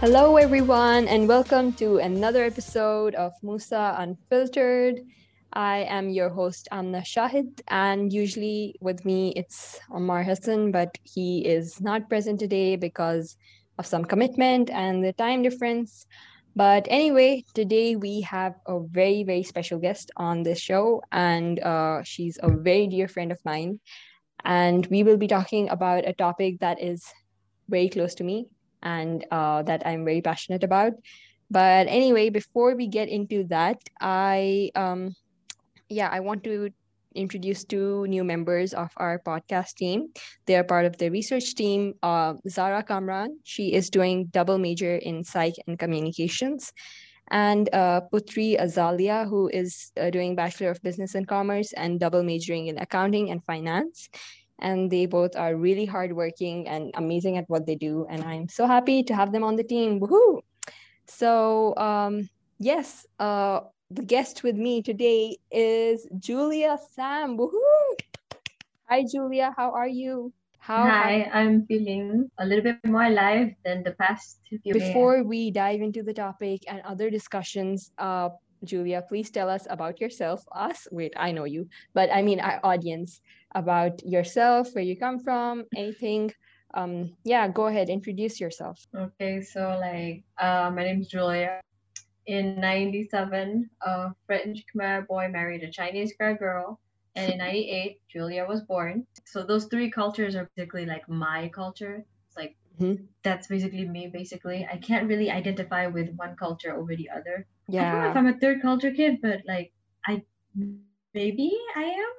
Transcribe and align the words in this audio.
Hello, 0.00 0.36
everyone, 0.36 1.08
and 1.08 1.26
welcome 1.26 1.72
to 1.72 1.98
another 1.98 2.44
episode 2.44 3.16
of 3.16 3.32
Musa 3.42 3.96
Unfiltered. 3.98 5.00
I 5.54 5.78
am 5.88 6.08
your 6.10 6.28
host, 6.28 6.68
Amna 6.70 7.00
Shahid, 7.00 7.60
and 7.66 8.12
usually 8.12 8.76
with 8.80 9.04
me 9.04 9.32
it's 9.34 9.80
Omar 9.90 10.22
Hassan, 10.22 10.70
but 10.70 10.96
he 11.02 11.44
is 11.44 11.80
not 11.80 12.08
present 12.08 12.38
today 12.38 12.76
because 12.76 13.36
of 13.76 13.86
some 13.86 14.04
commitment 14.04 14.70
and 14.70 15.04
the 15.04 15.14
time 15.14 15.42
difference. 15.42 16.06
But 16.54 16.86
anyway, 16.88 17.42
today 17.52 17.96
we 17.96 18.20
have 18.20 18.54
a 18.68 18.78
very, 18.78 19.24
very 19.24 19.42
special 19.42 19.80
guest 19.80 20.12
on 20.16 20.44
this 20.44 20.60
show, 20.60 21.02
and 21.10 21.58
uh, 21.58 22.04
she's 22.04 22.38
a 22.40 22.52
very 22.52 22.86
dear 22.86 23.08
friend 23.08 23.32
of 23.32 23.40
mine. 23.44 23.80
And 24.44 24.86
we 24.86 25.02
will 25.02 25.16
be 25.16 25.26
talking 25.26 25.68
about 25.70 26.06
a 26.06 26.12
topic 26.12 26.60
that 26.60 26.80
is 26.80 27.04
very 27.68 27.88
close 27.88 28.14
to 28.14 28.22
me 28.22 28.46
and 28.82 29.24
uh, 29.30 29.62
that 29.62 29.86
I'm 29.86 30.04
very 30.04 30.20
passionate 30.22 30.64
about. 30.64 30.92
But 31.50 31.86
anyway, 31.88 32.30
before 32.30 32.76
we 32.76 32.86
get 32.86 33.08
into 33.08 33.44
that, 33.48 33.80
I 34.00 34.70
um, 34.74 35.14
yeah, 35.88 36.08
I 36.12 36.20
want 36.20 36.44
to 36.44 36.70
introduce 37.14 37.64
two 37.64 38.06
new 38.06 38.22
members 38.22 38.74
of 38.74 38.90
our 38.96 39.18
podcast 39.18 39.74
team. 39.74 40.08
They 40.46 40.56
are 40.56 40.64
part 40.64 40.84
of 40.84 40.96
the 40.98 41.10
research 41.10 41.54
team. 41.54 41.94
Uh, 42.02 42.34
Zara 42.48 42.82
Kamran, 42.82 43.38
she 43.44 43.72
is 43.72 43.90
doing 43.90 44.26
double 44.26 44.58
major 44.58 44.96
in 44.96 45.24
psych 45.24 45.54
and 45.66 45.78
communications. 45.78 46.72
And 47.30 47.68
uh, 47.74 48.02
Putri 48.12 48.58
Azalia, 48.58 49.28
who 49.28 49.48
is 49.48 49.92
uh, 50.00 50.08
doing 50.10 50.34
Bachelor 50.34 50.70
of 50.70 50.80
Business 50.82 51.14
and 51.14 51.28
Commerce 51.28 51.72
and 51.74 52.00
double 52.00 52.22
majoring 52.22 52.68
in 52.68 52.78
accounting 52.78 53.30
and 53.30 53.44
finance 53.44 54.08
and 54.58 54.90
they 54.90 55.06
both 55.06 55.36
are 55.36 55.56
really 55.56 55.86
hardworking 55.86 56.68
and 56.68 56.90
amazing 56.94 57.36
at 57.36 57.48
what 57.48 57.66
they 57.66 57.74
do. 57.76 58.06
And 58.08 58.24
I'm 58.24 58.48
so 58.48 58.66
happy 58.66 59.02
to 59.04 59.14
have 59.14 59.32
them 59.32 59.44
on 59.44 59.56
the 59.56 59.64
team. 59.64 60.00
Woohoo! 60.00 60.40
So, 61.06 61.76
um, 61.76 62.28
yes, 62.58 63.06
uh, 63.18 63.60
the 63.90 64.02
guest 64.02 64.42
with 64.42 64.56
me 64.56 64.82
today 64.82 65.38
is 65.50 66.06
Julia 66.18 66.78
Sam. 66.92 67.38
Woohoo! 67.38 67.96
Hi, 68.88 69.04
Julia. 69.10 69.54
How 69.56 69.72
are 69.72 69.88
you? 69.88 70.32
How 70.58 70.84
Hi, 70.84 71.30
I'm 71.32 71.64
feeling 71.66 72.30
a 72.38 72.44
little 72.44 72.64
bit 72.64 72.84
more 72.84 73.04
alive 73.04 73.54
than 73.64 73.82
the 73.84 73.92
past 73.92 74.40
few 74.48 74.74
Before 74.74 75.22
we 75.22 75.50
dive 75.50 75.80
into 75.80 76.02
the 76.02 76.12
topic 76.12 76.64
and 76.68 76.82
other 76.84 77.08
discussions, 77.08 77.90
uh, 77.96 78.30
Julia, 78.64 79.02
please 79.08 79.30
tell 79.30 79.48
us 79.48 79.66
about 79.70 80.00
yourself. 80.00 80.44
Us, 80.52 80.88
wait, 80.90 81.14
I 81.16 81.32
know 81.32 81.44
you, 81.44 81.68
but 81.94 82.10
I 82.12 82.22
mean 82.22 82.40
our 82.40 82.60
audience 82.64 83.22
about 83.54 84.04
yourself, 84.04 84.74
where 84.74 84.84
you 84.84 84.96
come 84.96 85.18
from, 85.18 85.64
anything. 85.76 86.32
Um, 86.74 87.16
yeah, 87.24 87.48
go 87.48 87.66
ahead, 87.66 87.88
introduce 87.88 88.40
yourself. 88.40 88.86
Okay, 88.94 89.40
so 89.40 89.78
like, 89.80 90.24
uh, 90.38 90.70
my 90.74 90.84
name 90.84 91.00
is 91.00 91.08
Julia. 91.08 91.60
In 92.26 92.60
97, 92.60 93.70
a 93.80 94.10
French 94.26 94.64
Khmer 94.74 95.06
boy 95.06 95.28
married 95.28 95.62
a 95.62 95.70
Chinese 95.70 96.12
girl. 96.18 96.78
And 97.16 97.32
in 97.32 97.38
98, 97.38 98.00
Julia 98.08 98.44
was 98.46 98.60
born. 98.60 99.06
So 99.24 99.42
those 99.42 99.64
three 99.64 99.90
cultures 99.90 100.36
are 100.36 100.48
basically 100.54 100.84
like 100.84 101.08
my 101.08 101.48
culture. 101.48 102.04
It's 102.28 102.36
like, 102.36 102.54
mm-hmm. 102.78 103.02
that's 103.22 103.46
basically 103.46 103.88
me, 103.88 104.08
basically. 104.08 104.68
I 104.70 104.76
can't 104.76 105.08
really 105.08 105.30
identify 105.30 105.86
with 105.86 106.14
one 106.16 106.36
culture 106.36 106.76
over 106.76 106.94
the 106.94 107.08
other. 107.08 107.46
Yeah. 107.66 107.88
I 107.88 107.92
don't 107.92 108.02
know 108.02 108.10
if 108.10 108.16
I'm 108.16 108.26
a 108.26 108.38
third 108.38 108.62
culture 108.62 108.92
kid, 108.92 109.20
but 109.22 109.40
like, 109.48 109.72
I 110.06 110.22
maybe 111.14 111.56
I 111.74 111.84
am 111.84 112.12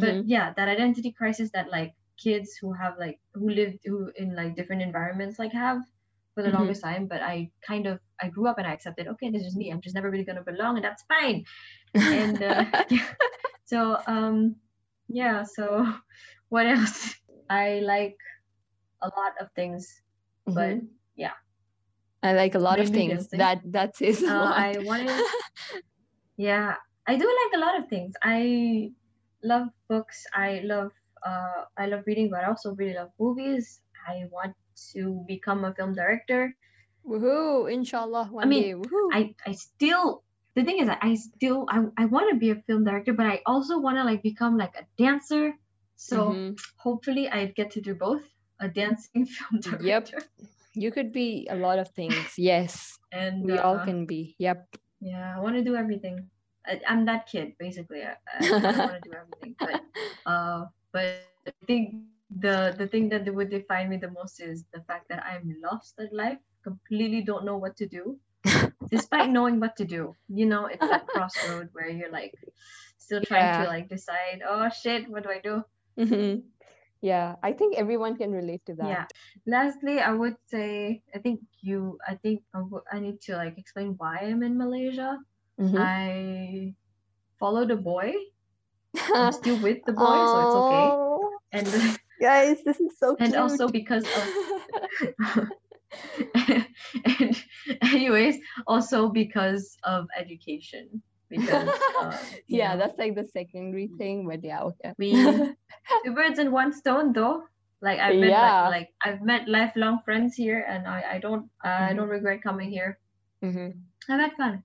mm-hmm. 0.00 0.20
but 0.20 0.28
yeah 0.28 0.52
that 0.56 0.68
identity 0.68 1.12
crisis 1.12 1.50
that 1.52 1.70
like 1.70 1.94
kids 2.16 2.56
who 2.60 2.72
have 2.72 2.94
like 2.98 3.18
who 3.34 3.50
lived 3.50 3.78
who 3.84 4.10
in 4.16 4.34
like 4.34 4.54
different 4.56 4.82
environments 4.82 5.38
like 5.38 5.52
have 5.52 5.78
for 6.34 6.42
the 6.42 6.48
mm-hmm. 6.48 6.58
longest 6.58 6.82
time 6.82 7.06
but 7.06 7.22
i 7.22 7.50
kind 7.66 7.86
of 7.86 7.98
i 8.20 8.28
grew 8.28 8.46
up 8.46 8.58
and 8.58 8.66
i 8.66 8.72
accepted 8.72 9.08
okay 9.08 9.30
this 9.30 9.42
is 9.42 9.56
me 9.56 9.70
i'm 9.70 9.80
just 9.80 9.94
never 9.94 10.10
really 10.10 10.24
gonna 10.24 10.42
belong 10.42 10.76
and 10.76 10.84
that's 10.84 11.04
fine 11.04 11.44
and 11.94 12.42
uh, 12.42 12.64
yeah. 12.90 13.08
so 13.64 13.98
um 14.06 14.56
yeah 15.08 15.42
so 15.42 15.86
what 16.48 16.66
else 16.66 17.14
i 17.50 17.80
like 17.80 18.16
a 19.02 19.06
lot 19.06 19.32
of 19.40 19.48
things 19.54 20.02
mm-hmm. 20.48 20.54
but 20.54 20.78
yeah 21.16 21.36
i 22.22 22.32
like 22.32 22.54
a 22.54 22.58
lot 22.58 22.78
Maybe 22.78 22.88
of 22.88 22.94
things 22.94 23.28
that 23.28 23.60
that's 23.66 24.00
it 24.00 24.22
uh, 24.22 24.52
i 24.54 24.76
wanted 24.80 25.10
yeah 26.36 26.74
i 27.06 27.16
do 27.16 27.26
like 27.26 27.60
a 27.60 27.64
lot 27.64 27.78
of 27.78 27.88
things 27.88 28.14
i 28.22 28.90
love 29.44 29.68
books. 29.88 30.24
I 30.34 30.60
love 30.64 30.90
uh, 31.24 31.64
I 31.76 31.86
love 31.86 32.02
reading, 32.06 32.30
but 32.30 32.40
I 32.40 32.48
also 32.48 32.74
really 32.74 32.94
love 32.94 33.10
movies. 33.20 33.80
I 34.08 34.24
want 34.30 34.56
to 34.92 35.24
become 35.28 35.64
a 35.64 35.72
film 35.74 35.94
director. 35.94 36.56
Woohoo! 37.06 37.70
Inshallah, 37.70 38.28
one 38.32 38.44
I 38.44 38.48
mean, 38.48 38.62
day. 38.62 38.74
Woohoo! 38.74 39.08
I 39.12 39.34
I 39.46 39.52
still 39.52 40.24
the 40.54 40.64
thing 40.64 40.78
is 40.80 40.88
I 40.88 41.14
still 41.14 41.66
I, 41.68 41.84
I 41.96 42.04
want 42.06 42.30
to 42.32 42.36
be 42.36 42.50
a 42.50 42.56
film 42.66 42.84
director, 42.84 43.12
but 43.12 43.26
I 43.26 43.40
also 43.46 43.78
want 43.78 43.98
to 43.98 44.04
like 44.04 44.22
become 44.22 44.56
like 44.56 44.74
a 44.76 44.84
dancer. 44.96 45.54
So 45.96 46.30
mm-hmm. 46.30 46.54
hopefully 46.76 47.28
I 47.28 47.46
get 47.46 47.70
to 47.72 47.80
do 47.80 47.94
both 47.94 48.22
a 48.60 48.68
dancing 48.68 49.26
film 49.34 49.60
director. 49.60 50.18
Yep. 50.18 50.48
You 50.74 50.90
could 50.90 51.12
be 51.12 51.46
a 51.50 51.54
lot 51.54 51.78
of 51.78 51.88
things. 51.90 52.34
Yes. 52.36 52.98
And 53.12 53.44
we 53.44 53.56
uh, 53.58 53.62
all 53.62 53.78
can 53.78 54.06
be. 54.06 54.34
Yep. 54.38 54.76
Yeah, 55.00 55.36
I 55.36 55.40
want 55.40 55.54
to 55.54 55.62
do 55.62 55.76
everything. 55.76 56.30
I, 56.66 56.80
am 56.86 57.04
that 57.06 57.26
kid 57.26 57.54
basically. 57.58 58.02
I, 58.02 58.16
I, 58.40 58.50
want 58.50 58.96
to 58.96 59.00
do 59.02 59.12
everything, 59.12 59.54
but 59.58 59.82
uh, 60.26 60.66
but 60.92 61.24
I 61.46 61.52
think 61.66 62.04
the 62.30 62.74
the 62.78 62.86
thing 62.86 63.08
that 63.10 63.28
would 63.32 63.50
define 63.50 63.88
me 63.88 63.96
the 63.96 64.10
most 64.10 64.40
is 64.40 64.64
the 64.72 64.80
fact 64.88 65.08
that 65.08 65.24
I'm 65.24 65.56
lost 65.62 65.94
at 65.98 66.12
life, 66.12 66.38
completely 66.62 67.22
don't 67.22 67.44
know 67.44 67.56
what 67.56 67.76
to 67.76 67.86
do, 67.86 68.18
despite 68.90 69.30
knowing 69.30 69.60
what 69.60 69.76
to 69.76 69.84
do. 69.84 70.14
You 70.28 70.46
know, 70.46 70.66
it's 70.66 70.80
that 70.80 71.06
crossroad 71.06 71.68
where 71.72 71.88
you're 71.88 72.12
like 72.12 72.34
still 72.98 73.20
trying 73.20 73.44
yeah. 73.44 73.64
to 73.64 73.68
like 73.68 73.88
decide. 73.88 74.42
Oh 74.46 74.68
shit, 74.70 75.08
what 75.08 75.22
do 75.22 75.30
I 75.30 75.40
do? 75.40 75.64
Mm-hmm. 75.98 76.48
Yeah, 77.04 77.36
I 77.42 77.52
think 77.52 77.76
everyone 77.76 78.16
can 78.16 78.32
relate 78.32 78.64
to 78.64 78.74
that. 78.80 78.88
Yeah. 78.88 79.04
Lastly, 79.46 80.00
I 80.00 80.12
would 80.12 80.40
say 80.48 81.02
I 81.14 81.18
think 81.18 81.40
you. 81.60 81.98
I 82.08 82.16
think 82.16 82.42
I, 82.54 82.64
w- 82.64 82.88
I 82.90 82.98
need 82.98 83.20
to 83.28 83.36
like 83.36 83.58
explain 83.58 83.94
why 84.00 84.24
I'm 84.24 84.42
in 84.42 84.56
Malaysia 84.56 85.20
Mm-hmm. 85.60 85.78
I 85.78 86.74
followed 87.38 87.70
a 87.70 87.76
boy. 87.76 88.12
I'm 89.14 89.32
still 89.32 89.60
with 89.60 89.78
the 89.86 89.92
boy, 89.92 90.18
so 90.26 90.38
it's 90.46 90.56
okay. 90.56 90.88
And 91.52 91.98
guys, 92.20 92.58
this 92.64 92.80
is 92.80 92.98
so 92.98 93.16
and 93.18 93.34
also 93.34 93.68
because 93.68 94.04
of 94.04 95.50
and 96.48 97.36
anyways, 97.82 98.38
also 98.66 99.08
because 99.08 99.76
of 99.84 100.06
education. 100.16 101.02
Because 101.28 101.68
uh, 102.00 102.16
yeah, 102.46 102.74
know, 102.74 102.80
that's 102.80 102.98
like 102.98 103.14
the 103.14 103.26
secondary 103.32 103.90
thing, 103.98 104.28
but 104.28 104.44
yeah, 104.44 104.62
okay. 104.62 104.92
We 104.98 105.12
two 106.04 106.14
birds 106.14 106.38
in 106.38 106.52
one 106.52 106.72
stone 106.72 107.12
though. 107.12 107.42
Like 107.80 107.98
I've 107.98 108.16
met 108.16 108.30
yeah. 108.30 108.62
like, 108.62 108.70
like 108.70 108.88
I've 109.02 109.22
met 109.22 109.48
lifelong 109.48 110.00
friends 110.04 110.34
here 110.36 110.64
and 110.68 110.86
I, 110.86 111.04
I 111.14 111.18
don't 111.18 111.50
uh, 111.64 111.68
mm-hmm. 111.68 111.84
I 111.84 111.92
don't 111.92 112.08
regret 112.08 112.42
coming 112.42 112.70
here. 112.70 112.98
Mm-hmm. 113.42 113.78
I've 114.12 114.20
had 114.20 114.32
fun 114.36 114.62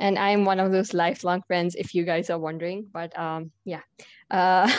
and 0.00 0.18
I'm 0.18 0.44
one 0.44 0.58
of 0.58 0.72
those 0.72 0.94
lifelong 0.94 1.42
friends. 1.46 1.74
If 1.74 1.94
you 1.94 2.04
guys 2.04 2.30
are 2.30 2.38
wondering, 2.38 2.86
but 2.90 3.16
um, 3.18 3.52
yeah. 3.64 3.82
Uh, 4.30 4.70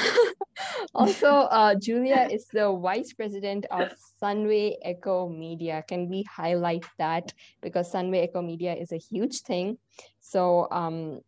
also, 0.95 1.27
uh, 1.27 1.75
Julia 1.75 2.27
is 2.29 2.47
the 2.47 2.75
vice 2.75 3.13
president 3.13 3.67
of 3.69 3.93
Sunway 4.21 4.75
Echo 4.83 5.29
Media. 5.29 5.83
Can 5.87 6.09
we 6.09 6.23
highlight 6.23 6.85
that 6.97 7.33
because 7.61 7.93
Sunway 7.93 8.23
Echo 8.23 8.41
Media 8.41 8.73
is 8.73 8.91
a 8.91 8.97
huge 8.97 9.41
thing. 9.41 9.77
So 10.19 10.67
um, 10.71 11.21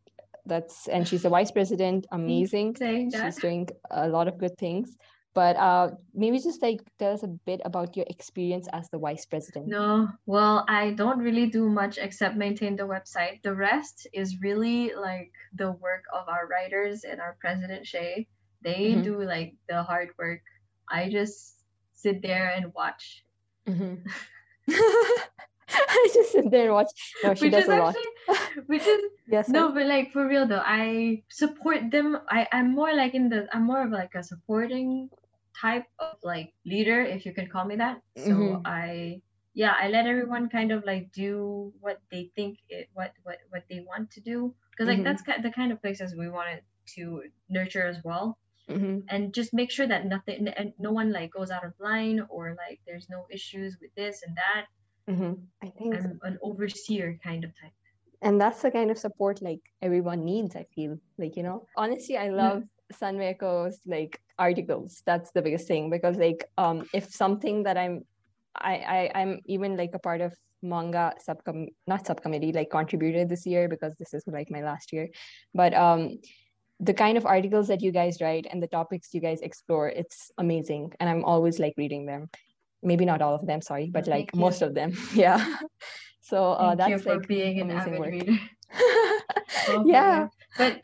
that's 0.45 0.87
and 0.87 1.07
she's 1.07 1.21
the 1.21 1.29
vice 1.29 1.51
president. 1.51 2.07
Amazing. 2.11 2.75
She's 3.11 3.37
doing 3.37 3.69
a 3.91 4.07
lot 4.09 4.27
of 4.27 4.39
good 4.39 4.57
things 4.57 4.97
but 5.33 5.55
uh, 5.57 5.89
maybe 6.13 6.39
just 6.39 6.61
like 6.61 6.81
tell 6.99 7.13
us 7.13 7.23
a 7.23 7.27
bit 7.27 7.61
about 7.65 7.97
your 7.97 8.05
experience 8.09 8.67
as 8.71 8.89
the 8.89 8.97
vice 8.97 9.25
president. 9.25 9.67
No, 9.67 10.09
well, 10.25 10.65
I 10.67 10.91
don't 10.91 11.19
really 11.19 11.47
do 11.47 11.69
much 11.69 11.97
except 11.97 12.35
maintain 12.35 12.75
the 12.75 12.83
website. 12.83 13.41
The 13.41 13.55
rest 13.55 14.07
is 14.13 14.41
really 14.41 14.93
like 14.93 15.31
the 15.55 15.71
work 15.71 16.03
of 16.13 16.29
our 16.29 16.47
writers 16.47 17.03
and 17.03 17.19
our 17.19 17.37
president 17.39 17.87
Shay. 17.87 18.27
They 18.61 18.93
mm-hmm. 18.93 19.01
do 19.01 19.23
like 19.23 19.55
the 19.67 19.83
hard 19.83 20.09
work. 20.17 20.41
I 20.89 21.09
just 21.09 21.63
sit 21.93 22.21
there 22.21 22.53
and 22.55 22.73
watch. 22.73 23.23
Mm-hmm. 23.67 24.05
I 25.73 26.09
just 26.13 26.31
sit 26.31 26.51
there 26.51 26.65
and 26.65 26.73
watch. 26.73 26.91
No, 27.23 27.33
she 27.33 27.45
which 27.45 27.53
does 27.53 27.67
a 27.67 27.73
actually, 27.73 28.03
lot. 28.27 28.37
which 28.67 28.85
is 28.85 29.01
yes. 29.27 29.49
No, 29.49 29.71
but 29.71 29.85
like 29.85 30.11
for 30.11 30.27
real 30.27 30.45
though, 30.45 30.63
I 30.63 31.23
support 31.29 31.89
them. 31.91 32.17
I 32.29 32.47
I'm 32.51 32.73
more 32.75 32.93
like 32.93 33.13
in 33.13 33.29
the. 33.29 33.47
I'm 33.53 33.63
more 33.63 33.83
of 33.83 33.91
like 33.91 34.13
a 34.15 34.23
supporting 34.23 35.09
type 35.59 35.85
of 35.99 36.15
like 36.23 36.53
leader, 36.65 37.01
if 37.01 37.25
you 37.25 37.33
can 37.33 37.47
call 37.47 37.65
me 37.65 37.75
that. 37.77 38.01
So 38.17 38.31
mm-hmm. 38.31 38.61
I 38.65 39.21
yeah, 39.53 39.75
I 39.79 39.87
let 39.87 40.07
everyone 40.07 40.49
kind 40.49 40.71
of 40.71 40.83
like 40.85 41.11
do 41.11 41.71
what 41.79 41.99
they 42.11 42.31
think 42.35 42.57
it 42.69 42.89
what 42.93 43.13
what 43.23 43.37
what 43.49 43.63
they 43.69 43.81
want 43.81 44.11
to 44.11 44.21
do 44.21 44.53
because 44.71 44.87
like 44.87 44.97
mm-hmm. 44.97 45.05
that's 45.05 45.23
the 45.23 45.51
kind 45.51 45.71
of 45.71 45.81
places 45.81 46.15
we 46.17 46.29
wanted 46.29 46.61
to 46.95 47.23
nurture 47.49 47.85
as 47.85 47.97
well. 48.03 48.37
Mm-hmm. 48.69 48.99
And 49.09 49.33
just 49.33 49.53
make 49.53 49.71
sure 49.71 49.87
that 49.87 50.05
nothing 50.05 50.47
and 50.47 50.73
no 50.79 50.91
one 50.91 51.11
like 51.11 51.31
goes 51.31 51.51
out 51.51 51.65
of 51.65 51.73
line 51.79 52.25
or 52.29 52.55
like 52.57 52.79
there's 52.87 53.07
no 53.09 53.25
issues 53.29 53.77
with 53.81 53.93
this 53.95 54.23
and 54.25 54.37
that. 54.37 54.65
hmm 55.13 55.33
I 55.61 55.69
think 55.77 55.95
I'm 55.95 56.19
an 56.23 56.37
overseer 56.41 57.19
kind 57.23 57.43
of 57.43 57.51
type. 57.61 57.73
and 58.21 58.39
that's 58.39 58.61
the 58.61 58.71
kind 58.71 58.89
of 58.89 58.97
support 58.97 59.41
like 59.41 59.59
everyone 59.81 60.23
needs 60.23 60.55
i 60.55 60.65
feel 60.75 60.97
like 61.21 61.35
you 61.35 61.43
know 61.43 61.57
honestly 61.75 62.15
i 62.25 62.29
love 62.29 62.63
Sunway 62.99 63.31
Echo's 63.31 63.79
like 63.85 64.19
articles. 64.37 65.01
That's 65.05 65.31
the 65.31 65.41
biggest 65.41 65.67
thing 65.67 65.89
because 65.89 66.17
like 66.17 66.45
um 66.57 66.85
if 66.93 67.09
something 67.09 67.63
that 67.63 67.77
i'm 67.77 68.03
i, 68.55 68.73
I 68.75 69.11
i'm 69.15 69.39
even 69.45 69.77
like 69.77 69.91
a 69.93 69.99
part 69.99 70.21
of 70.21 70.33
manga 70.61 71.13
subcom 71.27 71.67
not 71.87 72.05
subcommittee 72.05 72.53
like 72.53 72.69
contributed 72.69 73.29
this 73.29 73.45
year 73.45 73.67
because 73.67 73.93
this 73.99 74.13
is 74.13 74.23
like 74.27 74.49
my 74.49 74.61
last 74.61 74.93
year. 74.93 75.09
But 75.53 75.73
um 75.73 76.19
the 76.79 76.93
kind 76.93 77.17
of 77.17 77.25
articles 77.25 77.67
that 77.67 77.81
you 77.81 77.91
guys 77.91 78.19
write 78.21 78.47
and 78.49 78.61
the 78.61 78.67
topics 78.67 79.13
you 79.13 79.21
guys 79.21 79.41
explore 79.41 79.89
it's 79.89 80.31
amazing. 80.37 80.91
And 80.99 81.09
i'm 81.09 81.23
always 81.25 81.59
like 81.59 81.73
reading 81.77 82.05
them. 82.05 82.29
Maybe 82.81 83.05
not 83.05 83.21
all 83.21 83.35
of 83.35 83.45
them 83.45 83.61
sorry 83.61 83.89
but 83.91 84.07
like 84.07 84.31
thank 84.31 84.35
you. 84.35 84.41
most 84.41 84.61
of 84.61 84.73
them. 84.73 84.93
Yeah. 85.13 85.57
So 86.21 86.53
uh, 86.53 86.71
you 86.71 86.77
that's 86.77 87.05
like 87.05 87.27
being 87.27 87.59
an 87.59 87.69
amazing 87.69 87.95
avid 87.95 87.99
work. 87.99 88.11
reader. 88.11 88.39
Well, 89.67 89.87
yeah. 89.87 90.27
But 90.57 90.81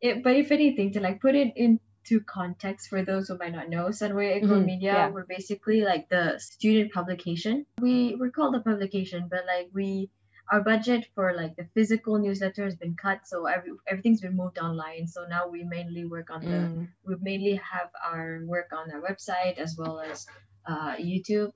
it, 0.00 0.22
but 0.22 0.36
if 0.36 0.50
anything, 0.50 0.92
to 0.92 1.00
like 1.00 1.20
put 1.20 1.34
it 1.34 1.52
into 2.00 2.22
context 2.24 2.88
for 2.88 3.02
those 3.02 3.28
who 3.28 3.38
might 3.38 3.52
not 3.52 3.68
know, 3.68 3.86
Sunway 3.86 4.36
Echo 4.36 4.60
Mhm, 4.60 4.64
Media, 4.64 4.92
yeah. 4.92 5.10
we're 5.10 5.26
basically 5.26 5.82
like 5.82 6.08
the 6.08 6.38
student 6.38 6.92
publication. 6.92 7.66
We 7.80 8.16
we're 8.16 8.30
called 8.30 8.54
a 8.54 8.60
publication, 8.60 9.28
but 9.30 9.44
like 9.46 9.68
we 9.72 10.10
our 10.52 10.62
budget 10.62 11.06
for 11.14 11.32
like 11.32 11.54
the 11.54 11.66
physical 11.74 12.18
newsletter 12.18 12.64
has 12.64 12.74
been 12.74 12.96
cut, 12.96 13.26
so 13.26 13.46
every, 13.46 13.72
everything's 13.86 14.20
been 14.20 14.36
moved 14.36 14.58
online. 14.58 15.06
So 15.06 15.24
now 15.28 15.46
we 15.48 15.62
mainly 15.62 16.04
work 16.04 16.30
on 16.30 16.40
the 16.40 16.60
Mm, 16.70 16.88
we 17.04 17.14
mainly 17.20 17.54
have 17.56 17.90
our 18.04 18.40
work 18.46 18.70
on 18.72 18.90
our 18.90 19.00
website 19.00 19.58
as 19.58 19.76
well 19.78 20.00
as 20.00 20.26
uh, 20.66 20.96
YouTube 20.96 21.52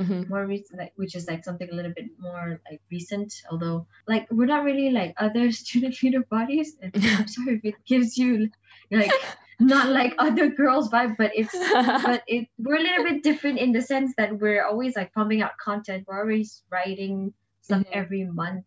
mhm. 0.00 0.28
more 0.30 0.46
recent, 0.46 0.78
like, 0.78 0.92
which 0.96 1.14
is 1.14 1.26
like 1.28 1.44
something 1.44 1.68
a 1.70 1.74
little 1.74 1.92
bit 1.92 2.06
more 2.18 2.60
like 2.70 2.80
recent. 2.90 3.34
Although, 3.50 3.86
like, 4.06 4.26
we're 4.30 4.46
not 4.46 4.64
really 4.64 4.90
like 4.90 5.12
other 5.18 5.50
student 5.62 6.02
leader 6.02 6.22
bodies. 6.30 6.76
I'm 6.94 7.28
sorry 7.28 7.56
if 7.56 7.64
it 7.64 7.74
gives 7.86 8.16
you 8.16 8.48
like 8.90 9.12
not 9.60 9.88
like 9.90 10.14
other 10.18 10.48
girls 10.48 10.90
vibe, 10.90 11.16
but 11.18 11.32
it's 11.34 11.54
but 12.00 12.22
it 12.26 12.48
we're 12.58 12.76
a 12.76 12.82
little 12.82 13.04
bit 13.04 13.22
different 13.22 13.58
in 13.58 13.72
the 13.72 13.82
sense 13.82 14.14
that 14.16 14.38
we're 14.38 14.64
always 14.64 14.96
like 14.96 15.12
pumping 15.14 15.42
out 15.42 15.56
content. 15.62 16.04
We're 16.06 16.20
always 16.20 16.62
writing 16.70 17.34
stuff 17.62 17.84
Mhm. 17.84 17.92
every 17.92 18.24
month, 18.24 18.64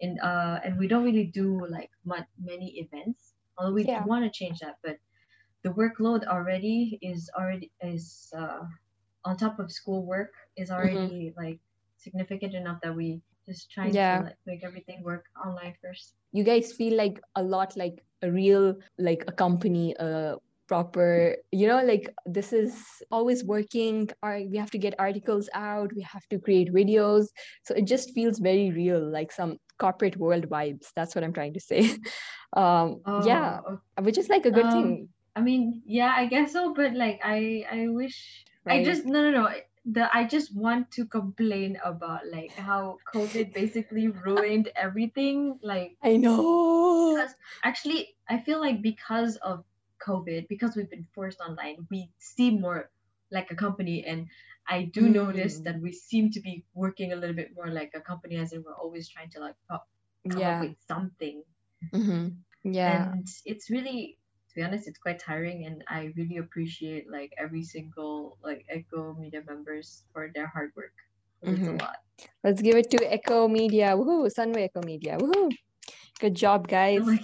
and 0.00 0.20
uh, 0.20 0.60
and 0.64 0.78
we 0.78 0.88
don't 0.88 1.04
really 1.04 1.26
do 1.26 1.66
like 1.66 1.90
much, 2.04 2.26
many 2.38 2.78
events. 2.80 3.34
Although 3.58 3.74
we 3.74 3.84
Yeah. 3.84 4.04
want 4.04 4.24
to 4.24 4.30
change 4.30 4.60
that, 4.60 4.76
but 4.82 4.98
the 5.62 5.70
workload 5.70 6.26
already 6.26 6.98
is 7.02 7.30
already 7.36 7.72
is 7.82 8.32
uh, 8.36 8.64
on 9.24 9.36
top 9.36 9.58
of 9.58 9.72
school 9.72 10.04
work 10.06 10.32
is 10.56 10.70
already 10.70 11.32
like 11.36 11.60
significant 11.96 12.54
enough 12.54 12.80
that 12.82 12.94
we 12.94 13.22
just 13.48 13.70
trying 13.70 13.92
Yeah. 13.92 14.18
to 14.18 14.24
like 14.24 14.38
make 14.46 14.64
everything 14.64 15.02
work 15.02 15.24
online 15.44 15.74
first. 15.82 16.14
you 16.32 16.42
guys 16.44 16.72
feel 16.72 16.96
like 16.96 17.20
a 17.36 17.42
lot 17.42 17.76
like 17.76 18.02
a 18.22 18.30
real 18.30 18.74
like 18.98 19.22
a 19.28 19.32
company 19.32 19.94
a 20.00 20.36
proper 20.66 21.36
you 21.52 21.68
know 21.68 21.84
like 21.84 22.08
this 22.24 22.52
is 22.52 22.74
always 23.10 23.44
working. 23.44 24.08
Or 24.22 24.40
we 24.50 24.56
have 24.56 24.70
to 24.72 24.78
get 24.78 24.94
articles 24.98 25.48
out. 25.54 25.92
We 25.94 26.02
have 26.02 26.26
to 26.30 26.38
create 26.38 26.72
videos. 26.72 27.28
So 27.64 27.74
it 27.74 27.84
just 27.86 28.14
feels 28.14 28.38
very 28.38 28.70
real 28.70 29.00
like 29.18 29.30
some 29.30 29.58
corporate 29.78 30.16
world 30.16 30.48
vibes. 30.48 30.86
That's 30.96 31.14
what 31.14 31.22
i'm 31.24 31.32
trying 31.34 31.54
to 31.54 31.60
say. 31.60 31.82
Um 32.56 33.02
yeah 33.16 33.60
Oh, 33.66 33.78
which 34.00 34.16
is 34.16 34.28
like 34.28 34.46
a 34.46 34.50
good 34.50 34.66
Um, 34.66 34.72
thing 34.72 35.08
I 35.36 35.40
mean, 35.42 35.82
yeah, 35.84 36.14
I 36.16 36.26
guess 36.26 36.52
so, 36.52 36.72
but 36.74 36.94
like 36.94 37.18
I 37.24 37.66
I 37.70 37.88
wish 37.88 38.44
I 38.68 38.84
just 38.84 39.04
no 39.04 39.20
no 39.26 39.30
no 39.30 39.44
the 39.84 40.08
I 40.16 40.24
just 40.24 40.54
want 40.56 40.90
to 40.92 41.04
complain 41.04 41.78
about 41.84 42.26
like 42.32 42.52
how 42.52 42.98
COVID 43.12 43.52
basically 43.52 44.08
ruined 44.08 44.70
everything. 44.76 45.58
Like 45.62 45.96
i 46.02 46.16
know 46.16 47.14
Because- 47.14 47.34
actually 47.62 48.14
I 48.28 48.40
feel 48.40 48.60
like 48.60 48.80
because 48.82 49.36
of 49.36 49.64
COVID, 50.06 50.48
because 50.48 50.76
we've 50.76 50.90
been 50.90 51.06
forced 51.14 51.40
online, 51.40 51.86
we 51.90 52.10
seem 52.18 52.60
more 52.60 52.90
like 53.30 53.50
a 53.50 53.54
company 53.56 54.04
and 54.04 54.28
I 54.66 54.84
do 54.84 55.08
notice 55.08 55.60
Mm. 55.60 55.64
that 55.64 55.80
we 55.80 55.92
seem 55.92 56.30
to 56.32 56.40
be 56.40 56.64
working 56.74 57.12
a 57.12 57.16
little 57.16 57.36
bit 57.36 57.54
more 57.54 57.68
like 57.68 57.92
a 57.94 58.00
company 58.00 58.36
as 58.36 58.52
in 58.52 58.62
we're 58.64 58.74
always 58.74 59.08
trying 59.08 59.28
to 59.30 59.40
like 59.40 59.56
co- 59.70 59.84
come 60.28 60.38
up 60.38 60.40
yeah 60.40 60.60
with 60.60 60.76
something 60.88 61.42
Mhm. 61.92 62.36
yeah 62.64 63.12
and 63.12 63.28
it's 63.44 63.68
really 63.68 64.16
to 64.54 64.60
be 64.60 64.62
honest 64.62 64.86
it's 64.86 64.98
quite 64.98 65.18
tiring 65.18 65.66
and 65.66 65.82
i 65.88 66.12
really 66.16 66.36
appreciate 66.36 67.10
like 67.10 67.32
every 67.38 67.62
single 67.62 68.38
like 68.44 68.64
echo 68.70 69.14
media 69.18 69.42
members 69.46 70.04
for 70.12 70.30
their 70.34 70.46
hard 70.46 70.70
work. 70.76 70.92
It's 71.42 71.66
a 71.68 71.72
lot. 71.72 71.96
Let's 72.42 72.62
give 72.62 72.76
it 72.76 72.90
to 72.90 73.12
echo 73.12 73.48
media. 73.48 73.92
Woohoo 73.92 74.32
sunway 74.32 74.64
echo 74.64 74.80
media. 74.80 75.18
Woohoo. 75.18 75.50
Good 76.20 76.34
job 76.34 76.68
guys. 76.68 77.04
like 77.04 77.20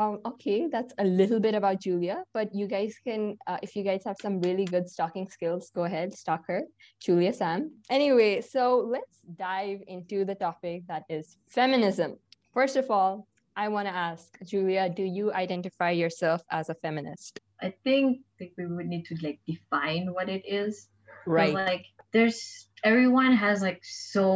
Um, 0.00 0.20
okay, 0.24 0.68
that's 0.70 0.94
a 0.98 1.04
little 1.04 1.40
bit 1.40 1.54
about 1.54 1.82
Julia, 1.82 2.22
but 2.32 2.54
you 2.54 2.68
guys 2.68 2.94
can, 3.02 3.36
uh, 3.48 3.58
if 3.60 3.74
you 3.74 3.82
guys 3.82 4.02
have 4.06 4.14
some 4.22 4.40
really 4.40 4.64
good 4.64 4.88
stalking 4.88 5.28
skills, 5.28 5.72
go 5.74 5.82
ahead, 5.82 6.14
stalk 6.14 6.46
her, 6.46 6.62
Julia 7.02 7.32
Sam. 7.32 7.74
Anyway, 7.90 8.40
so 8.40 8.86
let's 8.86 9.18
dive 9.34 9.82
into 9.88 10.24
the 10.24 10.36
topic 10.36 10.86
that 10.86 11.02
is 11.10 11.38
feminism. 11.48 12.18
First 12.54 12.76
of 12.76 12.88
all, 12.88 13.26
I 13.60 13.68
want 13.68 13.86
to 13.88 13.94
ask 13.94 14.26
Julia, 14.44 14.88
do 14.88 15.02
you 15.04 15.32
identify 15.32 15.90
yourself 15.90 16.40
as 16.50 16.68
a 16.70 16.74
feminist? 16.74 17.40
i 17.60 17.68
think 17.84 18.24
think 18.38 18.52
we 18.56 18.64
would 18.66 18.88
need 18.88 19.04
to 19.12 19.14
like 19.22 19.38
define 19.46 20.04
what 20.16 20.28
it 20.36 20.44
is. 20.48 20.88
Right. 21.26 21.52
like 21.54 21.84
there's 22.14 22.40
everyone 22.82 23.32
has 23.36 23.60
like 23.68 23.80
so 23.84 24.26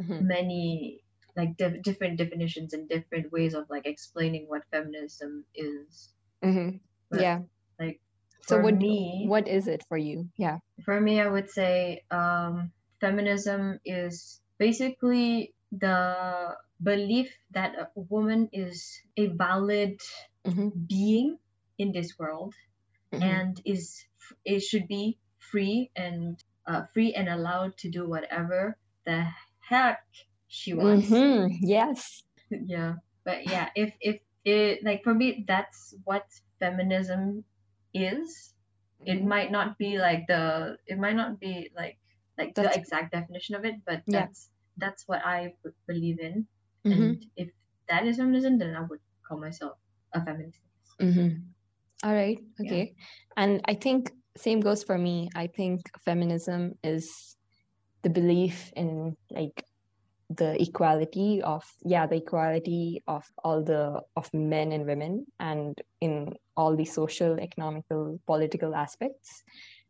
Mhm. 0.00 0.20
many 0.34 1.02
like 1.38 1.56
diff- 1.58 1.82
different 1.82 2.14
definitions 2.22 2.74
and 2.74 2.88
different 2.88 3.32
ways 3.34 3.54
of 3.58 3.64
like 3.74 3.86
explaining 3.86 4.44
what 4.46 4.62
feminism 4.70 5.32
is 5.54 6.14
Mhm. 6.44 6.78
But, 7.10 7.20
Yeah. 7.26 7.38
like, 7.82 7.98
so 8.46 8.62
what 8.62 8.76
me 8.78 9.26
what 9.34 9.48
is 9.48 9.66
it 9.66 9.82
for 9.90 9.98
you? 9.98 10.30
Yeah. 10.36 10.58
for 10.86 11.00
me, 11.00 11.14
I 11.20 11.28
would 11.34 11.50
say 11.50 12.04
um, 12.20 12.70
feminism 13.02 13.80
is 13.84 14.40
basically 14.62 15.54
the 15.72 15.96
belief 16.82 17.30
that 17.50 17.74
a 17.78 17.88
woman 17.94 18.48
is 18.52 19.00
a 19.16 19.26
valid 19.28 20.00
Mhm. 20.46 20.86
being 20.86 21.38
in 21.78 21.92
this 21.92 22.18
world 22.18 22.54
Mhm. 23.12 23.22
and 23.22 23.60
is 23.64 24.04
it 24.44 24.60
should 24.60 24.86
be 24.88 25.18
free 25.38 25.90
and 25.96 26.42
uh, 26.66 26.84
free 26.92 27.14
and 27.14 27.28
allowed 27.28 27.76
to 27.78 27.90
do 27.90 28.06
whatever 28.08 28.76
the 29.04 29.26
heck 29.60 30.04
she 30.48 30.74
wants. 30.74 31.08
Mhm. 31.08 31.48
Yes. 31.62 32.22
yeah, 32.50 32.96
but 33.24 33.46
yeah, 33.46 33.70
if 33.74 33.94
if 34.00 34.20
it 34.44 34.84
like 34.84 35.02
for 35.04 35.14
me, 35.14 35.44
that's 35.46 35.94
what 36.04 36.24
feminism 36.60 37.44
is 37.94 38.52
it 39.06 39.22
Mhm. 39.22 39.26
might 39.26 39.50
not 39.50 39.78
be 39.78 39.98
like 39.98 40.26
the 40.26 40.76
it 40.86 40.98
might 40.98 41.16
not 41.16 41.38
be 41.40 41.70
like 41.74 41.98
like 42.36 42.54
the 42.54 42.68
exact 42.74 43.12
definition 43.12 43.54
of 43.54 43.64
it 43.64 43.76
but 43.86 44.02
Yeah. 44.06 44.26
that's 44.26 44.50
that's 44.76 45.06
what 45.08 45.24
i 45.24 45.54
b- 45.64 45.70
believe 45.86 46.18
in 46.20 46.46
Mhm. 46.88 46.98
and 46.98 47.26
if 47.36 47.50
that 47.88 48.06
is 48.06 48.16
feminism 48.16 48.58
then 48.58 48.74
i 48.76 48.80
would 48.80 49.00
call 49.26 49.38
myself 49.38 49.76
a 50.14 50.24
feminist 50.24 50.60
Mm-hmm. 51.00 51.28
All 52.04 52.14
right. 52.14 52.38
Yeah. 52.58 52.72
Okay. 52.72 52.94
And 53.36 53.60
I 53.66 53.74
think 53.74 54.10
same 54.36 54.60
goes 54.60 54.82
for 54.82 54.98
me. 54.98 55.30
I 55.34 55.46
think 55.46 55.82
feminism 56.04 56.74
is 56.82 57.36
the 58.02 58.10
belief 58.10 58.72
in 58.76 59.16
like 59.30 59.64
the 60.30 60.60
equality 60.60 61.40
of 61.42 61.64
yeah 61.84 62.06
the 62.06 62.16
equality 62.16 63.02
of 63.06 63.24
all 63.42 63.62
the 63.62 64.00
of 64.14 64.32
men 64.34 64.72
and 64.72 64.84
women 64.86 65.24
and 65.40 65.80
in 66.02 66.34
all 66.54 66.76
the 66.76 66.84
social 66.84 67.40
economical 67.40 68.20
political 68.26 68.74
aspects 68.74 69.42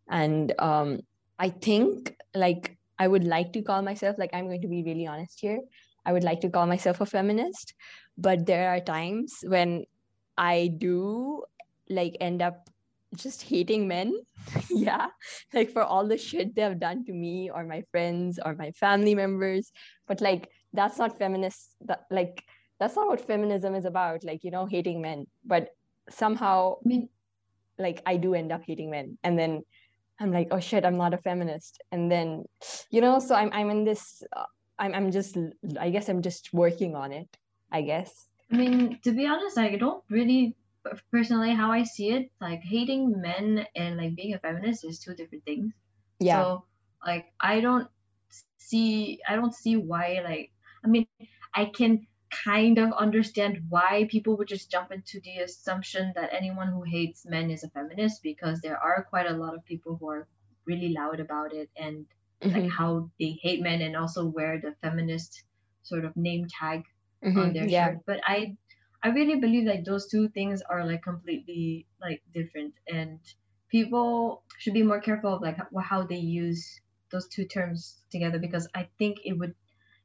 and 0.08 0.54
um 0.60 1.00
i 1.40 1.48
think 1.48 2.14
like 2.34 2.78
i 3.00 3.08
would 3.08 3.24
like 3.24 3.52
to 3.52 3.62
call 3.62 3.82
myself 3.82 4.14
like 4.16 4.30
i'm 4.32 4.46
going 4.46 4.62
to 4.62 4.68
be 4.68 4.84
really 4.84 5.08
honest 5.08 5.40
here 5.40 5.58
i 6.08 6.12
would 6.12 6.24
like 6.24 6.40
to 6.40 6.50
call 6.56 6.66
myself 6.66 7.00
a 7.00 7.06
feminist 7.06 7.74
but 8.16 8.46
there 8.46 8.66
are 8.70 8.80
times 8.80 9.36
when 9.54 9.84
i 10.36 10.56
do 10.78 11.44
like 11.90 12.16
end 12.20 12.42
up 12.42 12.68
just 13.16 13.42
hating 13.42 13.88
men. 13.88 14.14
Yeah 14.70 15.08
like 15.52 15.70
for 15.70 15.82
all 15.82 16.06
the 16.06 16.18
shit 16.18 16.54
they 16.54 16.62
have 16.62 16.80
done 16.80 17.04
to 17.06 17.12
me 17.12 17.50
or 17.50 17.64
my 17.64 17.82
friends 17.90 18.38
or 18.44 18.54
my 18.54 18.70
family 18.72 19.14
members. 19.14 19.72
But 20.06 20.20
like 20.20 20.50
that's 20.72 20.98
not 20.98 21.18
feminist 21.18 21.76
that 21.86 22.04
like 22.10 22.44
that's 22.78 22.96
not 22.96 23.08
what 23.08 23.26
feminism 23.26 23.74
is 23.74 23.84
about 23.84 24.24
like 24.24 24.44
you 24.44 24.50
know 24.50 24.66
hating 24.66 25.00
men. 25.00 25.26
But 25.44 25.68
somehow 26.10 26.76
like 27.78 28.02
i 28.06 28.16
do 28.16 28.34
end 28.34 28.52
up 28.52 28.62
hating 28.66 28.90
men. 28.90 29.18
And 29.22 29.38
then 29.38 29.62
i'm 30.20 30.32
like 30.32 30.48
oh 30.50 30.60
shit 30.60 30.84
i'm 30.84 30.96
not 30.96 31.14
a 31.14 31.18
feminist. 31.18 31.82
And 31.92 32.10
then 32.10 32.44
you 32.90 33.00
know 33.00 33.18
so 33.18 33.34
i'm 33.34 33.50
i'm 33.52 33.70
in 33.70 33.84
this 33.84 34.22
uh, 34.34 34.44
i'm 34.78 34.94
i'm 34.94 35.10
just 35.10 35.36
i 35.80 35.90
guess 35.90 36.08
i'm 36.08 36.22
just 36.22 36.52
working 36.52 36.94
on 36.94 37.12
it 37.12 37.28
i 37.72 37.82
guess. 37.82 38.28
I 38.50 38.56
mean 38.56 38.98
to 39.04 39.12
be 39.12 39.26
honest 39.26 39.58
i 39.58 39.76
don't 39.76 40.02
really 40.08 40.56
personally 41.12 41.52
how 41.52 41.70
i 41.70 41.82
see 41.82 42.10
it 42.10 42.30
like 42.40 42.62
hating 42.62 43.20
men 43.20 43.66
and 43.76 43.96
like 43.96 44.14
being 44.14 44.34
a 44.34 44.38
feminist 44.38 44.84
is 44.84 44.98
two 44.98 45.14
different 45.14 45.44
things. 45.44 45.72
Yeah. 46.18 46.42
So 46.42 46.64
like 47.04 47.26
i 47.40 47.60
don't 47.60 47.88
see 48.68 49.18
I 49.28 49.36
don't 49.36 49.54
see 49.54 49.76
why 49.76 50.20
like 50.24 50.50
I 50.84 50.88
mean 50.88 51.06
I 51.54 51.66
can 51.66 52.06
kind 52.44 52.78
of 52.78 52.92
understand 52.92 53.62
why 53.68 54.06
people 54.10 54.36
would 54.36 54.48
just 54.48 54.70
jump 54.70 54.92
into 54.92 55.20
the 55.20 55.38
assumption 55.38 56.12
that 56.14 56.30
anyone 56.32 56.68
who 56.68 56.82
hates 56.82 57.24
men 57.24 57.50
is 57.50 57.64
a 57.64 57.70
feminist 57.70 58.22
because 58.22 58.60
there 58.60 58.76
are 58.76 59.06
quite 59.08 59.26
a 59.26 59.36
lot 59.36 59.54
of 59.54 59.64
people 59.64 59.96
who 59.98 60.08
are 60.10 60.28
really 60.66 60.90
loud 60.90 61.20
about 61.20 61.54
it 61.54 61.70
and 61.76 62.04
mm-hmm. 62.42 62.58
like 62.58 62.70
how 62.70 63.10
they 63.18 63.38
hate 63.42 63.62
men 63.62 63.82
and 63.82 63.96
also 63.96 64.24
wear 64.24 64.60
the 64.60 64.74
feminist 64.82 65.44
sort 65.82 66.04
of 66.04 66.16
name 66.16 66.46
tag 66.48 66.82
mm-hmm. 67.24 67.38
on 67.38 67.52
their 67.52 67.66
yeah. 67.66 67.86
shirt 67.86 67.98
but 68.06 68.20
i 68.26 68.54
i 69.02 69.08
really 69.08 69.40
believe 69.40 69.66
like 69.66 69.84
those 69.84 70.08
two 70.08 70.28
things 70.28 70.62
are 70.62 70.84
like 70.84 71.02
completely 71.02 71.86
like 72.00 72.22
different 72.32 72.74
and 72.88 73.18
people 73.70 74.42
should 74.58 74.74
be 74.74 74.82
more 74.82 75.00
careful 75.00 75.34
of 75.34 75.42
like 75.42 75.58
how 75.82 76.02
they 76.02 76.16
use 76.16 76.80
those 77.10 77.28
two 77.28 77.44
terms 77.44 77.96
together 78.10 78.38
because 78.38 78.68
i 78.74 78.88
think 78.98 79.18
it 79.24 79.32
would 79.32 79.54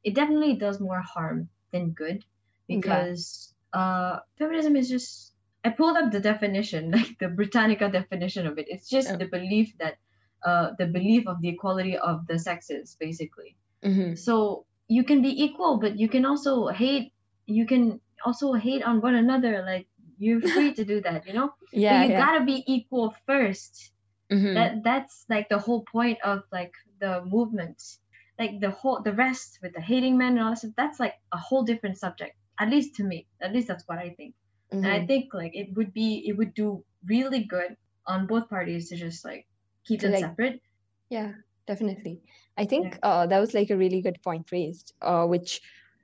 it 0.02 0.14
definitely 0.14 0.54
does 0.54 0.80
more 0.80 1.00
harm 1.00 1.48
than 1.72 1.90
good 1.90 2.24
because 2.68 3.52
yeah. 3.74 3.80
uh, 3.80 4.20
feminism 4.38 4.76
is 4.76 4.88
just 4.88 5.34
I 5.64 5.70
pulled 5.70 5.96
up 5.96 6.12
the 6.12 6.20
definition, 6.20 6.90
like 6.96 7.18
the 7.18 7.28
Britannica 7.28 7.88
definition 7.88 8.46
of 8.46 8.58
it. 8.58 8.66
It's 8.68 8.88
just 8.88 9.18
the 9.18 9.24
belief 9.24 9.72
that 9.78 9.96
uh, 10.44 10.70
the 10.78 10.86
belief 10.86 11.26
of 11.26 11.40
the 11.40 11.48
equality 11.48 11.96
of 11.96 12.26
the 12.26 12.38
sexes, 12.38 12.96
basically. 12.98 13.56
Mm-hmm. 13.82 14.14
So 14.14 14.66
you 14.88 15.04
can 15.04 15.22
be 15.22 15.42
equal, 15.42 15.78
but 15.78 15.98
you 15.98 16.08
can 16.08 16.24
also 16.24 16.68
hate. 16.68 17.12
You 17.46 17.66
can 17.66 18.00
also 18.24 18.52
hate 18.54 18.82
on 18.82 19.00
one 19.00 19.14
another. 19.14 19.62
Like 19.66 19.86
you're 20.18 20.40
free 20.40 20.72
to 20.74 20.84
do 20.84 21.00
that, 21.02 21.26
you 21.26 21.32
know. 21.32 21.54
Yeah. 21.72 21.98
But 21.98 22.06
you 22.06 22.12
yeah. 22.12 22.20
gotta 22.20 22.44
be 22.44 22.62
equal 22.68 23.16
1st 23.28 23.90
mm-hmm. 24.30 24.54
That 24.54 24.84
that's 24.84 25.26
like 25.28 25.48
the 25.48 25.58
whole 25.58 25.82
point 25.82 26.18
of 26.22 26.44
like 26.52 26.72
the 27.00 27.24
movement 27.24 27.82
like 28.38 28.60
the 28.60 28.70
whole 28.70 29.00
the 29.02 29.12
rest 29.12 29.58
with 29.62 29.74
the 29.74 29.80
hating 29.80 30.16
men 30.18 30.32
and 30.38 30.40
all 30.40 30.50
that 30.50 30.58
stuff 30.58 30.72
that's 30.76 31.00
like 31.00 31.14
a 31.32 31.36
whole 31.36 31.62
different 31.62 31.98
subject 31.98 32.36
at 32.58 32.70
least 32.70 32.96
to 32.96 33.04
me 33.04 33.26
at 33.40 33.52
least 33.52 33.68
that's 33.68 33.86
what 33.86 33.98
i 33.98 34.10
think 34.10 34.34
mm-hmm. 34.72 34.84
and 34.84 34.92
i 34.92 34.98
mm-hmm. 34.98 35.06
think 35.06 35.34
like 35.34 35.54
it 35.54 35.74
would 35.76 35.92
be 35.92 36.24
it 36.26 36.36
would 36.36 36.54
do 36.54 36.84
really 37.06 37.44
good 37.44 37.76
on 38.06 38.26
both 38.26 38.48
parties 38.48 38.88
to 38.88 38.96
just 38.96 39.24
like 39.24 39.46
keep 39.84 40.00
them 40.00 40.12
like, 40.12 40.20
separate 40.20 40.60
yeah 41.10 41.32
definitely 41.66 42.20
i 42.56 42.64
think 42.64 42.98
yeah. 43.02 43.08
uh, 43.08 43.26
that 43.26 43.40
was 43.40 43.54
like 43.54 43.70
a 43.70 43.76
really 43.76 44.00
good 44.00 44.20
point 44.22 44.50
raised 44.52 44.92
uh, 45.02 45.24
which 45.24 45.60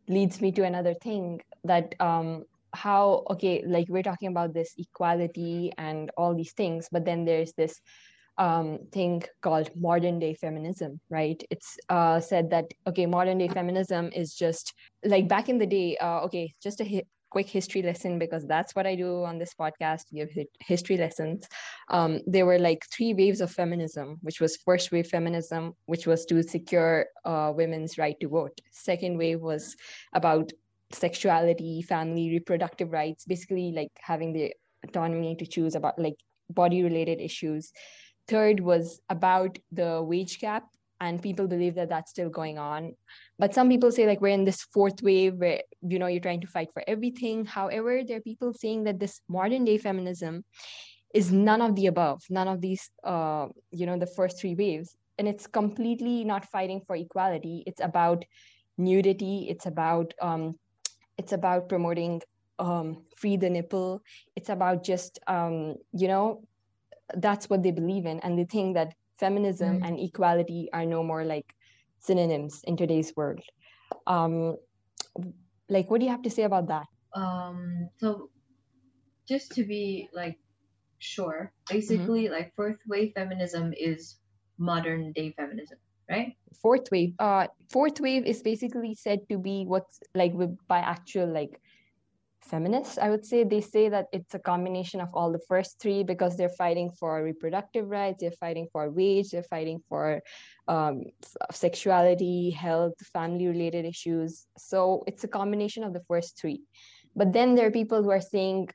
leads 0.09 0.41
me 0.41 0.51
to 0.53 0.63
another 0.65 0.95
thing 0.95 1.41
that 1.65 1.95
um 2.01 2.45
how 2.73 3.25
okay 3.29 3.65
like 3.67 3.87
we're 3.89 4.03
talking 4.03 4.29
about 4.29 4.55
this 4.55 4.75
equality 4.79 5.73
and 5.77 6.11
all 6.17 6.35
these 6.35 6.53
things 6.53 6.89
but 6.91 7.05
then 7.05 7.25
there's 7.25 7.53
this 7.55 7.81
um, 8.41 8.79
thing 8.91 9.23
called 9.43 9.71
modern 9.77 10.19
day 10.19 10.33
feminism, 10.33 10.99
right? 11.11 11.41
It's 11.51 11.77
uh, 11.91 12.21
said 12.21 12.51
that, 12.51 12.73
okay, 12.87 13.05
modern 13.05 13.37
day 13.37 13.49
feminism 13.49 14.11
is 14.15 14.35
just 14.35 14.73
like 15.05 15.29
back 15.29 15.51
in 15.51 15.59
the 15.59 15.67
day, 15.67 15.99
uh, 15.99 16.21
okay, 16.21 16.55
just 16.63 16.81
a 16.81 17.05
quick 17.31 17.49
history 17.49 17.83
lesson 17.83 18.19
because 18.19 18.47
that's 18.47 18.75
what 18.75 18.87
I 18.87 18.95
do 18.95 19.25
on 19.25 19.39
this 19.39 19.55
podcast, 19.55 20.13
give 20.13 20.31
history 20.61 20.97
lessons. 20.97 21.49
Um, 21.89 22.21
there 22.27 22.47
were 22.47 22.59
like 22.59 22.85
three 22.93 23.15
waves 23.15 23.41
of 23.41 23.51
feminism, 23.51 24.19
which 24.23 24.41
was 24.41 24.57
first 24.57 24.93
wave 24.93 25.07
feminism, 25.07 25.75
which 25.87 26.07
was 26.07 26.25
to 26.27 26.43
secure 26.43 27.07
uh, 27.25 27.53
women's 27.55 27.99
right 27.99 28.19
to 28.21 28.29
vote. 28.29 28.61
Second 28.71 29.17
wave 29.17 29.41
was 29.41 29.77
about 30.13 30.53
sexuality, 30.93 31.83
family, 31.83 32.31
reproductive 32.31 32.93
rights, 32.93 33.25
basically 33.25 33.73
like 33.73 33.93
having 34.01 34.33
the 34.33 34.53
autonomy 34.85 35.37
to 35.37 35.47
choose 35.47 35.75
about 35.75 35.99
like 35.99 36.17
body 36.51 36.83
related 36.83 37.21
issues 37.21 37.73
third 38.31 38.61
was 38.61 39.01
about 39.09 39.59
the 39.73 40.01
wage 40.03 40.39
gap 40.39 40.65
and 41.01 41.23
people 41.23 41.49
believe 41.49 41.75
that 41.75 41.89
that's 41.89 42.11
still 42.11 42.29
going 42.29 42.59
on. 42.59 42.95
But 43.39 43.55
some 43.55 43.69
people 43.69 43.91
say 43.91 44.07
like 44.07 44.21
we're 44.21 44.29
in 44.29 44.45
this 44.45 44.63
fourth 44.63 45.03
wave 45.03 45.35
where 45.35 45.63
you 45.81 45.99
know 45.99 46.07
you're 46.07 46.21
trying 46.21 46.43
to 46.43 46.47
fight 46.47 46.69
for 46.73 46.85
everything. 46.87 47.47
However 47.47 48.03
there 48.07 48.19
are 48.19 48.21
people 48.21 48.53
saying 48.53 48.85
that 48.85 49.01
this 49.01 49.21
modern 49.29 49.65
day 49.65 49.79
feminism 49.79 50.45
is 51.13 51.33
none 51.33 51.61
of 51.61 51.75
the 51.75 51.87
above 51.87 52.23
none 52.31 52.47
of 52.47 52.61
these 52.61 52.89
uh, 53.03 53.47
you 53.73 53.87
know 53.87 53.99
the 53.99 54.07
first 54.07 54.41
three 54.41 54.55
waves. 54.55 54.95
And 55.19 55.29
it's 55.29 55.47
completely 55.47 56.25
not 56.25 56.47
fighting 56.47 56.81
for 56.87 56.97
equality. 56.97 57.63
It's 57.67 57.83
about 57.83 58.25
nudity. 58.79 59.47
It's 59.51 59.67
about 59.67 60.15
um, 60.21 60.59
it's 61.19 61.33
about 61.33 61.69
promoting 61.69 62.23
um, 62.59 63.05
free 63.17 63.37
the 63.37 63.51
nipple. 63.51 64.03
It's 64.37 64.49
about 64.49 64.85
just 64.85 65.19
um, 65.27 65.77
you 65.93 66.09
know 66.09 66.43
that's 67.17 67.51
what 67.51 67.63
they 67.63 67.71
believe 67.71 68.07
in. 68.07 68.21
And 68.21 68.39
they 68.39 68.45
think 68.45 68.75
that 68.75 68.95
feminism 69.21 69.81
mm. 69.81 69.87
and 69.87 70.01
equality 70.01 70.69
are 70.73 70.87
no 70.87 71.03
more 71.03 71.25
like 71.25 71.55
synonyms 72.01 72.61
in 72.65 72.77
today's 72.77 73.13
world 73.17 73.41
um 74.07 74.57
like 75.69 75.91
what 75.91 76.01
do 76.01 76.07
you 76.07 76.11
have 76.11 76.23
to 76.23 76.31
say 76.31 76.45
about 76.45 76.67
that 76.69 76.87
um 77.15 77.89
so 77.99 78.31
just 79.29 79.53
to 79.53 79.65
be 79.65 80.09
like 80.13 80.39
sure 80.99 81.53
basically 81.69 82.25
mm-hmm. 82.25 82.35
like 82.35 82.55
fourth 82.57 82.81
wave 82.89 83.13
feminism 83.15 83.73
is 83.77 84.17
modern 84.59 85.13
day 85.13 85.33
feminism 85.37 85.79
right 86.11 86.37
fourth 86.61 86.91
wave 86.91 87.15
uh 87.19 87.47
fourth 87.71 88.01
wave 88.01 88.27
is 88.27 88.43
basically 88.43 88.95
said 88.95 89.21
to 89.29 89.39
be 89.39 89.65
what's 89.65 90.01
like 90.15 90.33
by 90.69 90.79
actual 90.79 91.27
like 91.27 91.61
feminists 92.43 92.99
i 92.99 93.11
would 93.11 93.25
say. 93.25 93.45
They 93.45 93.61
say 93.61 93.89
that 93.89 94.07
it's 94.13 94.35
a 94.35 94.39
combination 94.39 95.01
of 95.01 95.11
all 95.15 95.31
the 95.31 95.45
first 95.49 95.81
three 95.81 96.03
because 96.03 96.37
they're 96.37 96.57
fighting 96.65 96.91
for 96.99 97.23
reproductive 97.23 97.89
rights 97.89 98.21
they're 98.21 98.41
fighting 98.41 98.67
for 98.73 98.91
wage 98.91 99.31
they're 99.31 99.43
fighting 99.43 99.81
for 99.89 100.23
um, 100.71 101.03
sexuality 101.51 102.51
health 102.51 102.95
family 103.13 103.47
related 103.49 103.85
issues. 103.85 104.47
So 104.57 105.03
it's 105.07 105.25
a 105.25 105.29
combination 105.29 105.83
of 105.83 105.93
the 105.93 106.03
first 106.07 106.39
three. 106.41 106.63
But 107.17 107.33
then 107.33 107.55
there 107.55 107.67
are 107.67 107.73
people 107.73 108.03
who 108.03 108.11
are 108.11 108.21
saying 108.21 108.69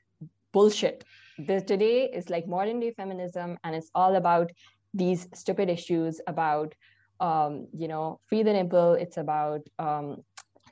bullshit. 0.52 1.04
Today 1.46 2.10
is 2.12 2.28
like 2.28 2.46
modern 2.46 2.80
day 2.80 2.92
feminism 2.92 3.58
and 3.64 3.74
it's 3.74 3.90
all 3.94 4.16
about 4.16 4.50
these 4.92 5.28
stupid 5.34 5.68
issues 5.68 6.20
about 6.26 6.74
um, 7.20 7.66
you 7.72 7.88
know 7.88 8.20
free 8.26 8.42
the 8.42 8.52
nipple. 8.52 8.92
It's 8.92 9.16
about 9.16 9.62
um, 9.78 10.22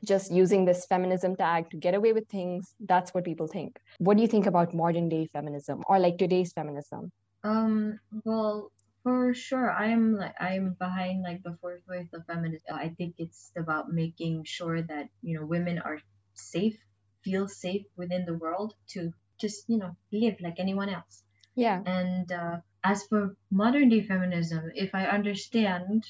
just 0.05 0.33
using 0.33 0.65
this 0.65 0.87
feminism 0.87 1.37
tag 1.37 1.71
to 1.71 1.77
get 1.77 1.95
away 1.95 2.13
with 2.13 2.29
things. 2.29 2.75
That's 2.81 3.13
what 3.15 3.25
people 3.25 3.47
think. 3.47 3.79
What 3.99 4.17
do 4.17 4.23
you 4.23 4.29
think 4.29 4.47
about 4.47 4.75
modern 4.75 5.09
day 5.09 5.27
feminism 5.33 5.83
or 5.89 5.99
like 5.99 6.19
today's 6.19 6.53
feminism? 6.53 7.11
Um, 7.43 8.01
well, 8.25 8.71
for 9.03 9.35
sure, 9.35 9.71
I'm 9.71 10.17
like 10.17 10.35
I'm 10.41 10.77
behind 10.79 11.23
like 11.23 11.43
the 11.43 11.57
fourth 11.61 11.83
wave 11.89 12.09
of 12.15 12.25
feminism. 12.27 12.75
I 12.75 12.89
think 12.89 13.17
it's 13.19 13.53
about 13.57 13.93
making 13.93 14.45
sure 14.45 14.81
that 14.81 15.09
you 15.23 15.39
know 15.39 15.45
women 15.45 15.79
are 15.79 15.99
safe, 16.33 16.79
feel 17.23 17.47
safe 17.47 17.85
within 17.97 18.25
the 18.25 18.35
world 18.35 18.75
to 18.95 19.13
just 19.39 19.69
you 19.69 19.77
know 19.77 19.95
live 20.11 20.37
like 20.41 20.59
anyone 20.59 20.89
else. 20.89 21.23
Yeah. 21.55 21.83
And 21.85 22.33
uh, 22.33 22.57
as 22.83 23.05
for 23.05 23.37
modern 23.51 23.91
day 23.91 24.03
feminism, 24.03 24.73
if 24.75 24.95
I 24.95 25.05
understand, 25.05 26.05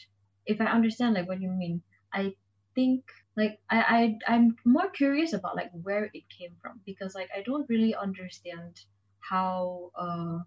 if 0.47 0.61
I 0.61 0.67
understand 0.67 1.15
like 1.15 1.29
what 1.29 1.41
you 1.41 1.51
mean, 1.51 1.83
I 2.13 2.35
think 2.75 3.05
like 3.37 3.59
I, 3.71 4.17
I 4.29 4.35
i'm 4.35 4.57
more 4.65 4.89
curious 4.91 5.33
about 5.33 5.57
like 5.57 5.71
where 5.83 6.11
it 6.13 6.29
came 6.29 6.53
from 6.61 6.81
because 6.87 7.15
like 7.15 7.31
i 7.37 7.43
don't 7.43 7.69
really 7.69 7.95
understand 7.95 8.81
how 9.21 9.91
uh 9.97 10.39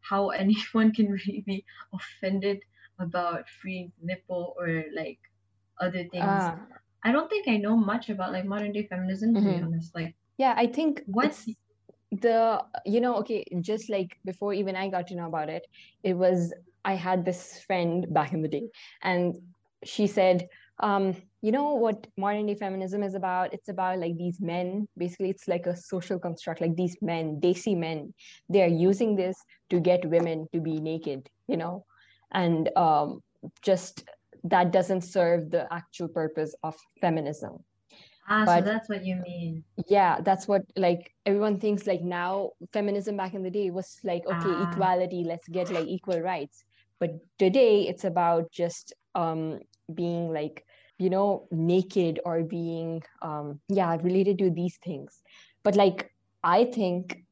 how 0.00 0.30
anyone 0.42 0.92
can 0.92 1.10
really 1.10 1.42
be 1.46 1.64
offended 1.92 2.60
about 2.98 3.48
free 3.60 3.90
nipple 4.02 4.54
or 4.58 4.84
like 4.94 5.18
other 5.80 6.04
things. 6.10 6.24
Uh, 6.24 6.56
i 7.04 7.12
don't 7.12 7.28
think 7.28 7.46
i 7.48 7.56
know 7.56 7.76
much 7.76 8.08
about 8.08 8.32
like 8.32 8.44
modern 8.44 8.72
day 8.72 8.86
feminism 8.86 9.34
to 9.34 9.40
mm-hmm. 9.40 9.58
be 9.58 9.62
honest. 9.62 9.94
Like 9.94 10.14
yeah 10.38 10.54
i 10.56 10.66
think 10.66 11.02
what's 11.06 11.48
the 12.12 12.62
you 12.84 13.00
know 13.00 13.16
okay 13.16 13.44
just 13.60 13.90
like 13.90 14.16
before 14.24 14.54
even 14.54 14.76
i 14.76 14.88
got 14.88 15.06
to 15.08 15.16
know 15.16 15.26
about 15.26 15.48
it 15.48 15.66
it 16.02 16.14
was 16.14 16.54
i 16.84 16.94
had 16.94 17.24
this 17.24 17.60
friend 17.66 18.06
back 18.14 18.32
in 18.32 18.42
the 18.42 18.48
day 18.48 18.68
and 19.02 19.36
she 19.84 20.06
said 20.06 20.48
um, 20.78 21.16
you 21.42 21.52
know 21.52 21.74
what 21.74 22.06
modern 22.16 22.46
day 22.46 22.54
feminism 22.54 23.02
is 23.02 23.14
about? 23.14 23.54
It's 23.54 23.68
about 23.68 23.98
like 23.98 24.16
these 24.16 24.40
men. 24.40 24.88
Basically, 24.96 25.30
it's 25.30 25.48
like 25.48 25.66
a 25.66 25.76
social 25.76 26.18
construct. 26.18 26.60
Like 26.60 26.76
these 26.76 26.96
men, 27.00 27.40
they 27.40 27.54
see 27.54 27.74
men. 27.74 28.12
They 28.48 28.62
are 28.62 28.68
using 28.68 29.16
this 29.16 29.36
to 29.70 29.80
get 29.80 30.04
women 30.04 30.48
to 30.52 30.60
be 30.60 30.80
naked. 30.80 31.28
You 31.48 31.56
know, 31.56 31.84
and 32.32 32.70
um, 32.76 33.22
just 33.62 34.04
that 34.44 34.72
doesn't 34.72 35.02
serve 35.02 35.50
the 35.50 35.72
actual 35.72 36.08
purpose 36.08 36.54
of 36.62 36.74
feminism. 37.00 37.64
Ah, 38.28 38.44
but, 38.44 38.58
so 38.58 38.64
that's 38.64 38.88
what 38.88 39.04
you 39.04 39.16
mean. 39.16 39.64
Yeah, 39.88 40.20
that's 40.20 40.48
what 40.48 40.62
like 40.76 41.12
everyone 41.24 41.60
thinks 41.60 41.86
like 41.86 42.02
now 42.02 42.50
feminism 42.72 43.16
back 43.16 43.34
in 43.34 43.42
the 43.42 43.50
day 43.50 43.70
was 43.70 43.98
like 44.02 44.26
okay, 44.26 44.50
ah. 44.50 44.70
equality, 44.70 45.24
let's 45.24 45.48
get 45.48 45.70
like 45.70 45.86
equal 45.86 46.20
rights. 46.20 46.64
But 46.98 47.10
today 47.38 47.82
it's 47.82 48.04
about 48.04 48.50
just 48.50 48.92
um 49.14 49.60
being 49.94 50.32
like 50.32 50.64
you 50.98 51.10
know 51.10 51.46
naked 51.50 52.20
or 52.24 52.42
being 52.42 53.02
um 53.22 53.60
yeah 53.68 53.96
related 54.02 54.38
to 54.38 54.50
these 54.50 54.78
things. 54.84 55.22
But 55.62 55.76
like 55.76 56.10
i 56.42 56.64
think 56.64 57.24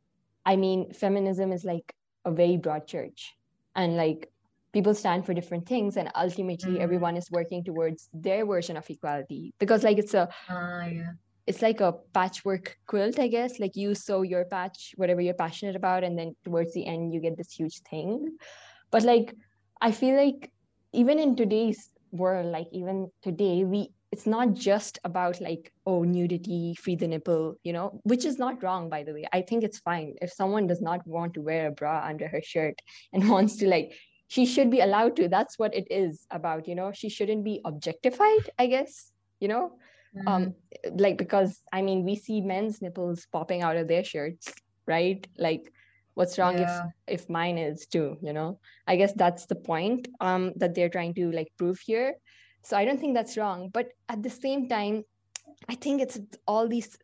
i 0.47 0.57
mean 0.57 0.93
feminism 0.93 1.53
is 1.53 1.65
like 1.65 1.95
a 2.25 2.31
very 2.31 2.57
broad 2.57 2.87
church. 2.87 3.35
And 3.77 3.97
like 3.97 4.31
people 4.73 4.95
stand 4.95 5.25
for 5.27 5.35
different 5.35 5.67
things 5.69 5.97
and 5.97 6.11
ultimately 6.15 6.75
Mhm. 6.79 6.81
everyone 6.81 7.17
is 7.17 7.31
working 7.31 7.65
towards 7.65 8.09
their 8.13 8.45
version 8.47 8.77
of 8.77 8.89
equality. 8.91 9.53
Because 9.59 9.85
like 9.85 9.99
it's 9.99 10.15
a 10.15 10.29
Ah, 10.49 10.87
yeah. 10.87 11.13
it's 11.47 11.63
like 11.63 11.81
a 11.81 11.93
patchwork 12.15 12.77
quilt 12.87 13.19
i 13.19 13.29
guess. 13.29 13.59
Like 13.61 13.77
you 13.77 13.95
sew 13.95 14.23
your 14.23 14.45
patch 14.45 14.93
whatever 14.97 15.21
you're 15.21 15.35
passionate 15.43 15.77
about 15.77 16.05
and 16.05 16.19
then 16.19 16.35
towards 16.45 16.73
the 16.75 16.87
end 16.87 17.13
you 17.15 17.21
get 17.21 17.37
this 17.37 17.53
huge 17.53 17.81
thing. 17.91 18.37
But 18.91 19.03
like 19.03 19.35
i 19.81 19.91
feel 19.93 20.17
like 20.17 20.51
even 20.93 21.19
in 21.19 21.37
today's 21.37 21.91
world 22.15 22.47
like 22.47 22.69
even 22.73 23.11
today 23.23 23.65
we 23.65 23.91
it's 24.13 24.27
not 24.27 24.55
just 24.55 24.99
about 25.05 25.41
like 25.41 25.73
oh 25.87 26.05
nudity 26.05 26.75
free 26.81 26.95
the 26.95 27.09
nipple 27.09 27.57
you 27.65 27.73
know 27.73 28.01
which 28.05 28.25
is 28.25 28.39
not 28.39 28.63
wrong 28.63 28.89
by 28.89 29.03
the 29.03 29.13
way. 29.13 29.25
I 29.33 29.43
think 29.43 29.65
it's 29.65 29.79
fine. 29.81 30.15
If 30.23 30.33
someone 30.33 30.67
does 30.67 30.81
not 30.81 31.07
want 31.07 31.35
to 31.35 31.43
wear 31.43 31.67
a 31.69 31.73
bra 31.73 32.05
under 32.07 32.29
her 32.29 32.41
shirt 32.43 32.79
and 33.13 33.29
wants 33.35 33.57
to 33.57 33.69
like 33.69 33.93
she 34.29 34.47
should 34.47 34.71
be 34.71 34.81
allowed 34.81 35.17
to. 35.17 35.29
That's 35.29 35.59
what 35.59 35.75
it 35.75 35.87
is 35.91 36.27
about 36.31 36.69
you 36.69 36.75
know? 36.75 36.93
She 36.93 37.09
shouldn't 37.09 37.45
be 37.45 37.61
objectified 37.65 38.51
i 38.59 38.67
guess 38.67 39.11
you 39.41 39.49
know? 39.49 39.73
Mhm. 40.17 40.29
um 40.29 40.55
like 41.05 41.19
because 41.19 41.61
i 41.73 41.83
mean 41.83 42.05
we 42.05 42.15
see 42.15 42.41
men's 42.41 42.81
nipples 42.81 43.27
popping 43.33 43.63
out 43.63 43.77
of 43.77 43.89
their 43.89 44.05
shirts 44.05 44.47
right? 44.87 45.27
Like 45.39 45.73
what's 46.15 46.39
wrong 46.39 46.59
Yeah. 46.59 46.89
if 47.07 47.21
if 47.21 47.31
mine 47.31 47.59
is 47.59 47.87
too 47.87 48.17
you 48.23 48.33
know? 48.33 48.59
I 48.87 48.97
guess 48.97 49.13
that's 49.15 49.47
the 49.47 49.57
point 49.57 50.09
um 50.21 50.53
that 50.57 50.75
they're 50.75 50.89
trying 50.89 51.15
to 51.15 51.31
like 51.33 51.49
prove 51.59 51.79
here. 51.79 52.15
So 52.63 52.77
i 52.77 52.85
don't 52.85 52.99
think 52.99 53.15
that's 53.15 53.37
wrong 53.37 53.69
but 53.73 53.89
at 54.09 54.23
the 54.23 54.31
same 54.31 54.69
time 54.69 55.03
i 55.69 55.75
think 55.75 56.01
it's 56.01 56.19
all 56.47 56.67
these 56.67 56.97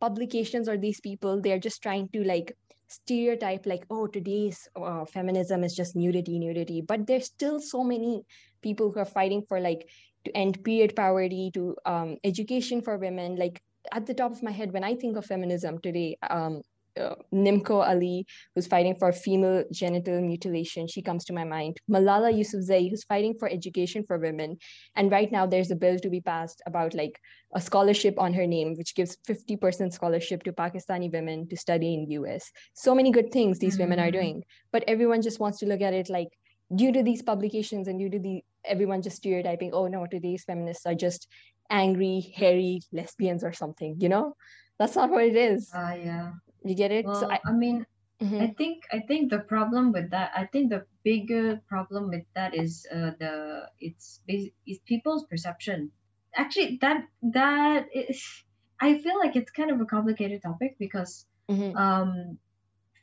publications 0.00 0.68
or 0.68 0.76
these 0.76 1.00
people 1.00 1.40
they're 1.40 1.58
just 1.58 1.82
trying 1.82 2.08
to 2.12 2.22
like 2.24 2.52
stereotype 2.88 3.64
like 3.66 3.84
oh 3.90 4.06
today's 4.06 4.68
uh, 4.76 5.04
feminism 5.06 5.64
is 5.64 5.74
just 5.74 5.96
nudity 5.96 6.38
nudity 6.38 6.82
but 6.82 7.06
there's 7.06 7.26
still 7.26 7.58
so 7.58 7.82
many 7.82 8.22
people 8.62 8.92
who 8.92 9.00
are 9.00 9.04
fighting 9.04 9.42
for 9.48 9.60
like 9.60 9.88
to 10.24 10.36
end 10.36 10.62
period 10.62 10.94
poverty 10.94 11.50
to 11.54 11.74
um, 11.86 12.16
education 12.24 12.82
for 12.82 12.98
women. 12.98 13.36
Like 13.36 13.62
at 13.92 14.06
the 14.06 14.14
top 14.14 14.32
of 14.32 14.42
my 14.42 14.50
head 14.50 14.72
when 14.72 14.82
i 14.82 14.94
think 14.94 15.16
of 15.16 15.24
feminism 15.24 15.78
today 15.78 16.16
um, 16.28 16.60
uh, 16.98 17.14
Nimko 17.32 17.86
Ali, 17.86 18.26
who's 18.54 18.66
fighting 18.66 18.96
for 18.98 19.12
female 19.12 19.64
genital 19.72 20.20
mutilation, 20.20 20.86
she 20.86 21.02
comes 21.02 21.24
to 21.26 21.32
my 21.32 21.44
mind. 21.44 21.78
Malala 21.90 22.32
Yousafzai, 22.32 22.90
who's 22.90 23.04
fighting 23.04 23.34
for 23.38 23.48
education 23.48 24.04
for 24.06 24.18
women, 24.18 24.56
and 24.94 25.10
right 25.10 25.30
now 25.30 25.46
there's 25.46 25.70
a 25.70 25.76
bill 25.76 25.98
to 25.98 26.10
be 26.10 26.20
passed 26.20 26.62
about 26.66 26.94
like 26.94 27.20
a 27.54 27.60
scholarship 27.60 28.18
on 28.18 28.34
her 28.34 28.46
name, 28.46 28.74
which 28.76 28.94
gives 28.94 29.16
50% 29.28 29.92
scholarship 29.92 30.42
to 30.44 30.52
Pakistani 30.52 31.12
women 31.12 31.48
to 31.48 31.56
study 31.56 31.94
in 31.94 32.10
US. 32.10 32.50
So 32.74 32.94
many 32.94 33.10
good 33.10 33.30
things 33.32 33.58
these 33.58 33.78
women 33.78 33.98
are 33.98 34.08
Mhm. 34.10 34.12
doing, 34.20 34.44
but 34.72 34.84
everyone 34.86 35.22
just 35.22 35.40
wants 35.40 35.58
to 35.60 35.66
look 35.66 35.80
at 35.80 35.94
it 35.94 36.08
like 36.08 36.28
due 36.74 36.92
to 36.92 37.02
these 37.02 37.22
publications 37.22 37.86
and 37.86 37.98
due 37.98 38.10
to 38.10 38.18
the 38.18 38.42
everyone 38.64 39.00
just 39.02 39.16
stereotyping, 39.18 39.70
oh 39.72 39.86
no, 39.86 40.06
today's 40.06 40.44
feminists 40.44 40.86
are 40.86 40.94
just 40.94 41.28
angry, 41.70 42.20
hairy 42.34 42.80
lesbians 42.92 43.44
or 43.44 43.52
something, 43.52 43.96
you 44.00 44.08
know? 44.08 44.34
That's 44.78 44.96
not 44.96 45.10
what 45.10 45.24
it 45.24 45.36
is. 45.36 45.70
Ah, 45.72 45.94
yeah. 45.94 46.32
You 46.66 46.74
get 46.74 46.90
it? 46.92 47.04
Well, 47.04 47.14
so 47.14 47.30
I, 47.30 47.40
I 47.46 47.52
mean, 47.52 47.86
Mhm. 48.20 48.40
I 48.42 48.46
think 48.48 48.84
I 48.92 49.00
think 49.00 49.30
the 49.30 49.38
problem 49.38 49.92
with 49.92 50.10
that, 50.10 50.32
I 50.36 50.46
think 50.46 50.70
the 50.70 50.86
bigger 51.04 51.60
problem 51.68 52.08
with 52.10 52.24
that 52.34 52.54
is 52.54 52.86
uh, 52.90 53.12
the 53.18 53.70
it's 53.78 54.20
is 54.28 54.78
people's 54.86 55.24
perception. 55.26 55.92
Actually, 56.34 56.78
that 56.80 57.06
that 57.22 57.88
is, 57.94 58.44
I 58.80 58.98
feel 58.98 59.18
like 59.18 59.36
it's 59.36 59.50
kind 59.50 59.70
of 59.70 59.80
a 59.80 59.86
complicated 59.86 60.42
topic 60.42 60.76
because 60.78 61.26
Mhm. 61.48 61.76
um, 61.76 62.38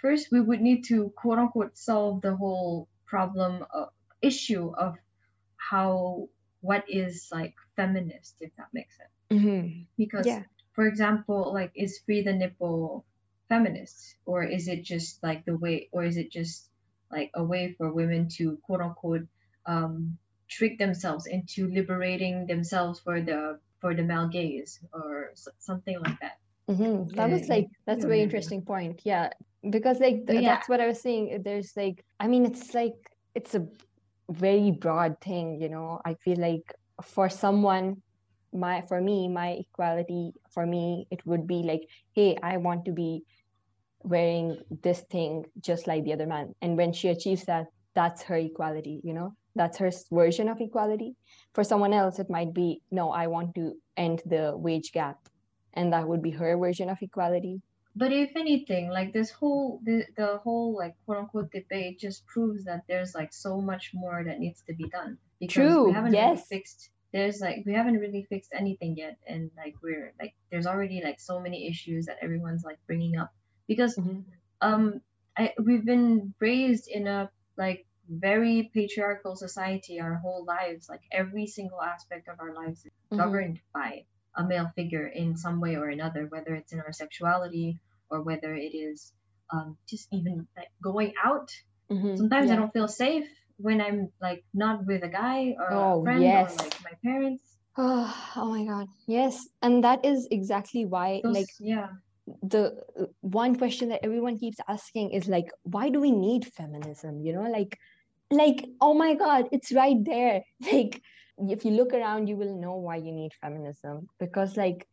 first 0.01 0.31
we 0.31 0.41
would 0.41 0.61
need 0.61 0.83
to 0.85 1.09
quote 1.15 1.39
unquote 1.39 1.77
solve 1.77 2.21
the 2.21 2.35
whole 2.35 2.87
problem 3.05 3.65
of, 3.71 3.89
issue 4.21 4.71
of 4.75 4.95
how 5.57 6.29
what 6.61 6.83
is 6.89 7.29
like 7.31 7.55
feminist 7.75 8.35
if 8.39 8.55
that 8.57 8.69
makes 8.73 8.95
sense 8.97 9.11
Mhm. 9.29 9.85
because 9.97 10.27
Yeah. 10.27 10.43
for 10.73 10.87
example 10.87 11.53
like 11.53 11.71
is 11.75 11.99
free 11.99 12.21
the 12.23 12.33
nipple 12.33 13.05
feminist 13.49 14.15
or 14.25 14.43
is 14.43 14.67
it 14.67 14.83
just 14.83 15.21
like 15.23 15.45
the 15.45 15.55
way 15.57 15.89
or 15.91 16.03
is 16.03 16.17
it 16.17 16.31
just 16.31 16.69
like 17.11 17.31
a 17.35 17.43
way 17.43 17.73
for 17.77 17.91
women 17.93 18.27
to 18.27 18.57
quote 18.63 18.81
unquote 18.81 19.27
um 19.65 20.17
trick 20.49 20.77
themselves 20.77 21.25
into 21.25 21.67
liberating 21.69 22.45
themselves 22.47 22.99
for 22.99 23.21
the 23.21 23.59
for 23.79 23.93
the 23.93 24.03
male 24.03 24.27
gaze 24.27 24.79
or 24.93 25.31
something 25.59 25.99
like 26.01 26.19
that 26.19 26.37
hmm 26.67 27.03
That 27.15 27.29
was 27.29 27.49
like 27.49 27.67
that's 27.85 28.03
a 28.03 28.07
very 28.07 28.21
interesting 28.21 28.61
point. 28.63 29.01
Yeah, 29.03 29.29
because 29.69 29.99
like 29.99 30.23
yeah. 30.27 30.41
that's 30.45 30.69
what 30.69 30.79
I 30.79 30.87
was 30.87 31.01
saying. 31.01 31.41
There's 31.43 31.73
like 31.75 32.03
I 32.19 32.27
mean, 32.27 32.45
it's 32.45 32.73
like 32.73 32.95
it's 33.35 33.55
a 33.55 33.67
very 34.29 34.71
broad 34.71 35.19
thing. 35.21 35.59
You 35.61 35.69
know, 35.69 35.99
I 36.05 36.15
feel 36.15 36.37
like 36.37 36.73
for 37.01 37.29
someone, 37.29 38.01
my 38.53 38.81
for 38.87 39.01
me, 39.01 39.27
my 39.27 39.49
equality 39.67 40.31
for 40.53 40.65
me, 40.65 41.07
it 41.11 41.25
would 41.25 41.47
be 41.47 41.63
like, 41.63 41.87
hey, 42.13 42.37
I 42.41 42.57
want 42.57 42.85
to 42.85 42.91
be 42.91 43.23
wearing 44.03 44.57
this 44.81 45.01
thing 45.09 45.45
just 45.61 45.87
like 45.87 46.03
the 46.03 46.13
other 46.13 46.27
man, 46.27 46.53
and 46.61 46.77
when 46.77 46.93
she 46.93 47.09
achieves 47.09 47.43
that, 47.45 47.67
that's 47.95 48.23
her 48.23 48.37
equality. 48.37 49.01
You 49.03 49.13
know, 49.13 49.35
that's 49.55 49.77
her 49.77 49.91
version 50.11 50.49
of 50.49 50.59
equality. 50.59 51.15
For 51.53 51.63
someone 51.63 51.93
else, 51.93 52.19
it 52.19 52.29
might 52.29 52.53
be 52.53 52.81
no, 52.91 53.11
I 53.11 53.27
want 53.27 53.55
to 53.55 53.73
end 53.95 54.21
the 54.25 54.53
wage 54.55 54.91
gap 54.91 55.17
and 55.73 55.93
that 55.93 56.07
would 56.07 56.21
be 56.21 56.31
her 56.31 56.57
version 56.57 56.89
of 56.89 56.97
equality. 57.01 57.61
But 57.95 58.11
if 58.11 58.35
anything, 58.35 58.89
like 58.89 59.13
this 59.13 59.29
whole 59.29 59.79
the, 59.83 60.05
the 60.17 60.37
whole 60.37 60.75
like 60.75 60.95
quote 61.05 61.19
unquote 61.19 61.51
debate 61.51 61.99
just 61.99 62.25
proves 62.25 62.63
that 62.65 62.81
there's 62.87 63.13
like 63.13 63.31
so 63.31 63.61
much 63.61 63.91
more 63.93 64.23
that 64.23 64.39
needs 64.39 64.63
to 64.67 64.73
be 64.73 64.85
done 64.89 65.17
because 65.39 65.53
True, 65.53 65.85
we 65.85 65.91
haven't 65.91 66.13
really 66.13 66.37
fixed 66.37 66.89
there's 67.13 67.39
like 67.39 67.63
we 67.65 67.73
haven't 67.73 67.99
really 67.99 68.23
fixed 68.29 68.51
anything 68.53 68.97
yet 68.97 69.17
and 69.27 69.51
like 69.55 69.75
we're 69.83 70.13
like 70.19 70.33
there's 70.51 70.65
already 70.67 71.01
like 71.03 71.19
so 71.19 71.39
many 71.39 71.67
issues 71.69 72.07
that 72.07 72.17
everyone's 72.21 72.63
like 72.63 72.79
bringing 72.87 73.17
up 73.17 73.31
because 73.67 73.95
Mhm. 73.97 74.23
um 74.61 75.01
I 75.37 75.53
we've 75.63 75.85
been 75.85 76.33
raised 76.39 76.87
in 76.87 77.07
a 77.07 77.29
like 77.57 77.85
very 78.09 78.69
patriarchal 78.73 79.35
society 79.35 79.99
our 80.01 80.15
whole 80.15 80.43
lives 80.45 80.89
like 80.89 81.01
every 81.11 81.47
single 81.47 81.81
aspect 81.81 82.27
of 82.27 82.39
our 82.39 82.53
lives 82.53 82.85
is 82.85 82.91
Mhm. 83.11 83.17
governed 83.17 83.59
by 83.73 84.05
a 84.35 84.43
male 84.43 84.69
figure 84.75 85.07
in 85.07 85.37
some 85.37 85.59
way 85.61 85.75
or 85.77 85.87
another 85.89 86.25
whether 86.27 86.53
it's 86.55 86.73
in 86.73 86.79
our 86.81 86.91
sexuality 86.91 87.79
or 88.09 88.21
whether 88.21 88.53
it 88.53 88.73
is 88.75 89.13
um 89.51 89.77
just 89.87 90.07
even 90.11 90.47
like 90.57 90.71
going 90.81 91.13
out 91.23 91.49
Mhm. 91.89 92.17
sometimes 92.17 92.49
i 92.51 92.55
don't 92.55 92.73
feel 92.73 92.87
safe 92.87 93.29
when 93.57 93.81
i'm 93.81 94.09
like 94.21 94.43
not 94.53 94.85
with 94.85 95.03
a 95.03 95.07
guy 95.07 95.55
or 95.59 95.73
Oh, 95.73 95.99
a 96.01 96.03
friend 96.03 96.21
yes. 96.23 96.53
or 96.53 96.63
like 96.63 96.77
my 96.83 96.95
parents 97.03 97.57
Oh, 97.75 98.31
oh 98.35 98.49
my 98.51 98.65
God. 98.65 98.87
Yes. 99.07 99.47
And 99.63 99.83
that 99.83 100.05
is 100.05 100.27
exactly 100.29 100.85
why, 100.85 101.21
Those, 101.23 101.33
like, 101.33 101.47
yeah 101.59 101.87
the 102.41 102.73
uh, 102.99 103.05
one 103.21 103.55
question 103.55 103.89
that 103.89 103.99
everyone 104.03 104.37
keeps 104.37 104.57
asking 104.67 105.11
is 105.11 105.27
like 105.27 105.49
why 105.63 105.89
do 105.89 105.99
we 105.99 106.11
need 106.11 106.45
feminism 106.45 107.19
you 107.21 107.33
know 107.33 107.49
like 107.49 107.77
like 108.31 108.65
oh 108.79 108.93
my 108.93 109.13
god 109.13 109.49
it's 109.51 109.73
right 109.73 109.97
there 110.05 110.41
like 110.71 111.01
if 111.37 111.65
you 111.65 111.71
look 111.71 111.93
around 111.93 112.27
you 112.27 112.37
will 112.37 112.59
know 112.59 112.75
why 112.75 112.95
you 112.95 113.11
need 113.11 113.31
feminism 113.41 114.07
because 114.19 114.55
like 114.55 114.87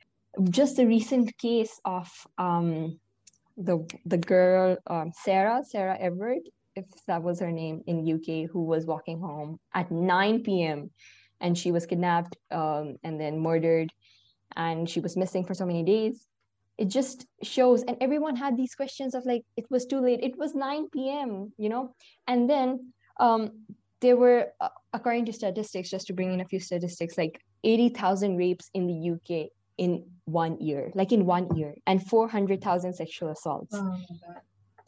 just 0.51 0.77
the 0.77 0.87
recent 0.87 1.37
case 1.39 1.81
of 1.85 2.09
um 2.39 2.99
the 3.57 3.79
the 4.07 4.19
girl 4.19 4.77
um 4.87 5.13
sarah 5.15 5.63
sarah 5.65 5.97
Everard 6.01 6.43
if 6.81 7.05
that 7.07 7.23
was 7.23 7.41
her 7.41 7.53
name 7.53 7.83
in 7.87 7.97
uk 8.15 8.51
who 8.51 8.65
was 8.65 8.87
walking 8.87 9.21
home 9.21 9.59
at 9.75 9.91
9 9.91 10.43
p.m 10.43 10.91
and 11.41 11.57
she 11.57 11.73
was 11.73 11.87
kidnapped 11.87 12.37
um, 12.51 12.97
and 13.03 13.21
then 13.21 13.41
murdered 13.41 13.91
and 14.57 14.89
she 14.89 15.01
was 15.01 15.17
missing 15.17 15.45
for 15.45 15.55
so 15.55 15.67
many 15.67 15.83
days. 15.83 16.27
It 16.79 16.89
just 16.89 17.27
shows 17.43 17.83
and 17.83 17.97
everyone 18.01 18.37
had 18.37 18.57
these 18.57 18.75
questions 18.75 19.15
of 19.15 19.27
like 19.27 19.43
it 19.57 19.67
was 19.71 19.87
too 19.87 20.01
late. 20.01 20.21
It 20.23 20.39
was 20.39 20.55
9 20.55 20.89
p.m 20.91 21.53
you 21.59 21.69
know? 21.69 21.95
And 22.27 22.49
then 22.49 22.93
um 23.19 23.67
there 24.01 24.17
were 24.17 24.49
uh, 24.61 24.69
according 24.93 25.27
to 25.27 25.33
statistics 25.33 25.91
just 25.91 26.07
to 26.07 26.15
bring 26.15 26.33
in 26.33 26.41
a 26.41 26.45
few 26.47 26.61
statistics 26.61 27.19
like 27.19 27.41
80,000 27.65 28.37
rapes 28.37 28.71
in 28.73 28.87
the 28.87 29.11
UK 29.13 29.51
in 29.77 30.05
one 30.25 30.59
year 30.59 30.91
like 30.95 31.13
in 31.13 31.27
one 31.27 31.55
year 31.55 31.75
and 31.87 32.07
400,000 32.07 32.95
sexual 32.95 33.31
assaults. 33.31 33.75
Oh 33.75 33.97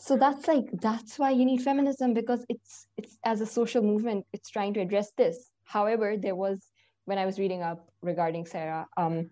so 0.02 0.16
that's 0.16 0.48
like 0.48 0.68
that's 0.80 1.16
why 1.16 1.30
you 1.30 1.44
need 1.44 1.62
feminism 1.62 2.12
because 2.12 2.44
it's 2.48 2.88
it's 2.96 3.18
as 3.24 3.40
a 3.40 3.46
social 3.46 3.82
movement 3.84 4.26
it's 4.32 4.50
trying 4.50 4.74
to 4.74 4.80
address 4.80 5.12
this. 5.16 5.50
However 5.64 6.16
there 6.16 6.34
was 6.34 6.58
when 7.04 7.18
i 7.18 7.26
was 7.26 7.38
reading 7.38 7.62
up 7.62 7.88
regarding 8.02 8.44
sarah 8.46 8.86
um 8.96 9.30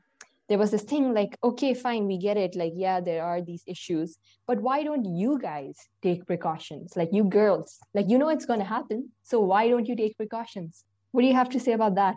there 0.49 0.59
was 0.59 0.71
this 0.71 0.83
thing 0.83 1.13
like 1.13 1.37
okay 1.43 1.75
fine 1.75 2.07
we 2.07 2.19
get 2.19 2.37
it. 2.37 2.55
Like 2.55 2.73
yeah 2.77 3.01
there 3.01 3.25
are 3.25 3.41
these 3.43 3.65
issues 3.67 4.17
but 4.47 4.61
why 4.61 4.85
don't 4.85 5.05
you 5.05 5.41
guys 5.41 5.77
take 6.03 6.25
precautions? 6.27 6.97
Like 6.97 7.11
you 7.13 7.25
girls 7.25 7.79
like 7.93 8.09
you 8.09 8.19
know 8.19 8.29
it's 8.29 8.47
going 8.47 8.61
to 8.61 8.71
happen 8.77 9.11
so 9.25 9.41
why 9.41 9.69
don't 9.69 9.89
you 9.89 9.97
take 9.97 10.17
precautions? 10.17 10.85
What 11.11 11.23
do 11.23 11.27
you 11.27 11.35
have 11.35 11.51
to 11.51 11.59
say 11.59 11.73
about 11.73 11.97
that? 11.97 12.17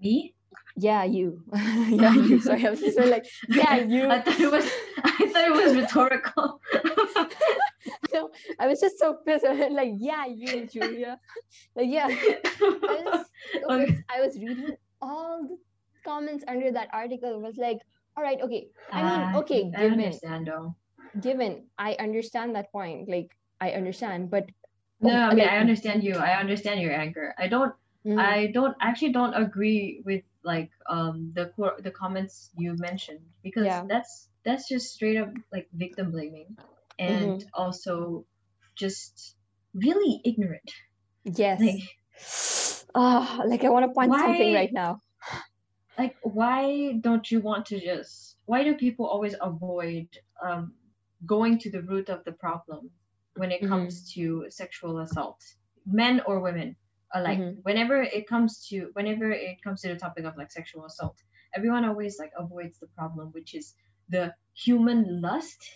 Me? 0.00 0.34
Yeah 0.76 1.04
you. 1.04 1.42
Yeah 2.02 2.14
you. 2.14 2.40
Sorry 2.48 2.66
i 2.66 2.70
was 2.70 2.80
just 2.80 2.98
like 2.98 3.26
yeah 3.48 3.76
you. 3.94 4.08
i 4.08 4.20
thought 4.22 4.40
it 4.40 4.50
was 4.50 4.70
i 5.04 5.26
thought 5.32 5.48
it 5.50 5.56
was 5.64 5.76
rhetorical 5.76 6.60
no, 8.12 8.30
I 8.60 8.66
was 8.66 8.80
just 8.80 8.98
so 8.98 9.18
pissed. 9.26 9.44
Like, 9.44 9.92
yeah, 9.98 10.26
you, 10.26 10.66
Julia. 10.66 11.18
like, 11.76 11.88
yeah. 11.88 12.08
I 12.08 13.02
was, 13.04 13.26
I 14.10 14.20
was 14.20 14.36
reading 14.36 14.76
all 15.00 15.42
the 15.48 15.56
comments 16.04 16.44
under 16.48 16.72
that 16.72 16.88
article. 16.92 17.30
It 17.34 17.40
was 17.42 17.56
like, 17.56 17.78
all 18.16 18.22
right, 18.24 18.40
okay. 18.42 18.68
I 18.92 19.02
mean, 19.02 19.20
Uh, 19.22 19.38
okay, 19.40 19.70
I 19.76 19.82
given, 19.88 19.92
understand 20.00 20.46
though. 20.46 20.74
given, 21.20 21.66
I 21.78 21.94
understand 21.98 22.54
that 22.56 22.72
point. 22.72 23.08
Like, 23.08 23.30
I 23.60 23.72
understand, 23.72 24.30
but 24.30 24.46
No, 25.00 25.12
I 25.12 25.34
mean 25.34 25.46
I 25.48 25.58
understand 25.58 26.04
you. 26.04 26.14
I 26.16 26.38
understand 26.40 26.80
your 26.80 26.92
anger. 26.92 27.34
I 27.38 27.48
don't 27.48 27.74
Mhm. 28.06 28.18
I 28.18 28.46
don't 28.54 28.76
actually 28.80 29.12
don't 29.12 29.34
agree 29.34 30.00
with 30.04 30.24
like 30.42 30.70
um 30.88 31.32
the 31.34 31.52
the 31.82 31.90
comments 31.90 32.50
you 32.56 32.74
mentioned 32.78 33.20
because 33.42 33.66
Yeah. 33.66 33.84
that's 33.88 34.28
that's 34.44 34.68
just 34.68 34.94
straight 34.94 35.16
up 35.18 35.30
like 35.52 35.68
victim 35.72 36.10
blaming 36.12 36.56
and 36.98 37.34
Mm-hmm. 37.34 37.46
also 37.54 38.26
just 38.76 39.36
really 39.74 40.20
ignorant. 40.24 40.70
yes. 41.24 41.58
Like 41.58 41.80
Ah, 42.94 43.42
like 43.46 43.64
I 43.64 43.68
want 43.70 43.84
to 43.86 43.92
punch 43.92 44.16
something 44.16 44.50
right 44.52 44.72
now. 44.72 45.00
like 45.98 46.16
why 46.22 46.92
don't 47.00 47.30
you 47.30 47.40
want 47.40 47.66
to 47.66 47.80
just 47.80 48.36
why 48.46 48.62
do 48.64 48.74
people 48.76 49.06
always 49.06 49.34
avoid 49.40 50.08
um 50.44 50.74
going 51.26 51.58
to 51.58 51.70
the 51.70 51.82
root 51.82 52.08
of 52.08 52.24
the 52.24 52.32
problem 52.32 52.90
when 53.34 53.50
it 53.52 53.62
Mhm. 53.62 53.66
comes 53.66 54.12
to 54.14 54.46
sexual 54.50 54.98
assault 55.00 55.42
men 55.86 56.20
or 56.26 56.40
women 56.40 56.76
alike 57.14 57.44
Mhm. 57.44 57.62
whenever 57.62 58.02
it 58.02 58.26
comes 58.28 58.66
to 58.68 58.90
whenever 58.94 59.30
it 59.30 59.62
comes 59.62 59.80
to 59.82 59.88
the 59.88 59.96
topic 59.96 60.24
of 60.24 60.36
like 60.36 60.50
sexual 60.50 60.84
assault 60.84 61.22
everyone 61.54 61.84
always 61.84 62.18
like 62.18 62.32
avoids 62.36 62.78
the 62.78 62.88
problem 62.88 63.30
which 63.32 63.54
is 63.54 63.74
the 64.08 64.34
human 64.54 65.20
lust 65.20 65.70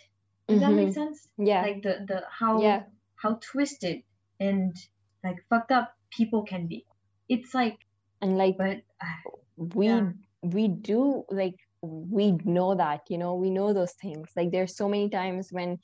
does 0.51 0.61
that 0.61 0.73
make 0.75 0.89
Mhm. 0.89 0.95
sense 0.95 1.29
Yeah. 1.39 1.63
like 1.63 1.83
the 1.83 1.95
the 2.09 2.23
how 2.31 2.61
yeah. 2.63 2.85
how 3.23 3.39
twisted 3.53 4.03
and 4.41 4.77
like 5.25 5.39
fucked 5.51 5.73
up 5.73 5.93
people 6.11 6.43
can 6.45 6.67
be 6.67 6.87
it's 7.29 7.55
like 7.55 7.79
And 8.23 8.37
like 8.39 8.57
but 8.59 8.79
uh, 9.01 9.31
we 9.57 9.87
Yeah. 9.87 10.13
we 10.43 10.69
do 10.69 11.25
like 11.31 11.57
we 11.83 12.33
know 12.45 12.75
that 12.75 13.03
you 13.09 13.19
know 13.19 13.35
we 13.35 13.51
know 13.51 13.73
those 13.73 13.93
things 14.03 14.31
like 14.37 14.51
there's 14.51 14.77
so 14.77 14.89
many 14.89 15.09
times 15.09 15.53
when 15.53 15.79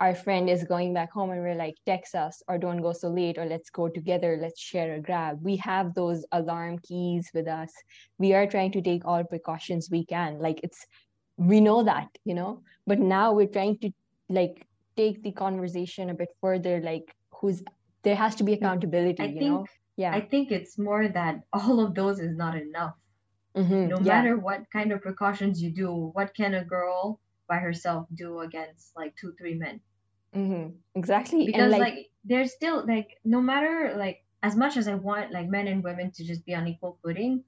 our 0.00 0.14
friend 0.14 0.48
is 0.50 0.64
going 0.64 0.94
back 0.94 1.12
home 1.12 1.30
and 1.30 1.40
we're 1.42 1.54
like 1.54 1.76
text 1.86 2.14
us 2.14 2.42
or 2.48 2.58
don't 2.58 2.82
go 2.82 2.92
so 2.92 3.08
late 3.08 3.38
or 3.38 3.46
let's 3.46 3.70
go 3.70 3.88
together 3.88 4.38
let's 4.40 4.60
share 4.60 4.94
a 4.94 5.00
grab 5.00 5.38
we 5.42 5.56
have 5.56 5.94
those 5.94 6.24
alarm 6.32 6.78
keys 6.80 7.30
with 7.34 7.46
us 7.48 7.72
we 8.18 8.32
are 8.34 8.46
trying 8.46 8.72
to 8.72 8.82
take 8.82 9.04
all 9.04 9.24
precautions 9.24 9.88
we 9.90 10.04
can 10.04 10.38
like 10.38 10.60
it's 10.62 10.86
we 11.36 11.60
know 11.60 11.82
that 11.84 12.08
you 12.24 12.34
know 12.34 12.62
but 12.86 12.98
now 12.98 13.32
we're 13.32 13.46
trying 13.58 13.78
to 13.78 13.90
like 14.32 14.66
take 14.96 15.22
the 15.22 15.32
conversation 15.32 16.10
a 16.10 16.14
bit 16.14 16.28
further 16.40 16.80
like 16.80 17.14
who's 17.40 17.62
there 18.04 18.16
has 18.16 18.34
to 18.36 18.44
be 18.44 18.52
accountability 18.54 19.24
I 19.24 19.28
you 19.28 19.42
think 19.42 19.42
know 19.42 19.68
yeah 19.96 20.18
I 20.18 20.20
think 20.20 20.52
it's 20.52 20.76
more 20.78 21.08
that 21.08 21.44
all 21.54 21.80
of 21.80 21.94
those 21.94 22.20
is 22.20 22.36
not 22.36 22.54
enough. 22.54 22.94
Mhm, 23.54 23.88
No 23.88 24.00
yeah. 24.00 24.22
matter 24.22 24.38
what 24.38 24.70
kind 24.72 24.92
of 24.92 25.02
precautions 25.02 25.62
you 25.62 25.72
do, 25.72 25.94
what 25.94 26.34
can 26.34 26.54
a 26.54 26.64
girl 26.64 27.20
by 27.48 27.58
herself 27.58 28.08
do 28.14 28.40
against 28.40 28.96
like 28.96 29.16
two, 29.16 29.34
three 29.38 29.54
men? 29.54 29.82
Mhm, 30.34 30.82
exactly 30.94 31.46
Because 31.46 31.76
and 31.76 31.78
like, 31.78 32.10
there's 32.24 32.52
still 32.54 32.86
like 32.86 33.18
no 33.24 33.40
matter 33.40 33.94
like 33.96 34.24
as 34.42 34.56
much 34.56 34.76
as 34.76 34.88
I 34.88 34.94
want 34.94 35.30
like 35.32 35.48
men 35.48 35.66
and 35.68 35.82
women 35.84 36.10
to 36.12 36.24
just 36.24 36.44
be 36.44 36.54
on 36.54 36.66
equal 36.66 36.98
footing, 37.02 37.44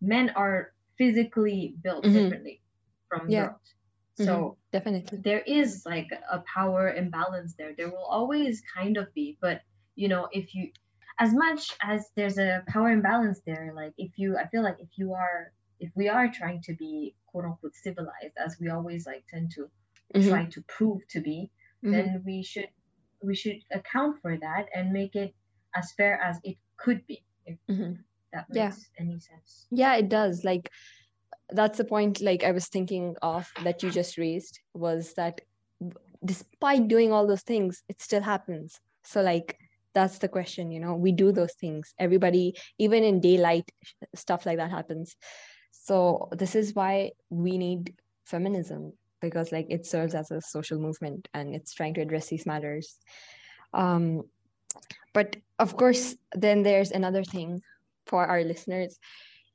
men 0.00 0.30
are 0.30 0.74
physically 0.98 1.76
built 1.82 2.04
Mhm. 2.04 2.12
differently 2.12 2.62
from 3.08 3.28
Yeah. 3.28 3.34
girls. 3.34 3.74
So 4.14 4.58
definitely 4.72 5.18
there 5.18 5.40
is 5.40 5.84
like 5.86 6.08
a 6.30 6.40
power 6.40 6.92
imbalance 6.92 7.54
there. 7.54 7.74
There 7.76 7.88
will 7.90 8.04
always 8.04 8.62
kind 8.74 8.96
of 8.96 9.12
be, 9.14 9.38
but 9.40 9.62
you 9.94 10.08
know, 10.08 10.28
if 10.32 10.54
you, 10.54 10.72
as 11.18 11.34
much 11.34 11.76
as 11.82 12.10
there's 12.16 12.38
a 12.38 12.62
power 12.68 12.90
imbalance 12.90 13.40
there, 13.46 13.72
like 13.74 13.94
if 13.98 14.18
you, 14.18 14.36
I 14.38 14.48
feel 14.48 14.62
like 14.62 14.76
if 14.80 14.88
you 14.96 15.14
are, 15.14 15.52
if 15.80 15.90
we 15.96 16.08
are 16.08 16.30
trying 16.30 16.60
to 16.62 16.74
be 16.74 17.14
quote 17.26 17.44
unquote 17.44 17.74
civilized, 17.74 18.34
as 18.38 18.56
we 18.60 18.68
always 18.68 19.06
like 19.06 19.24
tend 19.28 19.52
to 19.52 19.70
Mhm, 20.14 20.28
try 20.28 20.44
to 20.46 20.62
prove 20.62 21.06
to 21.08 21.20
be, 21.20 21.50
mhm. 21.84 21.92
then 21.92 22.22
we 22.24 22.42
should, 22.42 22.68
we 23.22 23.34
should 23.34 23.60
account 23.70 24.20
for 24.20 24.36
that 24.36 24.66
and 24.74 24.92
make 24.92 25.14
it 25.16 25.34
as 25.74 25.92
fair 25.92 26.20
as 26.20 26.38
it 26.44 26.56
could 26.76 27.06
be, 27.06 27.24
if 27.46 27.58
Mhm. 27.68 28.04
that 28.32 28.46
Yeah. 28.50 28.66
makes 28.70 28.90
any 28.98 29.18
sense. 29.20 29.66
yeah 29.70 29.94
it 29.96 30.08
does 30.08 30.44
like 30.44 30.70
that's 31.54 31.78
the 31.78 31.84
point 31.84 32.20
like 32.20 32.44
i 32.44 32.50
was 32.50 32.68
thinking 32.68 33.14
of 33.22 33.48
that 33.64 33.82
you 33.82 33.90
just 33.90 34.18
raised 34.18 34.60
was 34.74 35.14
that 35.14 35.40
despite 36.24 36.88
doing 36.88 37.12
all 37.12 37.26
those 37.26 37.42
things 37.42 37.82
it 37.88 38.00
still 38.00 38.22
happens. 38.22 38.80
So 39.04 39.22
like 39.22 39.58
that's 39.94 40.18
the 40.18 40.28
question 40.28 40.70
you 40.70 40.80
know 40.80 40.94
we 40.94 41.12
do 41.12 41.32
those 41.32 41.54
things. 41.54 41.94
Everybody 41.98 42.54
even 42.78 43.04
in 43.04 43.20
daylight 43.20 43.70
stuff 44.14 44.46
like 44.46 44.58
that 44.58 44.70
happens. 44.70 45.16
So 45.70 46.28
this 46.32 46.54
is 46.54 46.74
why 46.74 47.12
we 47.30 47.58
need 47.58 47.94
feminism 48.24 48.92
because 49.20 49.52
like 49.52 49.66
it 49.68 49.86
serves 49.86 50.14
as 50.14 50.30
a 50.30 50.40
social 50.40 50.78
movement 50.78 51.28
and 51.34 51.54
it's 51.54 51.74
trying 51.74 51.94
to 51.94 52.00
address 52.00 52.28
these 52.28 52.46
matters. 52.46 52.96
Um 53.74 54.22
but 55.12 55.36
of 55.58 55.76
course 55.76 56.16
then 56.34 56.62
there's 56.62 56.92
another 56.92 57.24
thing 57.24 57.62
for 58.06 58.26
our 58.26 58.42
listeners 58.42 58.98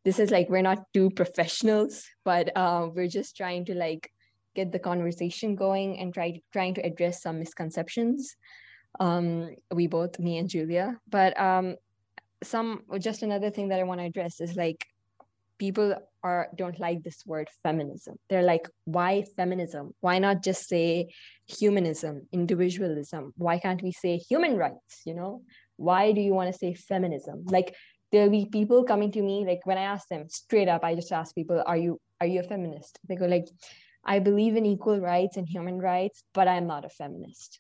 this 0.08 0.20
is 0.20 0.32
like 0.32 0.48
we're 0.50 0.62
not 0.62 0.86
two 0.94 1.10
professionals 1.10 2.06
but 2.24 2.56
uh, 2.56 2.88
we're 2.96 3.10
just 3.10 3.36
trying 3.36 3.66
to 3.66 3.76
like 3.76 4.10
get 4.56 4.72
the 4.72 4.80
conversation 4.80 5.54
going 5.54 6.00
and 6.00 6.14
try 6.14 6.42
trying 6.54 6.74
to 6.74 6.82
address 6.82 7.22
some 7.22 7.40
misconceptions 7.40 8.38
um 9.02 9.50
we 9.72 9.86
both 9.88 10.18
me 10.18 10.38
and 10.38 10.50
julia. 10.50 10.98
But 11.10 11.38
um 11.40 11.76
some 12.42 12.84
just 13.00 13.22
another 13.22 13.50
thing 13.50 13.68
that 13.70 13.80
i 13.80 13.84
want 13.84 14.00
to 14.00 14.06
address 14.06 14.40
is 14.40 14.56
like 14.56 14.86
people 15.58 15.96
are 16.24 16.48
don't 16.56 16.80
like 16.80 17.04
this 17.04 17.26
word 17.26 17.50
feminism. 17.64 18.16
They're 18.30 18.50
like 18.54 18.70
why 18.86 19.24
feminism? 19.36 19.94
Why 20.00 20.20
not 20.20 20.42
just 20.42 20.70
say 20.70 21.10
humanism 21.48 22.28
individualism? 22.32 23.34
Why 23.36 23.60
can't 23.60 23.84
we 23.84 23.92
say 23.92 24.18
human 24.18 24.56
rights 24.56 25.02
you 25.06 25.16
know? 25.16 25.42
Why 25.76 26.12
do 26.12 26.22
you 26.22 26.34
want 26.34 26.52
to 26.52 26.58
say 26.58 26.74
feminism? 26.74 27.44
Like 27.58 27.76
there'll 28.12 28.30
be 28.30 28.46
people 28.46 28.84
coming 28.84 29.12
to 29.12 29.22
me 29.22 29.46
like 29.46 29.66
when 29.66 29.78
i 29.78 29.84
ask 29.84 30.08
them 30.08 30.28
straight 30.30 30.68
up 30.68 30.84
i 30.84 30.96
just 30.96 31.12
ask 31.12 31.36
people 31.36 31.64
are 31.66 31.78
you 31.78 32.00
are 32.22 32.28
you 32.28 32.40
a 32.40 32.44
feminist 32.44 33.00
they 33.08 33.16
go 33.16 33.26
like 33.26 33.48
i 34.06 34.20
believe 34.20 34.56
in 34.56 34.66
equal 34.66 35.00
rights 35.00 35.38
and 35.38 35.48
human 35.48 35.80
rights 35.80 36.24
but 36.34 36.48
i'm 36.48 36.68
not 36.68 36.86
a 36.86 36.90
feminist 36.90 37.60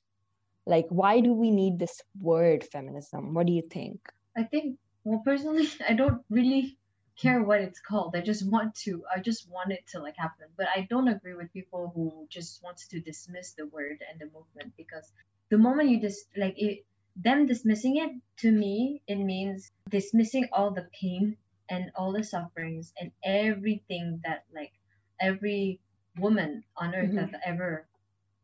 like 0.65 0.85
why 0.89 1.19
do 1.19 1.33
we 1.33 1.51
need 1.51 1.79
this 1.79 2.01
word 2.19 2.63
feminism 2.63 3.33
what 3.33 3.45
do 3.45 3.53
you 3.53 3.63
think 3.69 3.99
I 4.37 4.43
think, 4.43 4.77
well, 5.03 5.21
personally, 5.25 5.67
I 5.89 5.93
don't 5.93 6.21
really 6.29 6.77
care 7.19 7.41
what 7.41 7.61
it's 7.61 7.79
called. 7.79 8.15
I 8.15 8.21
just 8.21 8.47
want 8.47 8.75
to, 8.85 9.03
I 9.13 9.19
just 9.19 9.49
want 9.49 9.71
it 9.71 9.83
to 9.91 9.99
like 9.99 10.15
happen. 10.15 10.47
But 10.55 10.67
I 10.73 10.87
don't 10.89 11.07
agree 11.07 11.33
with 11.33 11.51
people 11.51 11.91
who 11.95 12.27
just 12.29 12.63
wants 12.63 12.87
to 12.89 12.99
dismiss 12.99 13.53
the 13.53 13.65
word 13.65 14.03
and 14.09 14.21
the 14.21 14.25
movement 14.25 14.73
because 14.77 15.11
the 15.49 15.57
moment 15.57 15.89
you 15.89 15.99
just 15.99 16.27
like 16.37 16.53
it, 16.57 16.85
them 17.17 17.45
dismissing 17.45 17.97
it 17.97 18.11
to 18.37 18.51
me, 18.51 19.01
it 19.07 19.15
means 19.17 19.71
dismissing 19.89 20.47
all 20.53 20.71
the 20.71 20.87
pain 21.01 21.37
and 21.69 21.91
all 21.95 22.13
the 22.13 22.23
sufferings 22.23 22.93
and 22.99 23.11
everything 23.23 24.21
that 24.25 24.45
like 24.53 24.73
every 25.19 25.79
woman 26.17 26.63
on 26.77 26.95
earth 26.95 27.11
Mhm. 27.11 27.17
has 27.31 27.41
ever 27.45 27.87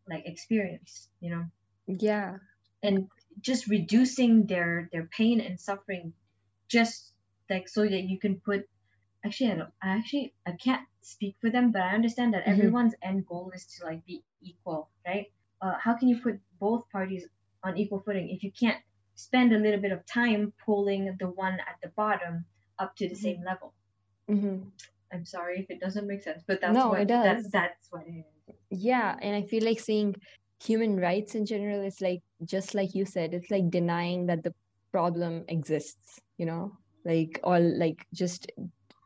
like 0.07 0.25
experienced, 0.25 1.09
you 1.21 1.29
know 1.31 1.45
yeah 1.87 2.37
and 2.81 3.09
just 3.41 3.67
reducing 3.67 4.45
their 4.47 4.89
their 4.91 5.05
pain 5.07 5.41
and 5.41 5.59
suffering 5.59 6.13
just 6.67 7.13
like 7.49 7.67
so 7.67 7.83
that 7.83 8.03
you 8.03 8.17
can 8.19 8.39
put 8.39 8.67
actually 9.25 9.51
I 9.51 9.55
don't 9.55 9.73
I 9.81 9.89
actually 9.97 10.33
I 10.45 10.53
can't 10.53 10.87
speak 11.01 11.35
for 11.41 11.49
them 11.49 11.71
but 11.71 11.81
I 11.81 11.93
understand 11.95 12.33
that 12.33 12.45
Mhm. 12.45 12.53
everyone's 12.53 12.95
end 13.01 13.25
goal 13.27 13.51
is 13.53 13.65
to 13.77 13.85
like 13.85 14.05
be 14.05 14.23
equal 14.41 14.89
right 15.05 15.31
uh, 15.61 15.77
how 15.77 15.93
can 15.95 16.07
you 16.09 16.19
put 16.21 16.39
both 16.59 16.89
parties 16.89 17.27
on 17.63 17.77
equal 17.77 18.01
footing 18.05 18.29
if 18.29 18.43
you 18.43 18.51
can't 18.51 18.81
spend 19.15 19.53
a 19.53 19.57
little 19.57 19.79
bit 19.79 19.91
of 19.91 20.05
time 20.05 20.51
pulling 20.65 21.15
the 21.19 21.27
one 21.29 21.53
at 21.53 21.77
the 21.81 21.89
bottom 21.89 22.45
up 22.79 22.95
to 22.95 23.07
the 23.07 23.15
Mhm. 23.15 23.25
same 23.25 23.43
level 23.43 23.73
Mhm. 24.29 24.71
I'm 25.11 25.25
sorry 25.25 25.59
if 25.59 25.69
it 25.69 25.79
doesn't 25.79 26.07
make 26.07 26.23
sense 26.23 26.43
but 26.47 26.59
that's 26.61 26.75
No, 26.75 26.89
what 26.89 27.01
it 27.01 27.07
that's 27.07 27.43
does. 27.43 27.51
that's 27.51 27.91
what 27.91 28.07
it 28.07 28.25
is 28.25 28.55
yeah 28.69 29.15
and 29.21 29.35
i 29.35 29.43
feel 29.43 29.63
like 29.63 29.79
saying 29.79 30.15
human 30.63 30.99
rights 30.99 31.35
in 31.35 31.45
general 31.45 31.81
is 31.81 32.01
like 32.01 32.21
just 32.43 32.73
like 32.73 32.95
you 32.95 33.05
said 33.05 33.33
it's 33.33 33.51
like 33.51 33.69
denying 33.69 34.25
that 34.25 34.43
the 34.43 34.53
problem 34.91 35.43
exists 35.47 36.19
you 36.37 36.45
know 36.45 36.71
like 37.05 37.39
all 37.43 37.61
like 37.77 38.05
just 38.13 38.51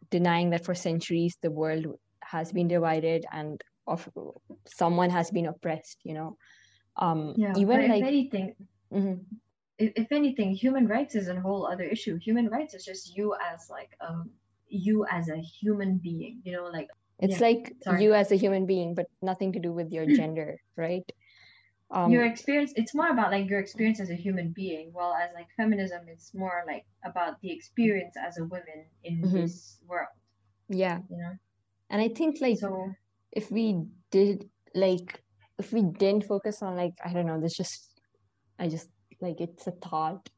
denying 0.09 0.49
that 0.51 0.63
for 0.63 0.73
centuries 0.75 1.35
the 1.41 1.51
world 1.51 1.85
has 2.23 2.51
been 2.53 2.67
divided 2.67 3.25
and 3.31 3.61
of 3.87 4.07
someone 4.65 5.09
has 5.09 5.31
been 5.31 5.47
oppressed 5.47 5.97
you 6.03 6.13
know 6.13 6.37
um 6.97 7.35
yeah 7.35 7.55
even 7.55 7.81
if 7.81 7.89
like 7.89 8.03
anything 8.03 8.55
mhm, 8.93 9.25
if, 9.79 9.93
if 9.95 10.11
anything, 10.11 10.53
human 10.53 10.87
rights 10.87 11.15
is 11.15 11.27
a 11.27 11.39
whole 11.39 11.67
other 11.67 11.83
issue. 11.83 12.17
Human 12.17 12.47
rights 12.49 12.73
is 12.73 12.83
just 12.83 13.15
you 13.15 13.35
as 13.35 13.69
like 13.69 13.91
um 14.01 14.31
you 14.67 15.05
as 15.09 15.29
a 15.29 15.37
human 15.37 15.97
being. 15.97 16.41
You 16.43 16.53
know, 16.53 16.65
like 16.65 16.89
it's 17.19 17.39
Yeah, 17.39 17.47
like 17.47 17.73
sorry. 17.83 18.03
you 18.03 18.13
as 18.13 18.31
a 18.31 18.35
human 18.35 18.65
being 18.65 18.95
but 18.95 19.07
nothing 19.21 19.53
to 19.53 19.59
do 19.59 19.71
with 19.71 19.91
your 19.91 20.05
gender 20.19 20.57
right 20.75 21.03
um, 21.91 22.11
your 22.11 22.25
experience 22.25 22.73
it's 22.75 22.93
more 22.93 23.09
about 23.09 23.31
like 23.31 23.49
your 23.49 23.59
experience 23.59 23.99
as 23.99 24.09
a 24.11 24.15
human 24.15 24.51
being 24.51 24.89
while 24.93 25.13
as 25.13 25.31
like 25.33 25.47
feminism 25.57 26.01
it's 26.07 26.33
more 26.33 26.63
like 26.67 26.85
about 27.03 27.39
the 27.41 27.51
experience 27.51 28.15
as 28.17 28.37
a 28.37 28.43
woman 28.43 28.85
in 29.03 29.21
Mhm. 29.21 29.33
this 29.33 29.79
world 29.87 30.07
yeah 30.69 30.99
you 31.09 31.17
know 31.17 31.33
and 31.89 32.01
i 32.01 32.07
think 32.07 32.37
like 32.41 32.57
so 32.59 32.91
if 33.31 33.49
we 33.51 33.83
did 34.11 34.49
like 34.75 35.23
if 35.59 35.71
we 35.73 35.81
didn't 35.81 36.25
focus 36.25 36.61
on 36.61 36.75
like 36.75 36.93
i 37.05 37.13
don't 37.13 37.25
know 37.25 37.39
this 37.41 37.55
just 37.55 38.01
i 38.59 38.67
just 38.67 38.89
like 39.21 39.39
it's 39.41 39.67
a 39.67 39.71
thought 39.71 40.29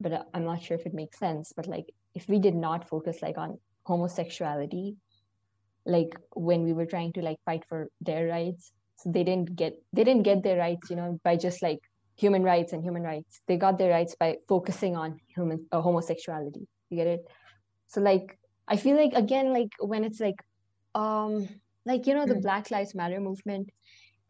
but 0.00 0.12
I- 0.12 0.24
i'm 0.34 0.44
not 0.44 0.62
sure 0.62 0.76
if 0.76 0.86
it 0.86 0.94
makes 0.94 1.18
sense 1.18 1.52
but 1.56 1.66
like 1.66 1.86
if 2.14 2.28
we 2.28 2.38
did 2.38 2.54
not 2.54 2.88
focus 2.88 3.22
like 3.22 3.38
on 3.38 3.58
homosexuality 3.86 4.96
like 5.86 6.16
when 6.34 6.64
we 6.64 6.72
were 6.72 6.86
trying 6.86 7.12
to 7.14 7.22
like 7.22 7.38
fight 7.44 7.64
for 7.68 7.88
their 8.00 8.26
rights 8.28 8.72
so 8.96 9.10
they 9.10 9.24
didn't 9.24 9.56
get 9.56 9.74
they 9.92 10.04
didn't 10.04 10.22
get 10.24 10.42
their 10.42 10.58
rights 10.58 10.90
you 10.90 10.96
know 10.96 11.18
by 11.24 11.36
just 11.36 11.62
like 11.62 11.78
human 12.16 12.42
rights 12.42 12.72
and 12.72 12.82
human 12.82 13.04
rights. 13.04 13.40
They 13.46 13.56
got 13.56 13.78
their 13.78 13.90
rights 13.92 14.16
by 14.18 14.38
focusing 14.48 14.96
on 14.96 15.20
human 15.28 15.66
uh, 15.70 15.80
homosexuality. 15.80 16.66
You 16.90 16.96
get 16.96 17.06
it? 17.06 17.20
So 17.86 18.00
like 18.00 18.38
i 18.68 18.76
feel 18.76 18.96
like 18.96 19.12
again 19.14 19.52
like 19.52 19.70
when 19.80 20.04
it's 20.04 20.20
like 20.20 20.40
um 20.94 21.48
like 21.86 22.06
you 22.06 22.14
know 22.14 22.26
the 22.26 22.34
Mm. 22.34 22.42
black 22.42 22.70
lives 22.70 22.94
matter 22.94 23.20
movement 23.20 23.70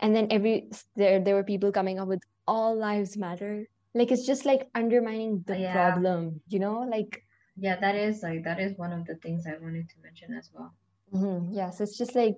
and 0.01 0.15
then 0.15 0.29
every 0.31 0.71
there 0.97 1.21
there 1.21 1.35
were 1.35 1.45
people 1.45 1.73
coming 1.73 1.99
up 1.99 2.09
with 2.09 2.23
all 2.47 2.77
lives 2.77 3.17
matter. 3.17 3.67
Like 3.95 4.13
it's 4.13 4.27
just 4.27 4.45
like 4.47 4.69
undermining 4.75 5.43
the 5.47 5.59
Yeah. 5.59 5.73
problem 5.73 6.41
you 6.49 6.59
know? 6.59 6.81
Like 6.89 7.23
yeah 7.57 7.77
that 7.81 7.95
is 7.97 8.23
like 8.23 8.45
that 8.45 8.61
is 8.61 8.77
one 8.79 8.93
of 8.93 9.05
the 9.07 9.17
things 9.17 9.45
i 9.47 9.55
wanted 9.61 9.89
to 9.91 9.97
mention 10.03 10.35
as 10.35 10.51
well. 10.55 10.73
Mhm, 11.13 11.49
yeah 11.53 11.71
so 11.71 11.83
it's 11.85 11.99
just 11.99 12.15
like 12.15 12.37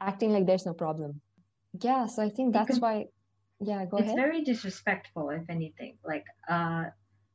acting 0.00 0.32
like 0.32 0.46
there's 0.46 0.66
no 0.66 0.74
problem. 0.74 1.20
Yeah 1.80 2.06
so 2.06 2.22
i 2.22 2.30
think 2.30 2.52
that's 2.54 2.66
Because- 2.78 2.80
why 2.80 3.06
yeah 3.60 3.84
go 3.86 3.96
it's 3.98 4.06
ahead. 4.06 4.16
very 4.16 4.42
disrespectful 4.44 5.30
if 5.30 5.48
anything. 5.50 5.98
Like 6.04 6.24
uh 6.48 6.84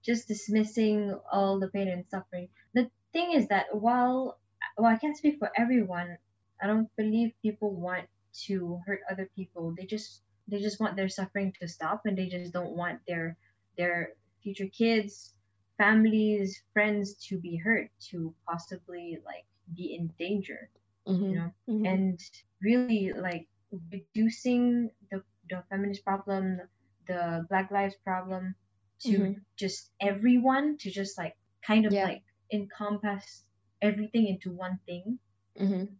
just 0.03 0.27
dismissing 0.27 1.15
all 1.31 1.59
the 1.59 1.69
pain 1.69 1.87
and 1.87 2.03
suffering. 2.07 2.47
The 2.73 2.89
thing 3.13 3.31
is 3.33 3.47
that 3.47 3.65
while 3.75 4.39
well 4.77 4.91
i 4.91 4.97
can't 4.97 5.15
speak 5.17 5.37
for 5.37 5.51
everyone 5.57 6.17
i 6.61 6.67
don't 6.67 6.89
believe 6.97 7.29
people 7.43 7.69
want 7.75 8.07
to 8.33 8.79
hurt 8.85 9.01
other 9.09 9.29
people 9.35 9.73
they 9.77 9.85
just 9.85 10.23
they 10.47 10.59
just 10.59 10.79
want 10.79 10.95
their 10.95 11.09
suffering 11.09 11.53
to 11.59 11.67
stop 11.67 12.01
and 12.05 12.17
they 12.17 12.27
just 12.27 12.47
don't 12.53 12.75
want 12.75 12.99
their 13.07 13.31
their 13.77 14.09
future 14.41 14.67
kids 14.67 15.35
families 15.77 16.63
friends 16.73 17.15
to 17.15 17.39
be 17.39 17.57
hurt 17.57 17.89
to 17.99 18.33
possibly 18.47 19.19
like 19.25 19.45
be 19.75 19.95
in 19.95 20.11
danger 20.19 20.69
Mhm, 21.07 21.29
you 21.29 21.37
know 21.37 21.51
mhm. 21.67 21.85
and 21.85 22.19
really 22.61 23.11
like 23.13 23.47
reducing 23.91 24.91
the, 25.11 25.23
the 25.49 25.63
feminist 25.69 26.03
problem 26.03 26.59
the 27.07 27.45
black 27.49 27.71
lives 27.71 27.95
problem 28.03 28.55
to 28.99 29.27
Mhm. 29.27 29.43
just 29.57 29.91
everyone 30.01 30.77
to 30.77 30.89
just 30.91 31.17
like 31.17 31.35
kind 31.65 31.85
of 31.85 31.93
Yeah. 31.93 32.03
like 32.03 32.21
encompass 32.51 33.45
everything 33.81 34.27
into 34.27 34.51
one 34.51 34.79
thing 34.85 35.19
Mhm. 35.59 35.97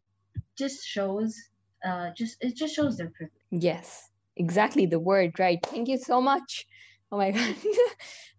just 0.58 0.84
shows 0.86 1.36
uh 1.84 2.10
just 2.16 2.38
it 2.42 2.56
just 2.56 2.76
shows 2.76 2.98
their 2.98 3.10
privilege 3.10 3.32
Yes, 3.52 4.10
exactly 4.36 4.86
the 4.86 5.00
word, 5.00 5.40
right? 5.40 5.60
Thank 5.64 5.88
you 5.88 5.98
so 5.98 6.22
much. 6.22 6.66
Oh 7.12 7.18
my 7.18 7.32
God. 7.38 7.56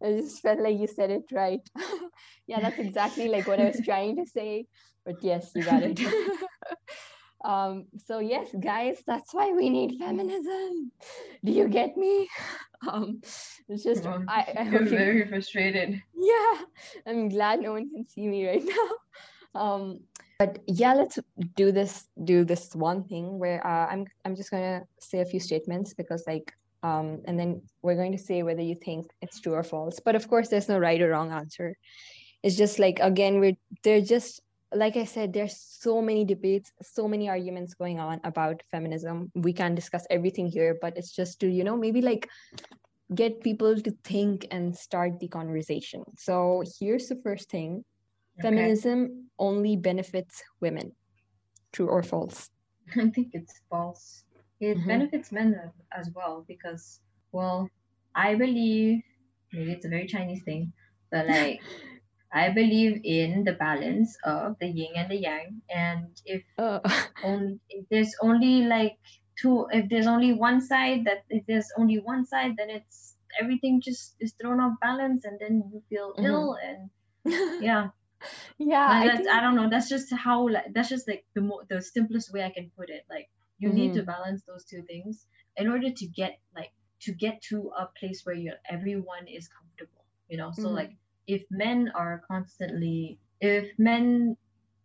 I 0.03 0.13
just 0.21 0.43
felt 0.43 0.61
like 0.61 0.79
you 0.79 0.87
said 0.89 1.11
it 1.11 1.25
right. 1.33 1.61
yeah, 2.47 2.61
that's 2.61 2.79
exactly 2.79 3.29
like 3.29 3.47
what 3.47 3.61
I 3.61 3.67
was 3.67 3.81
trying 3.81 4.17
to 4.17 4.27
say. 4.27 4.67
But 5.07 5.23
yes, 5.23 5.53
you 5.55 5.63
got 5.65 5.83
it. 5.85 6.01
um, 7.45 7.87
so 8.07 8.19
yes, 8.19 8.49
guys, 8.59 9.03
that's 9.07 9.33
why 9.35 9.53
we 9.53 9.71
need 9.71 9.99
feminism. 9.99 10.91
Do 11.45 11.53
you 11.53 11.69
get 11.69 11.97
me? 11.97 12.29
Um, 12.87 13.21
it's 13.69 13.83
just 13.85 14.05
Well, 14.05 14.25
I, 14.29 14.45
I 14.57 14.61
i'm 14.61 14.71
hope 14.73 14.83
you 14.85 14.91
very 14.91 15.27
frustrated 15.29 16.03
yeah 16.15 16.55
i'm 17.07 17.29
glad 17.29 17.61
no 17.61 17.73
one 17.73 17.89
can 17.91 18.07
see 18.07 18.27
me 18.27 18.47
right 18.47 18.63
now 18.63 19.61
um 19.61 20.01
but 20.39 20.59
yeah 20.67 20.95
let's 20.95 21.19
do 21.55 21.71
this 21.73 22.09
do 22.25 22.45
this 22.45 22.75
one 22.75 23.05
thing 23.05 23.39
where 23.39 23.65
uh, 23.67 23.87
i'm 23.87 24.05
i'm 24.25 24.35
just 24.35 24.51
gonna 24.51 24.83
say 25.01 25.21
a 25.21 25.25
few 25.25 25.41
statements 25.41 25.95
because 25.95 26.25
like 26.27 26.53
um 26.85 27.23
and 27.25 27.41
then 27.41 27.63
we're 27.83 27.97
going 27.97 28.13
to 28.13 28.19
say 28.19 28.43
whether 28.43 28.63
you 28.63 28.77
think 28.77 29.11
it's 29.23 29.41
true 29.41 29.55
or 29.55 29.65
false. 29.65 29.99
But 30.05 30.15
of 30.15 30.29
course 30.29 30.49
there's 30.49 30.69
no 30.69 30.79
right 30.79 31.01
or 31.01 31.11
wrong 31.11 31.33
answer. 31.33 31.77
It's 32.43 32.57
just 32.57 32.79
like 32.79 32.99
again 33.01 33.41
we're 33.41 33.57
they're 33.83 34.03
just 34.03 34.41
like 34.73 34.97
i 34.97 35.05
said 35.05 35.33
there's 35.33 35.57
so 35.57 36.03
many 36.03 36.25
debates 36.25 36.73
so 36.83 37.07
many 37.07 37.29
arguments 37.29 37.75
going 37.75 37.99
on 38.01 38.21
about 38.25 38.63
feminism. 38.71 39.33
We 39.35 39.53
can't 39.53 39.75
discuss 39.75 40.07
everything 40.11 40.49
here 40.49 40.77
but 40.81 40.99
it's 40.99 41.15
just 41.15 41.41
to 41.41 41.49
you 41.49 41.65
know 41.65 41.77
maybe 41.77 42.03
like 42.03 42.29
get 43.15 43.41
people 43.41 43.81
to 43.81 43.91
think 44.03 44.47
and 44.51 44.77
start 44.77 45.21
the 45.21 45.29
conversation. 45.29 46.03
So 46.17 46.63
here's 46.79 47.09
the 47.09 47.21
first 47.23 47.51
thing 47.51 47.85
Okay. 48.41 48.75
feminism 48.75 49.31
only 49.39 49.77
benefits 49.77 50.43
women. 50.61 50.97
True 51.73 51.89
or 51.89 52.03
false? 52.03 52.51
I 52.97 53.11
think 53.11 53.31
it's 53.35 53.61
false. 53.71 54.25
It 54.61 54.87
Mhm. 54.87 54.87
benefits 54.87 55.33
men 55.33 55.73
as 55.93 56.11
well 56.15 56.45
because, 56.47 57.01
well, 57.33 57.71
I 58.15 58.35
believe 58.35 59.03
maybe 59.53 59.73
it's 59.73 59.85
a 59.85 59.89
very 59.89 60.07
Chinese 60.07 60.43
thing, 60.45 60.73
but 61.11 61.27
like 61.27 61.63
I 62.33 62.51
believe 62.51 63.01
in 63.05 63.45
the 63.45 63.55
balance 63.55 64.17
of 64.25 64.59
the 64.61 64.69
yin 64.69 64.95
and 64.97 65.11
the 65.11 65.17
yang. 65.17 65.63
And 65.71 66.21
if 66.25 66.45
Uh, 66.59 66.81
only 67.23 67.61
if 67.71 67.87
there's 67.91 68.15
only 68.23 68.63
like 68.65 68.99
two, 69.41 69.67
if 69.73 69.89
there's 69.91 70.07
only 70.09 70.33
one 70.35 70.61
side 70.61 71.05
that 71.07 71.25
if 71.31 71.47
there's 71.47 71.71
only 71.79 72.01
one 72.01 72.27
side, 72.27 72.57
then 72.57 72.71
it's 72.71 73.17
everything 73.41 73.81
just 73.83 74.17
is 74.21 74.35
thrown 74.41 74.61
off 74.61 74.79
balance, 74.81 75.25
and 75.25 75.39
then 75.41 75.71
you 75.73 75.83
feel 75.89 76.17
Mhm. 76.17 76.25
ill 76.25 76.55
and 76.63 76.91
yeah. 77.59 77.91
Yeah, 78.59 78.99
I 79.03 79.09
think, 79.11 79.29
I 79.29 79.41
don't 79.41 79.57
know. 79.57 79.69
That's 79.71 79.89
just 79.89 80.13
how 80.13 80.49
like 80.49 80.73
that's 80.75 80.89
just 80.89 81.09
like 81.09 81.25
the 81.35 81.41
mo- 81.43 81.63
the 81.69 81.81
simplest 81.83 82.33
way 82.33 82.43
I 82.45 82.51
can 82.51 82.71
put 82.77 82.91
it. 82.91 83.05
Like 83.11 83.29
you 83.59 83.73
need 83.73 83.93
Mm-hmm. 83.93 83.95
to 83.95 84.03
balance 84.05 84.43
those 84.45 84.65
two 84.65 84.83
things 84.83 85.27
in 85.57 85.69
order 85.69 85.91
to 85.91 86.07
get 86.07 86.39
like 86.55 86.73
to 87.03 87.13
get 87.13 87.43
to 87.51 87.71
a 87.79 87.87
place 87.99 88.23
where 88.25 88.35
you 88.35 88.53
everyone 88.69 89.27
is 89.29 89.49
comfortable. 89.49 90.05
You 90.29 90.39
know, 90.39 90.53
so 90.53 90.71
Mhm. 90.71 90.75
like 90.75 90.93
if 91.27 91.43
men 91.51 91.91
are 91.95 92.23
constantly 92.29 93.19
if 93.41 93.79
men 93.79 94.37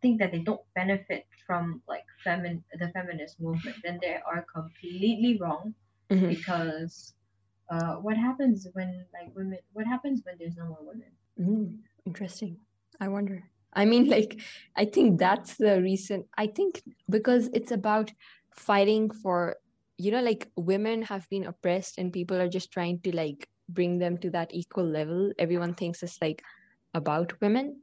think 0.02 0.20
that 0.20 0.32
they 0.32 0.40
don't 0.40 0.62
benefit 0.76 1.26
from 1.46 1.82
like 1.88 2.06
femin 2.26 2.64
the 2.80 2.90
feminist 2.90 3.40
movement, 3.40 3.78
then 3.84 4.00
they 4.02 4.16
are 4.16 4.46
completely 4.54 5.38
wrong 5.40 5.74
Mhm. 6.10 6.28
because 6.28 7.14
uh, 7.70 7.96
what 7.96 8.18
happens 8.18 8.68
when 8.74 9.06
like 9.14 9.36
women? 9.36 9.60
What 9.74 9.86
happens 9.88 10.22
when 10.26 10.38
there's 10.40 10.56
no 10.58 10.66
more 10.68 10.84
women? 10.84 11.12
Mm, 11.40 11.84
interesting. 12.06 12.60
I 13.00 13.08
wonder. 13.08 13.44
I 13.74 13.86
mean, 13.86 14.10
like, 14.16 14.42
I 14.76 14.86
think 14.86 15.20
that's 15.20 15.58
the 15.58 15.82
reason. 15.82 16.26
I 16.38 16.48
think 16.48 16.82
because 17.10 17.50
it's 17.54 17.72
about 17.72 18.12
fighting 18.56 19.10
for, 19.12 19.58
you 19.98 20.12
know, 20.12 20.22
like 20.22 20.50
women 20.56 21.02
have 21.04 21.28
been 21.30 21.46
oppressed 21.46 21.98
and 21.98 22.12
people 22.14 22.40
are 22.40 22.50
just 22.50 22.72
trying 22.72 23.00
to 23.02 23.16
like 23.16 23.48
bring 23.70 24.00
them 24.00 24.18
to 24.20 24.30
that 24.32 24.54
equal 24.54 24.86
level. 24.86 25.32
Everyone 25.38 25.74
thinks 25.74 26.04
it's 26.04 26.22
like 26.22 26.42
about 26.94 27.40
women, 27.42 27.82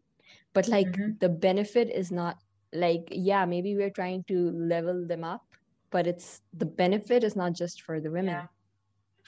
but 0.55 0.69
like 0.69 0.89
Mhm. 0.89 1.19
the 1.21 1.29
benefit 1.29 1.91
is 1.91 2.11
not 2.11 2.37
like, 2.73 3.09
yeah, 3.11 3.45
maybe 3.47 3.77
we're 3.77 3.91
trying 3.91 4.25
to 4.25 4.51
level 4.53 5.07
them 5.07 5.25
up, 5.25 5.45
but 5.91 6.07
it's 6.07 6.43
the 6.53 6.67
benefit 6.67 7.25
is 7.25 7.37
not 7.37 7.53
just 7.55 7.83
for 7.83 8.01
the 8.01 8.11
women. 8.11 8.35
Yeah. 8.35 8.47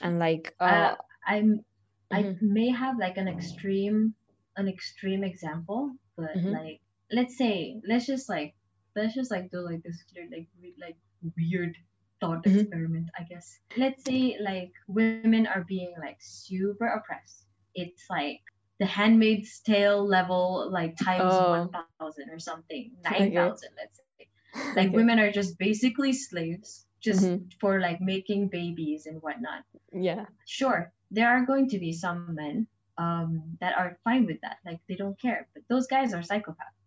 And 0.01 0.19
like, 0.19 0.55
uh, 0.61 0.67
Uh, 0.67 0.97
I'm 1.27 1.65
I 2.11 2.23
Mhm. 2.23 2.43
may 2.43 2.71
have 2.71 2.99
like 2.99 3.17
an 3.19 3.29
extreme 3.29 4.15
an 4.59 4.69
extreme 4.69 5.25
example, 5.25 5.95
but 6.17 6.37
Mhm. 6.37 6.53
like 6.53 6.81
let's 7.11 7.37
say 7.39 7.81
let's 7.89 8.07
just 8.07 8.29
like 8.29 8.55
let's 8.97 9.15
just 9.15 9.31
like 9.31 9.51
do 9.51 9.61
like 9.61 9.83
this 9.83 10.05
like 10.31 10.49
re- 10.61 10.77
like 10.81 10.99
weird 11.37 11.77
thought 12.21 12.45
Mhm. 12.45 12.61
experiment, 12.61 13.09
I 13.19 13.23
guess. 13.25 13.59
Let's 13.77 14.05
say 14.05 14.37
like 14.41 14.73
women 14.89 15.47
are 15.47 15.65
being 15.65 15.95
like 15.99 16.19
super 16.21 16.87
oppressed. 16.89 17.47
It's 17.75 18.05
like 18.11 18.41
the 18.81 18.87
Handmaid's 18.87 19.61
Tale 19.61 20.03
level 20.07 20.69
like 20.71 20.97
times 20.99 21.33
Oh. 21.35 21.51
one 21.51 21.71
thousand 22.01 22.31
or 22.31 22.39
something, 22.41 22.93
Okay. 23.07 23.19
nine 23.19 23.33
thousand, 23.35 23.71
let's 23.79 23.99
say. 23.99 24.27
Like 24.77 24.89
okay. 24.89 24.97
women 24.97 25.19
are 25.21 25.31
just 25.33 25.59
basically 25.59 26.13
slaves, 26.13 26.87
just 27.01 27.23
Mhm. 27.25 27.53
for 27.61 27.81
like 27.81 28.01
making 28.01 28.49
babies 28.49 29.07
and 29.07 29.23
whatnot 29.23 29.63
yeah. 29.93 30.27
sure 30.45 30.93
there 31.13 31.29
are 31.31 31.47
going 31.47 31.69
to 31.71 31.79
be 31.79 31.93
some 31.93 32.35
men 32.35 32.67
um, 32.99 33.57
that 33.61 33.77
are 33.79 33.99
fine 34.05 34.27
with 34.27 34.41
that 34.43 34.59
like 34.67 34.81
they 34.89 34.97
don't 34.97 35.21
care 35.21 35.49
but 35.55 35.63
those 35.69 35.87
guys 35.87 36.13
are 36.15 36.21
psychopaths 36.23 36.79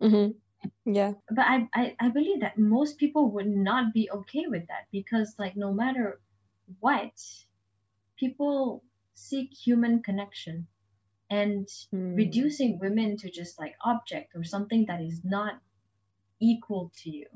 hmm 0.00 0.30
Yeah. 0.84 1.14
but 1.30 1.44
I, 1.46 1.68
I 1.74 1.96
i 2.00 2.08
believe 2.08 2.40
that 2.40 2.58
most 2.58 2.98
people 2.98 3.30
would 3.32 3.48
not 3.48 3.92
be 3.94 4.10
okay 4.10 4.46
with 4.48 4.66
that 4.68 4.86
because 4.92 5.36
like 5.38 5.56
no 5.56 5.72
matter 5.72 6.20
what 6.80 7.12
people 8.16 8.84
seek 9.14 9.52
human 9.54 10.02
connection 10.02 10.66
and 11.30 11.68
Mm. 11.92 12.12
reducing 12.12 12.78
women 12.78 13.16
to 13.18 13.30
just 13.30 13.58
like 13.58 13.76
object 13.84 14.34
or 14.34 14.44
something 14.44 14.86
that 14.86 15.00
is 15.00 15.24
not 15.24 15.60
equal 16.40 16.90
to 16.96 17.10
you 17.10 17.26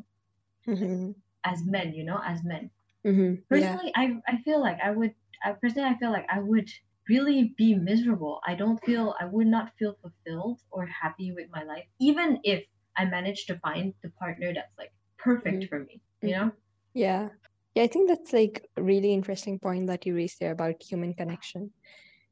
Mhm. 0.66 1.14
as 1.44 1.64
men 1.64 1.94
you 1.94 2.04
know 2.04 2.20
as 2.24 2.42
men 2.44 2.70
Mm-hmm. 3.04 3.42
Yeah. 3.50 3.80
Personally, 3.80 3.92
I 3.94 4.20
I 4.26 4.38
feel 4.42 4.60
like 4.60 4.78
I 4.82 4.90
would. 4.90 5.14
I 5.44 5.52
personally, 5.52 5.88
I 5.88 5.98
feel 5.98 6.10
like 6.12 6.26
I 6.30 6.40
would 6.40 6.68
really 7.10 7.54
be 7.58 7.74
miserable. 7.74 8.40
I 8.46 8.54
don't 8.56 8.80
feel. 8.86 9.14
I 9.20 9.26
would 9.26 9.48
not 9.48 9.72
feel 9.78 9.96
fulfilled 10.02 10.60
or 10.70 10.86
happy 10.86 11.32
with 11.32 11.48
my 11.52 11.64
life, 11.64 11.86
even 12.00 12.40
if 12.44 12.64
I 12.96 13.06
managed 13.06 13.48
to 13.48 13.58
find 13.58 13.94
the 14.02 14.10
partner 14.10 14.54
that's 14.54 14.78
like 14.78 14.92
perfect 15.18 15.64
Mhm. 15.64 15.68
for 15.68 15.80
me. 15.80 16.02
You 16.22 16.32
know? 16.36 16.52
Yeah. 16.94 17.30
Yeah, 17.74 17.84
I 17.84 17.88
think 17.88 18.08
that's 18.08 18.32
like 18.32 18.66
a 18.76 18.82
really 18.82 19.12
interesting 19.12 19.58
point 19.58 19.86
that 19.88 20.06
you 20.06 20.14
raised 20.16 20.40
there 20.40 20.52
about 20.52 20.82
human 20.82 21.14
connection. 21.14 21.72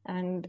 And 0.07 0.49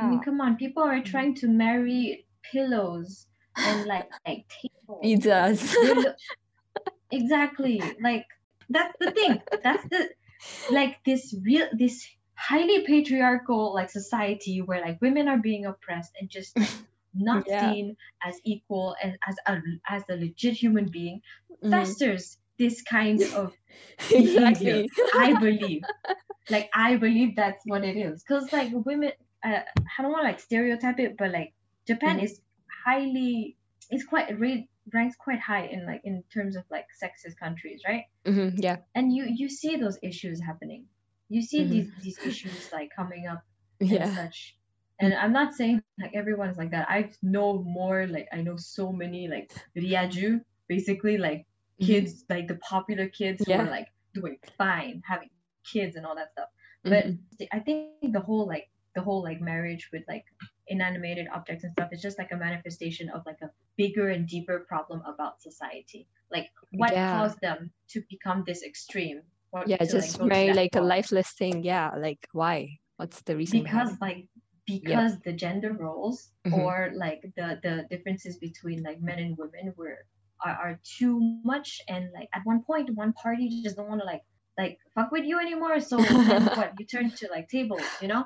I 0.00 0.04
yeah, 0.04 0.06
mean, 0.06 0.22
come 0.22 0.40
on, 0.40 0.56
people 0.56 0.82
are 0.82 1.02
Mhm. 1.04 1.04
trying 1.04 1.34
to 1.36 1.48
marry 1.48 2.26
pillows 2.52 3.26
and 3.64 3.86
like 3.86 4.10
like 4.26 4.46
tables. 4.48 5.04
pizzas. 5.04 5.74
They're 5.80 6.16
exactly 7.10 7.96
like 8.02 8.26
that's 8.70 8.96
the 9.00 9.10
thing 9.12 9.42
that's 9.62 9.84
the 9.90 10.10
like 10.68 10.98
this 11.04 11.34
real 11.44 11.68
this 11.72 12.06
highly 12.38 12.84
patriarchal 12.86 13.74
like 13.74 13.90
society 13.90 14.60
where 14.62 14.80
like 14.80 15.00
women 15.02 15.28
are 15.28 15.38
being 15.38 15.66
oppressed 15.66 16.12
and 16.20 16.30
just 16.30 16.56
not 17.14 17.46
Yeah. 17.48 17.60
seen 17.60 17.96
as 18.22 18.36
equal 18.44 18.94
and 19.02 19.18
as 19.26 19.36
a 19.46 19.60
as 19.88 20.02
a 20.08 20.14
legit 20.16 20.54
human 20.54 20.86
being 20.98 21.20
Mhm. 21.64 21.70
festers 21.72 22.38
this 22.58 22.82
kind 22.82 23.20
of 23.36 23.52
behavior. 24.08 24.84
I 25.18 25.32
believe 25.34 25.82
like 26.50 26.70
i 26.74 26.96
believe 26.96 27.36
that's 27.36 27.62
what 27.66 27.84
it 27.84 27.96
is 27.96 28.22
because 28.22 28.50
like 28.52 28.70
women 28.72 29.12
uh, 29.44 29.60
i 29.98 30.02
don't 30.02 30.10
want 30.12 30.22
to 30.24 30.28
like 30.28 30.40
stereotype 30.40 30.98
it 30.98 31.16
but 31.18 31.30
like 31.30 31.52
japan 31.86 32.18
Mhm. 32.18 32.24
is 32.24 32.40
highly 32.86 33.56
it's 33.90 34.04
quite 34.04 34.30
it 34.30 34.38
rate, 34.40 34.68
ranks 34.94 35.16
quite 35.16 35.40
high 35.40 35.66
in 35.66 35.84
like 35.84 36.00
in 36.04 36.22
terms 36.32 36.56
of 36.56 36.64
like 36.70 36.86
sexist 37.02 37.36
countries 37.38 37.82
right 37.86 38.04
Mm-hmm, 38.24 38.60
Yeah. 38.62 38.76
and 38.94 39.12
you 39.14 39.24
you 39.28 39.48
see 39.50 39.76
those 39.76 39.98
issues 40.02 40.40
happening 40.40 40.86
you 41.28 41.42
see 41.42 41.64
Mhm. 41.64 41.68
these 41.68 41.90
these 42.02 42.18
issues 42.24 42.68
like 42.72 42.90
coming 42.94 43.26
up 43.26 43.42
and 43.80 43.90
Yeah. 43.90 44.14
such 44.14 44.56
and 45.00 45.14
i'm 45.14 45.32
not 45.32 45.54
saying 45.54 45.82
like 46.00 46.14
everyone's 46.14 46.56
like 46.58 46.70
that 46.70 46.86
i 46.90 47.10
know 47.22 47.62
more 47.62 48.06
like 48.06 48.28
i 48.32 48.40
know 48.42 48.56
so 48.56 48.92
many 48.92 49.28
like 49.28 49.50
riaju 49.76 50.40
basically 50.68 51.18
like 51.18 51.46
Mhm. 51.80 51.86
kids 51.86 52.24
like 52.28 52.48
the 52.48 52.56
popular 52.56 53.08
kids 53.08 53.44
who 53.44 53.52
Yeah. 53.52 53.62
are 53.62 53.70
like 53.70 53.88
doing 54.14 54.38
fine 54.56 55.02
having 55.06 55.30
kids 55.64 55.96
and 55.96 56.06
all 56.06 56.16
that 56.16 56.32
stuff 56.32 56.48
but 56.84 57.04
Mhm. 57.06 57.18
i 57.52 57.58
think 57.60 58.12
the 58.12 58.20
whole 58.20 58.46
like 58.46 58.70
the 58.94 59.02
whole 59.02 59.22
like 59.22 59.40
marriage 59.40 59.90
with 59.92 60.04
like 60.08 60.24
inanimated 60.66 61.28
objects 61.32 61.64
and 61.64 61.72
stuff 61.72 61.92
is 61.92 62.02
just 62.02 62.18
like 62.18 62.32
a 62.32 62.36
manifestation 62.36 63.08
of 63.10 63.22
like 63.26 63.40
a 63.42 63.50
bigger 63.76 64.08
and 64.08 64.26
deeper 64.26 64.60
problem 64.68 65.02
about 65.06 65.40
society 65.40 66.08
like 66.30 66.50
what 66.72 66.92
Yeah. 66.92 67.10
caused 67.10 67.40
them 67.40 67.70
to 67.88 68.02
become 68.10 68.42
this 68.46 68.62
extreme 68.62 69.22
or 69.52 69.64
Yeah, 69.66 69.78
just 69.84 70.18
go 70.18 70.24
to 70.24 70.28
marry 70.28 70.48
that 70.48 70.56
like 70.56 70.76
a 70.76 70.80
lifeless 70.80 71.32
thing. 71.32 71.62
Yeah, 71.64 71.90
like 71.96 72.26
why? 72.32 72.78
What's 72.96 73.22
the 73.22 73.36
reason? 73.36 73.62
because 73.62 73.96
like 74.00 74.26
because 74.66 75.18
the 75.20 75.32
gender 75.32 75.72
roles 75.72 76.32
Mhm. 76.46 76.52
or 76.52 76.92
like 76.94 77.22
the 77.36 77.58
the 77.62 77.86
differences 77.90 78.36
between 78.38 78.82
like 78.82 79.00
men 79.00 79.18
and 79.18 79.36
women 79.38 79.72
were 79.76 79.98
are, 80.44 80.56
are 80.62 80.80
too 80.84 81.18
much 81.44 81.80
and 81.88 82.10
like 82.12 82.28
at 82.34 82.42
one 82.44 82.62
point 82.62 82.90
one 82.94 83.12
party 83.14 83.48
just 83.62 83.76
don't 83.76 83.88
want 83.88 84.00
to 84.00 84.06
like 84.06 84.22
like 84.58 84.78
fuck 84.94 85.10
with 85.10 85.24
you 85.24 85.38
anymore 85.40 85.80
so 85.80 85.96
what 86.58 86.72
you 86.78 86.84
turn 86.86 87.10
to 87.10 87.28
like 87.30 87.48
tables 87.48 87.82
you 88.02 88.08
know 88.08 88.24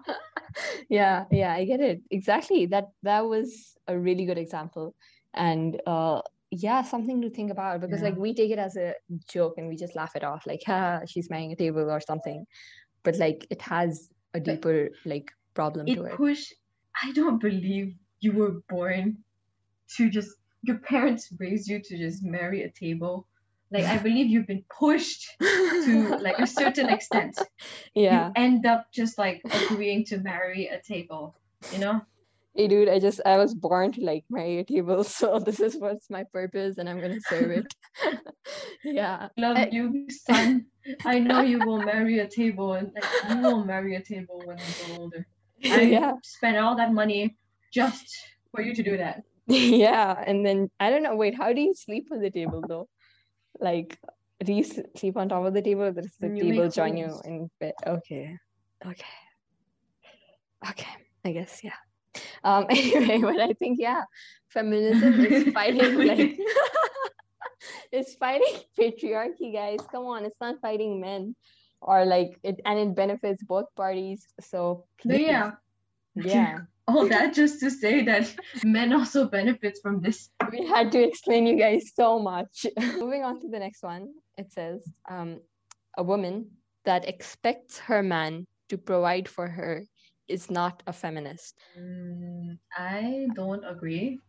yeah 0.88 1.24
yeah 1.30 1.52
i 1.54 1.64
get 1.64 1.80
it 1.80 2.02
exactly 2.10 2.66
that 2.66 2.86
that 3.02 3.24
was 3.26 3.74
a 3.88 3.96
really 3.98 4.24
good 4.24 4.38
example 4.38 4.94
and 5.34 5.80
uh 5.86 6.20
yeah 6.52 6.82
something 6.82 7.22
to 7.22 7.30
think 7.30 7.50
about 7.50 7.80
because 7.80 8.00
Yeah. 8.02 8.08
like 8.10 8.16
we 8.18 8.34
take 8.34 8.50
it 8.50 8.58
as 8.58 8.76
a 8.76 8.94
joke 9.28 9.54
and 9.56 9.68
we 9.68 9.76
just 9.76 9.96
laugh 9.96 10.14
it 10.14 10.22
off 10.22 10.46
like 10.46 10.60
ha 10.66 11.00
she's 11.06 11.30
marrying 11.30 11.52
a 11.52 11.56
table 11.56 11.90
or 11.90 12.00
something. 12.00 12.44
But 13.04 13.16
like 13.16 13.46
it 13.50 13.62
has 13.62 14.08
a 14.34 14.40
deeper 14.40 14.90
like 15.04 15.32
problem 15.54 15.88
it 15.88 15.94
to 15.96 16.04
it. 16.04 16.12
push 16.14 16.44
i 17.02 17.10
don't 17.12 17.40
believe 17.40 17.94
you 18.20 18.32
were 18.32 18.54
born 18.68 19.16
to 19.96 20.08
just 20.10 20.30
your 20.62 20.78
parents 20.78 21.32
raised 21.38 21.68
you 21.68 21.78
to 21.82 21.98
just 21.98 22.22
marry 22.22 22.62
a 22.62 22.70
table. 22.70 23.26
Like 23.70 23.84
i 23.84 23.96
believe 24.08 24.26
you've 24.28 24.46
been 24.46 24.64
pushed 24.78 25.22
to 25.40 26.16
like 26.20 26.38
a 26.38 26.46
certain 26.46 26.88
extent. 26.90 27.38
Yeah. 27.94 28.26
You 28.28 28.32
end 28.46 28.66
up 28.66 28.86
just 28.92 29.18
like 29.18 29.40
agreeing 29.44 30.04
to 30.10 30.18
marry 30.18 30.66
a 30.68 30.80
table 30.92 31.34
you 31.72 31.78
know 31.78 32.00
hey 32.54 32.68
dude 32.68 32.88
i 32.88 32.98
just 32.98 33.20
i 33.24 33.38
was 33.38 33.54
born 33.54 33.92
to 33.92 34.02
like 34.02 34.24
marry 34.28 34.58
a 34.58 34.64
table 34.64 35.04
so 35.18 35.38
this 35.38 35.60
is 35.60 35.76
what's 35.76 36.10
my 36.10 36.24
purpose 36.32 36.78
and 36.78 36.88
i'm 36.88 37.00
gonna 37.00 37.20
serve 37.20 37.50
it. 37.50 37.74
Yeah. 38.84 39.28
Love 39.36 39.56
I- 39.56 39.68
you 39.70 40.06
son. 40.10 40.66
I 41.04 41.20
know 41.20 41.40
you 41.40 41.60
will 41.64 41.78
marry 41.78 42.18
a 42.18 42.28
table 42.28 42.74
and 42.74 42.90
like, 42.94 43.04
you 43.30 43.42
will 43.42 43.64
marry 43.64 43.94
a 43.94 44.02
table 44.02 44.42
when 44.44 44.58
you 44.58 44.64
grow 44.84 44.96
older. 44.98 45.26
I 45.64 45.82
yeah. 45.82 46.14
spent 46.24 46.56
all 46.58 46.76
that 46.76 46.92
money 46.92 47.36
just 47.72 48.04
for 48.50 48.60
you 48.60 48.74
to 48.74 48.82
do 48.82 48.96
that. 48.96 49.22
Yeah 49.46 50.22
and 50.26 50.46
then 50.46 50.70
i 50.78 50.90
don't 50.90 51.02
know 51.02 51.16
wait 51.16 51.34
how 51.36 51.52
do 51.52 51.60
you 51.60 51.74
sleep 51.74 52.08
on 52.12 52.20
the 52.20 52.30
table 52.30 52.62
though? 52.66 52.88
Like 53.60 53.98
do 54.42 54.52
you 54.52 54.64
sleep 54.64 55.16
on 55.16 55.28
top 55.28 55.46
of 55.46 55.54
the 55.54 55.62
table 55.62 55.84
or 55.84 55.92
does 55.92 56.16
the 56.18 56.28
you 56.28 56.42
table 56.42 56.68
join 56.68 56.96
you 56.96 57.20
in 57.24 57.50
bed? 57.60 57.74
Okay 57.86 58.36
okay 58.84 59.14
okay 60.68 60.90
i 61.24 61.30
guess 61.30 61.60
yeah 61.62 61.78
um 62.44 62.66
anyway 62.70 63.18
but 63.18 63.40
i 63.40 63.52
think 63.54 63.78
yeah 63.80 64.02
feminism 64.48 65.24
is 65.24 65.52
fighting 65.54 65.94
like 66.06 66.38
it's 67.92 68.14
fighting 68.14 68.58
patriarchy 68.78 69.52
guys. 69.52 69.78
Come 69.90 70.04
on 70.06 70.24
it's 70.24 70.40
not 70.40 70.60
fighting 70.60 71.00
men 71.00 71.34
or 71.80 72.04
like 72.04 72.38
it 72.42 72.60
and 72.64 72.78
it 72.78 72.94
benefits 72.94 73.42
both 73.42 73.66
parties 73.76 74.26
so 74.40 74.84
please, 75.00 75.26
yeah. 75.26 75.52
Yeah. 76.14 76.60
All 76.88 77.08
that 77.08 77.32
just 77.32 77.60
to 77.60 77.70
say 77.70 78.04
that 78.04 78.34
men 78.64 78.92
also 78.92 79.26
benefits 79.26 79.80
from 79.80 80.00
this. 80.00 80.30
We 80.50 80.66
had 80.66 80.90
to 80.92 81.02
explain 81.02 81.46
you 81.46 81.56
guys 81.56 81.92
so 81.94 82.18
much. 82.18 82.66
Moving 82.98 83.24
on 83.24 83.40
to 83.40 83.48
the 83.48 83.58
next 83.58 83.82
one, 83.82 84.12
it 84.36 84.52
says 84.52 84.82
um, 85.08 85.40
a 85.96 86.02
woman 86.02 86.50
that 86.84 87.08
expects 87.08 87.78
her 87.78 88.02
man 88.02 88.46
to 88.68 88.76
provide 88.76 89.28
for 89.28 89.46
her 89.48 89.86
is 90.28 90.50
not 90.50 90.82
a 90.86 90.92
feminist. 90.92 91.58
Mm, 91.78 92.58
i 92.76 93.26
don't 93.34 93.64
agree 93.64 94.20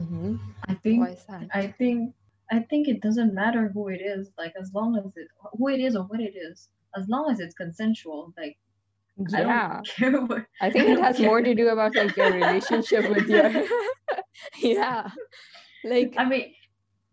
Mm-hmm. 0.00 0.36
i 0.68 0.74
think 0.74 1.00
Why 1.00 1.10
is 1.12 1.24
that? 1.28 1.48
i 1.54 1.66
think 1.78 2.14
i 2.52 2.58
think 2.60 2.86
it 2.86 3.00
doesn't 3.00 3.32
matter 3.34 3.70
who 3.72 3.88
it 3.88 4.00
is 4.02 4.30
like 4.38 4.52
as 4.60 4.70
long 4.74 4.96
as 4.98 5.06
it 5.16 5.28
who 5.56 5.68
it 5.68 5.80
is 5.80 5.96
or 5.96 6.04
what 6.04 6.20
it 6.20 6.34
is 6.36 6.68
as 6.96 7.08
long 7.08 7.30
as 7.30 7.40
it's 7.40 7.54
consensual 7.54 8.32
like 8.36 8.56
i 9.34 9.40
yeah, 9.40 9.80
don't 9.80 9.86
care 9.88 10.20
what 10.26 10.44
I 10.60 10.70
think 10.70 10.88
I 10.88 10.92
it 10.92 11.00
has 11.00 11.18
more 11.20 11.40
to 11.40 11.54
do 11.54 11.68
about 11.68 11.94
like 11.96 12.16
your 12.16 12.32
relationship 12.32 13.08
with 13.08 13.28
your. 13.28 13.50
yeah, 14.58 15.08
like 15.84 16.14
I 16.18 16.24
mean, 16.24 16.52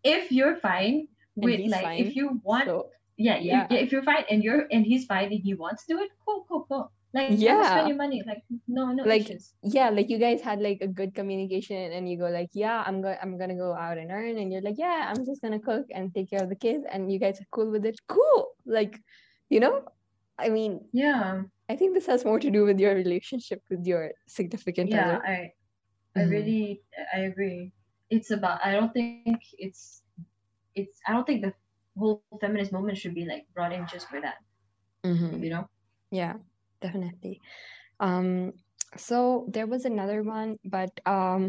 if 0.04 0.30
you're 0.30 0.56
fine 0.56 1.08
with 1.36 1.60
like 1.70 1.82
fine, 1.82 1.98
if 2.00 2.16
you 2.16 2.40
want, 2.42 2.64
so 2.66 2.90
yeah, 3.16 3.38
yeah. 3.38 3.66
If, 3.70 3.86
if 3.86 3.92
you're 3.92 4.02
fine 4.02 4.24
and 4.30 4.42
you're 4.44 4.66
and 4.70 4.84
he's 4.84 5.06
fine 5.06 5.32
and 5.32 5.40
he 5.40 5.54
wants 5.54 5.86
to 5.86 5.94
do 5.94 6.00
it, 6.02 6.10
cool, 6.24 6.44
cool, 6.48 6.66
cool. 6.68 6.92
Like 7.14 7.30
yeah, 7.30 7.62
Yeah. 7.62 7.70
spend 7.72 7.88
your 7.88 7.96
money. 7.96 8.22
Like 8.26 8.42
no, 8.68 8.92
no 8.92 9.04
Like, 9.06 9.22
issues. 9.22 9.54
yeah 9.62 9.90
like 9.90 10.10
you 10.10 10.18
guys 10.18 10.40
had 10.42 10.60
like 10.60 10.80
a 10.82 10.88
good 10.88 11.14
communication 11.14 11.92
and 11.92 12.08
you 12.08 12.18
go 12.18 12.28
like 12.28 12.50
yeah 12.54 12.82
i'm 12.86 13.00
gonna, 13.02 13.18
i'm 13.22 13.38
gonna 13.38 13.56
go 13.56 13.74
out 13.74 13.98
and 13.98 14.10
earn 14.10 14.36
and 14.38 14.52
you're 14.52 14.62
like 14.62 14.78
yeah 14.78 15.10
i'm 15.10 15.24
just 15.24 15.40
gonna 15.42 15.60
cook 15.60 15.86
and 15.94 16.14
take 16.14 16.30
care 16.30 16.42
of 16.42 16.48
the 16.50 16.56
kids 16.66 16.84
and 16.92 17.10
you 17.12 17.18
guys 17.18 17.40
are 17.40 17.48
cool 17.52 17.70
with 17.70 17.84
it 17.86 17.98
cool 18.08 18.48
like 18.66 19.00
you 19.48 19.60
know 19.60 19.80
i 20.38 20.48
mean 20.48 20.80
Yeah, 20.92 21.42
i 21.68 21.76
think 21.76 21.94
this 21.94 22.06
has 22.06 22.24
more 22.24 22.38
to 22.40 22.50
do 22.50 22.64
with 22.64 22.78
your 22.80 22.94
relationship 22.94 23.62
with 23.70 23.86
your 23.86 24.12
significant 24.26 24.92
yeah. 24.92 25.04
other 25.04 25.20
I 25.24 25.52
I 26.16 26.22
Mhm. 26.22 26.30
really 26.30 26.82
I 27.14 27.20
agree. 27.30 27.72
It's 28.10 28.30
about. 28.30 28.60
I 28.64 28.72
don't 28.72 28.92
think 28.92 29.20
it's 29.58 30.02
it's. 30.74 31.00
I 31.08 31.12
don't 31.12 31.26
think 31.26 31.42
the 31.42 31.54
whole 31.98 32.22
feminist 32.40 32.72
movement 32.72 32.98
should 32.98 33.14
be 33.14 33.24
like 33.26 33.46
brought 33.54 33.72
in 33.72 33.86
just 33.86 34.08
for 34.08 34.20
that. 34.20 34.38
Mhm. 35.04 35.42
You 35.42 35.50
know. 35.50 35.68
yeah 36.10 36.34
definitely. 36.84 37.40
Um 38.00 38.28
so 38.96 39.18
there 39.50 39.66
was 39.66 39.84
another 39.84 40.22
one 40.22 40.50
but 40.76 40.92
um 41.04 41.42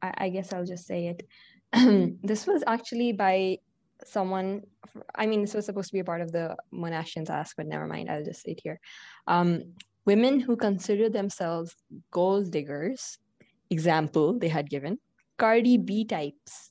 i, 0.00 0.10
I 0.24 0.28
guess 0.34 0.52
i'll 0.52 0.70
just 0.74 0.86
say 0.86 1.00
it. 1.12 1.20
This 2.30 2.46
was 2.46 2.64
actually 2.66 3.12
by 3.12 3.58
someone 4.04 4.62
i 5.14 5.24
mean 5.26 5.40
this 5.42 5.54
was 5.58 5.66
supposed 5.66 5.88
to 5.88 5.96
be 5.98 6.04
a 6.04 6.08
part 6.10 6.20
of 6.24 6.30
the 6.30 6.54
monashians 6.82 7.30
ask 7.30 7.56
but 7.56 7.66
never 7.66 7.86
mind 7.92 8.10
i'll 8.10 8.24
just 8.24 8.42
say 8.42 8.52
it 8.52 8.60
here. 8.62 8.78
Um 9.26 9.50
women 10.04 10.40
who 10.40 10.56
consider 10.56 11.08
themselves 11.08 11.74
gold 12.18 12.50
diggers 12.56 13.18
example 13.76 14.38
they 14.38 14.52
had 14.56 14.70
given 14.74 14.98
cardi 15.44 15.76
b 15.76 16.04
types 16.04 16.70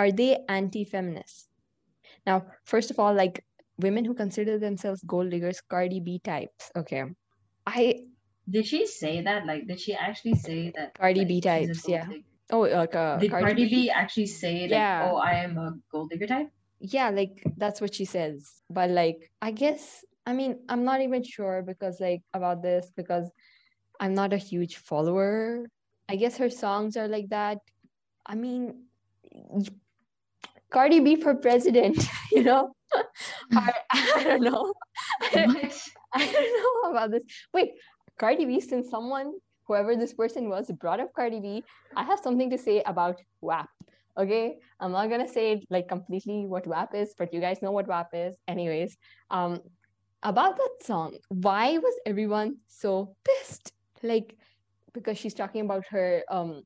are 0.00 0.12
they 0.12 0.38
anti-feminist? 0.48 1.48
Now 2.26 2.46
first 2.64 2.90
of 2.92 2.98
all 3.00 3.14
like 3.22 3.44
women 3.78 4.04
who 4.04 4.14
consider 4.14 4.58
themselves 4.58 5.02
gold 5.14 5.30
diggers 5.30 5.60
cardi 5.72 6.00
b 6.00 6.20
types 6.32 6.70
okay 6.76 7.04
i 7.66 8.06
Did 8.48 8.66
she 8.66 8.86
say 8.86 9.22
that? 9.22 9.46
Like, 9.46 9.66
did 9.68 9.78
she 9.78 9.94
actually 9.94 10.34
say 10.34 10.72
that? 10.76 10.94
Cardi 10.98 11.20
like, 11.20 11.28
B 11.28 11.40
types, 11.40 11.86
yeah. 11.88 12.06
digger? 12.06 12.24
oh 12.50 12.60
like 12.66 12.94
uh, 12.94 13.16
Did 13.16 13.30
Cardi, 13.30 13.44
Cardi 13.46 13.64
B, 13.64 13.70
B 13.70 13.90
actually 13.90 14.26
say 14.26 14.62
like, 14.62 14.70
Yeah. 14.70 15.08
"Oh, 15.10 15.16
I 15.16 15.34
am 15.44 15.56
a 15.58 15.78
gold 15.92 16.10
digger 16.10 16.26
type"? 16.26 16.50
yeah, 16.80 17.10
like 17.10 17.42
that's 17.56 17.80
what 17.80 17.94
she 17.94 18.04
says. 18.04 18.62
But 18.70 18.90
like, 18.90 19.30
I 19.42 19.50
guess, 19.52 20.04
I 20.26 20.32
mean, 20.32 20.58
I'm 20.68 20.84
not 20.84 21.00
even 21.02 21.22
sure 21.22 21.62
because 21.62 22.00
like 22.00 22.22
about 22.34 22.62
this 22.62 22.90
because 22.96 23.30
I'm 24.00 24.14
not 24.14 24.32
a 24.32 24.38
huge 24.38 24.76
follower. 24.76 25.68
I 26.08 26.16
guess 26.16 26.38
her 26.38 26.50
songs 26.50 26.96
are 26.96 27.06
like 27.06 27.28
that. 27.28 27.58
I 28.26 28.34
mean, 28.34 28.88
Cardi 30.70 31.00
B 31.00 31.16
for 31.16 31.34
president, 31.34 31.98
you 32.32 32.42
know? 32.42 32.72
I, 33.52 33.72
I 33.92 34.24
don't 34.24 34.42
know. 34.42 34.72
I, 35.22 35.70
I 36.14 36.26
don't 36.26 36.62
know 36.84 36.90
about 36.90 37.10
this. 37.10 37.22
Wait, 37.52 37.72
Cardi 38.18 38.44
B, 38.44 38.60
since 38.60 38.90
someone, 38.90 39.32
whoever 39.66 39.96
this 39.96 40.12
person 40.12 40.48
was, 40.48 40.70
brought 40.72 41.00
up 41.00 41.12
Cardi 41.14 41.40
B, 41.40 41.64
I 41.96 42.04
have 42.04 42.20
something 42.20 42.50
to 42.50 42.58
say 42.58 42.82
about 42.84 43.20
WAP. 43.40 43.68
Okay, 44.18 44.58
I'm 44.80 44.92
not 44.92 45.08
gonna 45.08 45.28
say 45.28 45.64
like 45.70 45.88
completely 45.88 46.44
what 46.46 46.66
WAP 46.66 46.94
is, 46.94 47.14
but 47.16 47.32
you 47.32 47.40
guys 47.40 47.62
know 47.62 47.70
what 47.70 47.86
WAP 47.86 48.08
is. 48.12 48.36
Anyways, 48.48 48.96
um, 49.30 49.60
about 50.22 50.56
that 50.56 50.76
song, 50.82 51.16
why 51.28 51.78
was 51.78 51.94
everyone 52.04 52.56
so 52.66 53.14
pissed? 53.24 53.72
Like, 54.02 54.36
because 54.92 55.16
she's 55.16 55.34
talking 55.34 55.62
about 55.62 55.84
her 55.90 56.24
um 56.28 56.62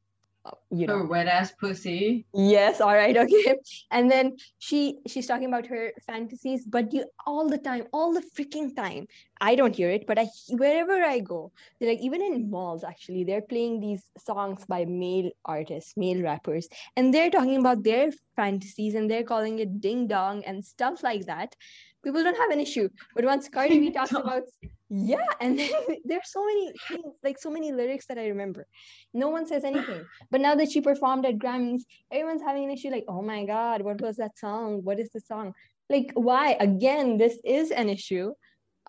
you 0.70 0.86
know. 0.86 0.98
Her 0.98 1.06
wet 1.06 1.26
ass 1.26 1.52
pussy. 1.52 2.26
yes 2.34 2.80
all 2.80 2.94
right 2.94 3.16
okay. 3.24 3.56
And 3.90 4.10
then 4.10 4.36
she 4.58 4.98
she's 5.06 5.26
talking 5.26 5.46
about 5.46 5.66
her 5.66 5.92
fantasies 6.06 6.64
but 6.64 6.92
you 6.92 7.04
all 7.26 7.48
the 7.48 7.58
time 7.58 7.84
all 7.92 8.12
the 8.12 8.22
freaking 8.36 8.74
time 8.76 9.06
i 9.40 9.54
don't 9.54 9.74
hear 9.74 9.90
it 9.90 10.06
but 10.06 10.18
i 10.18 10.26
wherever 10.50 11.02
i 11.02 11.18
go 11.18 11.50
they're 11.78 11.90
like 11.90 12.00
even 12.00 12.22
in 12.22 12.50
malls 12.50 12.84
actually 12.84 13.24
they're 13.24 13.42
playing 13.42 13.80
these 13.80 14.04
songs 14.18 14.64
by 14.66 14.84
male 14.84 15.30
artists 15.44 15.96
male 15.96 16.22
rappers 16.22 16.68
and 16.96 17.12
they're 17.12 17.30
talking 17.30 17.56
about 17.56 17.82
their 17.82 18.10
fantasies 18.36 18.94
and 18.94 19.10
they're 19.10 19.24
calling 19.24 19.58
it 19.58 19.80
ding 19.80 20.06
dong 20.06 20.42
and 20.44 20.64
stuff 20.64 21.02
like 21.02 21.26
that. 21.26 21.54
People 22.04 22.22
don't 22.22 22.36
have 22.36 22.50
an 22.50 22.60
issue 22.60 22.88
but 23.14 23.24
once 23.24 23.48
cardi 23.48 23.78
b 23.80 23.90
talks 23.90 24.12
about 24.12 24.42
yeah 24.96 25.26
and 25.40 25.58
then 25.58 25.70
there's 26.04 26.30
so 26.30 26.44
many 26.44 26.72
things 26.88 27.14
like 27.22 27.38
so 27.38 27.50
many 27.50 27.72
lyrics 27.72 28.06
that 28.06 28.18
i 28.18 28.26
remember. 28.28 28.66
No 29.12 29.28
one 29.28 29.46
says 29.46 29.64
anything. 29.64 30.04
But 30.30 30.40
now 30.40 30.54
that 30.54 30.70
she 30.70 30.80
performed 30.80 31.26
at 31.26 31.38
grammys 31.38 31.82
everyone's 32.10 32.42
having 32.42 32.64
an 32.64 32.70
issue 32.70 32.90
like 32.90 33.04
oh 33.08 33.22
my 33.22 33.44
god 33.44 33.82
what 33.82 34.00
was 34.00 34.16
that 34.16 34.38
song? 34.38 34.82
What 34.84 35.00
is 35.00 35.10
the 35.10 35.20
song? 35.20 35.54
Like 35.90 36.12
why? 36.14 36.56
Again 36.60 37.16
this 37.16 37.38
is 37.44 37.70
an 37.70 37.88
issue 37.88 38.32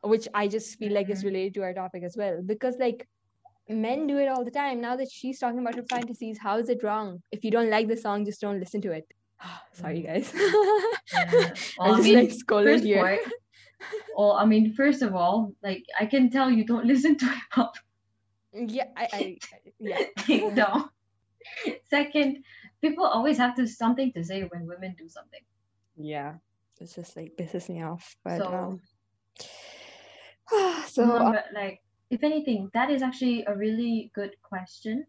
which 0.04 0.28
i 0.36 0.48
just 0.48 0.78
feel 0.78 0.94
like 0.94 1.10
is 1.10 1.22
Mhm. 1.24 1.30
related 1.32 1.54
to 1.56 1.64
our 1.64 1.74
topic 1.74 2.04
as 2.04 2.16
well. 2.16 2.42
Because 2.54 2.76
like 2.80 3.08
men 3.68 4.06
do 4.08 4.18
it 4.24 4.28
all 4.28 4.44
the 4.46 4.52
time. 4.52 4.82
Now 4.82 4.96
that 4.98 5.10
she's 5.12 5.40
talking 5.40 5.60
about 5.60 5.76
her 5.76 5.84
fantasies 5.94 6.38
how 6.38 6.58
is 6.60 6.70
it 6.70 6.84
wrong? 6.84 7.22
If 7.32 7.44
you 7.44 7.52
don't 7.52 7.70
like 7.78 7.88
the 7.88 7.98
song 7.98 8.26
just 8.26 8.42
don't 8.42 8.60
listen 8.60 8.82
to 8.82 8.92
it. 8.92 9.08
Sorry 9.74 10.02
guys. 10.02 10.32
Yeah. 11.14 11.54
Well, 11.78 11.88
i'm 11.88 11.94
I 11.94 11.98
just 11.98 12.04
mean, 12.10 12.20
like 12.20 12.34
first 12.66 12.84
here. 12.84 13.02
point, 13.02 13.22
well, 14.18 14.34
I 14.34 14.46
mean, 14.46 14.74
first 14.74 15.02
of 15.02 15.16
all, 15.16 15.54
like 15.64 15.84
I 16.00 16.06
can 16.06 16.30
tell 16.30 16.50
you 16.50 16.66
don't 16.66 16.86
listen 16.94 17.18
to 17.18 17.26
hip 17.26 17.52
hop. 17.52 17.76
yeah 18.54 18.88
I, 18.96 19.08
I 19.14 19.38
yeah 19.80 20.50
dong. 20.56 20.90
Second, 21.90 22.44
people 22.82 23.06
always 23.06 23.38
have 23.38 23.56
to 23.56 23.68
something 23.68 24.12
to 24.14 24.24
say 24.24 24.44
when 24.50 24.66
women 24.66 24.96
do 24.98 25.08
something. 25.10 25.44
yeah 25.98 26.36
it's 26.82 26.96
just 26.96 27.16
like 27.16 27.32
pisses 27.40 27.70
me 27.72 27.80
off 27.84 28.16
but 28.24 28.38
So- 28.40 28.52
um 28.52 28.74
so 30.88 31.06
No, 31.06 31.16
uh, 31.18 31.32
but 31.32 31.46
like, 31.56 31.80
if 32.12 32.24
anything, 32.24 32.70
that 32.74 32.90
is 32.92 33.02
actually 33.02 33.44
a 33.48 33.56
really 33.56 34.12
good 34.14 34.36
question. 34.44 35.06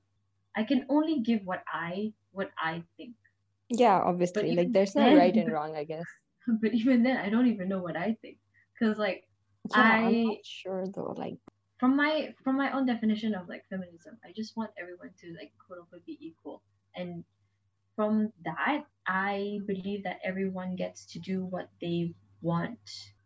I 0.56 0.64
can 0.64 0.86
only 0.88 1.20
give 1.20 1.42
what 1.44 1.62
I 1.68 2.12
what 2.32 2.50
I 2.58 2.82
think, 2.96 3.12
yeah 3.68 3.98
obviously 4.00 4.54
like 4.54 4.70
there's 4.72 4.94
no 4.94 5.04
then- 5.04 5.16
right 5.18 5.34
and 5.34 5.50
wrong 5.56 5.74
i 5.74 5.82
guess 5.84 6.06
but 6.62 6.72
even 6.72 7.02
then, 7.02 7.16
I 7.18 7.28
don't 7.28 7.48
even 7.50 7.66
know 7.68 7.82
what 7.82 7.96
I 7.98 8.14
think, 8.22 8.38
because 8.78 8.98
like 8.98 9.24
yeah 9.74 9.82
i'm 10.02 10.22
not 10.24 10.44
sure 10.44 10.84
though 10.94 11.14
like 11.16 11.38
from 11.78 11.96
my 11.96 12.34
from 12.42 12.56
my 12.56 12.72
own 12.72 12.86
definition 12.86 13.34
of 13.34 13.48
like 13.48 13.64
feminism, 13.68 14.18
I 14.24 14.32
just 14.34 14.56
want 14.56 14.70
everyone 14.80 15.10
to 15.20 15.34
like 15.38 15.52
quote 15.66 15.80
unquote 15.80 16.06
be 16.06 16.18
equal. 16.20 16.62
And 16.94 17.24
from 17.96 18.32
that, 18.44 18.84
I 19.06 19.60
believe 19.66 20.04
that 20.04 20.20
everyone 20.24 20.76
gets 20.76 21.06
to 21.12 21.18
do 21.18 21.44
what 21.44 21.68
they 21.80 22.14
want 22.42 22.78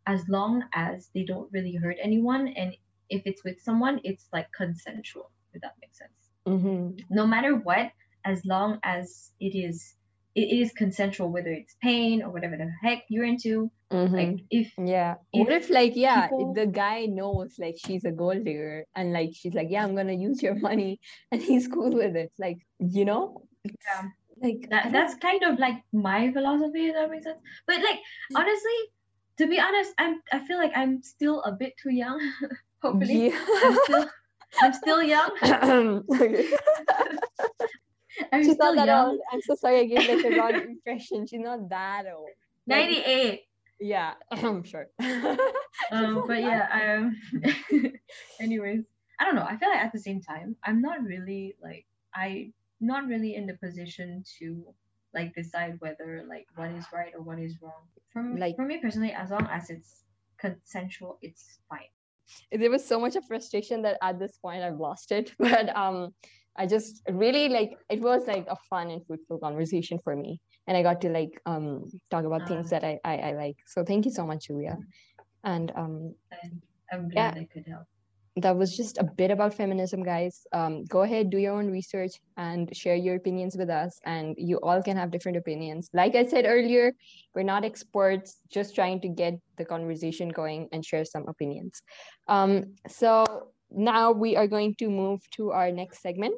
as 0.07 0.28
long 0.28 0.64
as 0.74 1.11
they 1.14 1.24
don't 1.24 1.51
really 1.53 1.74
hurt 1.76 1.96
anyone. 2.03 2.48
And 2.48 2.76
if 3.09 3.22
it's 3.26 3.44
with 3.44 3.61
someone, 3.61 4.01
it's 4.05 4.28
like 4.32 4.51
consensual, 4.53 5.30
if 5.53 5.62
that 5.62 5.76
makes 5.80 5.98
sense. 5.98 6.30
mhm. 6.46 7.01
No 7.11 7.26
matter 7.26 7.57
what, 7.57 7.92
as 8.24 8.44
long 8.44 8.80
as 8.82 9.32
it 9.40 9.55
is 9.57 9.94
it 10.34 10.48
is 10.61 10.72
consensual, 10.72 11.30
whether 11.30 11.51
it's 11.51 11.74
pain 11.82 12.22
or 12.22 12.30
whatever 12.30 12.57
the 12.57 12.70
heck 12.82 13.05
you're 13.09 13.24
into. 13.24 13.70
Mhm. 13.93 14.12
Like 14.12 14.45
if 14.51 14.72
Yeah. 14.78 15.16
if 15.32 15.47
what 15.49 15.53
if 15.53 15.70
like 15.70 15.97
yeah, 15.97 16.24
if 16.24 16.30
people- 16.30 16.55
the 16.55 16.66
guy 16.66 17.07
knows 17.07 17.59
like 17.59 17.76
she's 17.76 18.05
a 18.05 18.12
gold 18.12 18.45
digger 18.45 18.86
and 18.95 19.12
like 19.12 19.30
she's 19.34 19.53
like, 19.55 19.66
Yeah, 19.70 19.82
I'm 19.84 19.97
gonna 19.97 20.12
use 20.14 20.43
your 20.43 20.55
money 20.55 21.01
and 21.32 21.43
he's 21.43 21.66
cool 21.66 21.91
with 21.93 22.14
it. 22.14 22.32
Like, 22.38 22.59
you 22.78 23.05
know? 23.05 23.43
Yeah. 23.64 24.03
Like 24.41 24.70
that 24.70 24.93
that's 24.93 25.14
kind 25.16 25.43
of 25.43 25.59
like 25.59 25.82
my 25.93 26.30
philosophy 26.32 26.86
if 26.86 26.95
that 26.95 27.11
makes 27.11 27.24
sense 27.24 27.41
but 27.66 27.76
like 27.82 27.99
honestly 28.34 28.78
to 29.36 29.47
be 29.47 29.61
honest 29.61 29.93
i'm 29.99 30.22
i 30.32 30.38
feel 30.38 30.57
like 30.57 30.72
i'm 30.74 31.03
still 31.03 31.43
a 31.43 31.53
bit 31.53 31.74
too 31.76 31.93
young 31.93 32.16
hopefully 32.82 33.34
i'm 33.36 33.76
still 33.84 34.09
i'm 34.62 34.72
still 34.72 35.03
young 35.03 35.28
i'm 38.32 38.43
She's 38.43 38.55
still 38.55 38.74
not 38.74 38.76
that 38.76 38.86
young 38.86 39.09
old. 39.11 39.20
I'm 39.32 39.43
so 39.43 39.55
sorry 39.57 39.80
I 39.80 39.84
gave 39.84 40.09
like 40.09 40.22
the 40.22 40.36
wrong 40.38 40.55
impression. 40.55 41.26
She's 41.26 41.41
not 41.41 41.68
that 41.68 42.05
old. 42.14 42.28
Like, 42.66 42.88
98 42.91 43.41
yeah, 43.81 44.14
I'm 44.31 44.62
sure. 44.62 44.89
um 45.93 46.24
but 46.26 46.41
yeah 46.41 46.68
um 47.01 47.16
anyways 48.41 48.85
i 49.18 49.24
don't 49.24 49.35
know 49.35 49.43
i 49.49 49.57
feel 49.57 49.68
like 49.70 49.81
at 49.81 49.93
the 49.93 49.99
same 49.99 50.20
time 50.20 50.55
i'm 50.64 50.81
not 50.81 51.03
really 51.03 51.57
like 51.62 51.87
i 52.14 52.53
not 52.81 53.07
really 53.07 53.35
in 53.35 53.47
the 53.47 53.55
position 53.55 54.22
to 54.39 54.64
like 55.14 55.35
decide 55.35 55.76
whether 55.81 56.24
like 56.28 56.47
what 56.55 56.70
is 56.70 56.85
right 56.93 57.12
or 57.14 57.22
what 57.22 57.39
is 57.39 57.57
wrong 57.62 57.83
from 58.12 58.37
Like- 58.37 58.57
for 58.57 58.64
me 58.64 58.78
personally 58.78 59.12
as 59.12 59.31
long 59.31 59.49
as 59.51 59.70
it's 59.70 60.05
consensual 60.39 61.18
it's 61.22 61.59
fine 61.68 61.89
there 62.53 62.70
was 62.70 62.85
so 62.87 63.01
much 63.01 63.16
of 63.16 63.24
frustration 63.26 63.83
that 63.83 63.99
at 64.03 64.18
this 64.18 64.39
point 64.39 64.62
I've 64.62 64.78
lost 64.78 65.12
it. 65.12 65.33
But 65.39 65.74
um 65.76 66.14
I 66.57 66.66
just 66.66 67.03
really 67.11 67.49
like 67.49 67.72
it 67.89 68.01
was 68.01 68.26
like 68.26 68.47
a 68.49 68.57
fun 68.68 68.91
and 68.91 69.05
fruitful 69.07 69.39
conversation 69.39 69.99
for 70.03 70.14
me. 70.16 70.41
And 70.66 70.76
I 70.76 70.82
got 70.82 71.00
to 71.02 71.08
like 71.08 71.40
um 71.46 71.90
talk 72.11 72.24
about 72.24 72.46
things 72.48 72.66
Ah. 72.66 72.70
that 72.70 72.84
I, 72.84 72.98
I 73.04 73.16
I 73.16 73.32
like. 73.32 73.56
So 73.66 73.84
thank 73.84 74.04
you 74.04 74.12
so 74.12 74.26
much, 74.26 74.46
Julia. 74.46 74.76
And 75.44 75.72
um 75.76 76.14
i'm 76.92 77.08
glad 77.08 77.34
Yeah. 77.34 77.40
i 77.40 77.46
could 77.52 77.66
help 77.66 77.86
that 78.36 78.56
was 78.56 78.76
just 78.76 78.98
a 78.98 79.04
bit 79.04 79.30
about 79.30 79.54
feminism, 79.54 80.02
guys. 80.02 80.46
Um, 80.52 80.84
go 80.84 81.02
ahead, 81.02 81.30
do 81.30 81.38
your 81.38 81.54
own 81.54 81.68
research 81.70 82.12
and 82.36 82.74
share 82.74 82.94
your 82.94 83.16
opinions 83.16 83.56
with 83.56 83.68
us. 83.70 83.98
And 84.04 84.34
you 84.38 84.58
all 84.62 84.82
can 84.82 84.96
have 84.96 85.11
different 85.11 85.36
opinions. 85.36 85.90
Like 85.92 86.14
I 86.14 86.24
said 86.24 86.44
earlier, 86.46 86.92
we're 87.34 87.42
not 87.42 87.64
experts, 87.64 88.38
just 88.50 88.74
trying 88.74 89.00
to 89.02 89.08
get 89.08 89.34
the 89.58 89.64
conversation 89.64 90.28
going 90.28 90.68
and 90.72 90.84
share 90.84 91.04
some 91.04 91.26
opinions. 91.28 91.82
Um, 92.28 92.76
so 92.88 93.24
now 93.70 94.12
we 94.12 94.36
are 94.36 94.46
going 94.46 94.74
to 94.78 94.88
move 94.88 95.20
to 95.32 95.50
our 95.50 95.72
next 95.72 96.00
segment. 96.00 96.36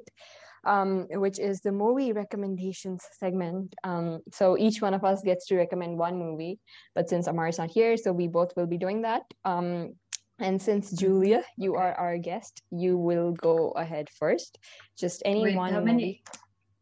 Um, 0.64 1.08
which 1.10 1.40
is 1.40 1.60
the 1.60 1.72
movie 1.72 2.12
recommendations 2.12 3.02
segment. 3.18 3.74
Um, 3.82 4.20
so 4.32 4.56
each 4.56 4.80
one 4.80 4.94
of 4.94 5.02
us 5.02 5.20
gets 5.22 5.46
to 5.46 5.56
recommend 5.56 5.98
one 5.98 6.16
movie, 6.16 6.60
but 6.94 7.08
since 7.08 7.26
Amar's 7.26 7.58
not 7.58 7.68
here, 7.70 7.96
so 7.96 8.12
we 8.12 8.28
both 8.28 8.52
will 8.56 8.68
be 8.68 8.78
doing 8.78 9.02
that. 9.02 9.22
Um, 9.44 9.94
and 10.38 10.60
since 10.60 10.90
Julia, 10.90 11.44
you 11.56 11.74
are 11.76 11.94
our 11.94 12.18
guest, 12.18 12.62
you 12.70 12.96
will 12.98 13.32
go 13.32 13.70
ahead 13.70 14.08
first. 14.10 14.58
Just 14.98 15.22
any 15.24 15.42
Wait, 15.42 15.56
one 15.56 15.72
how 15.72 15.80
movie. 15.80 15.92
many? 15.92 16.22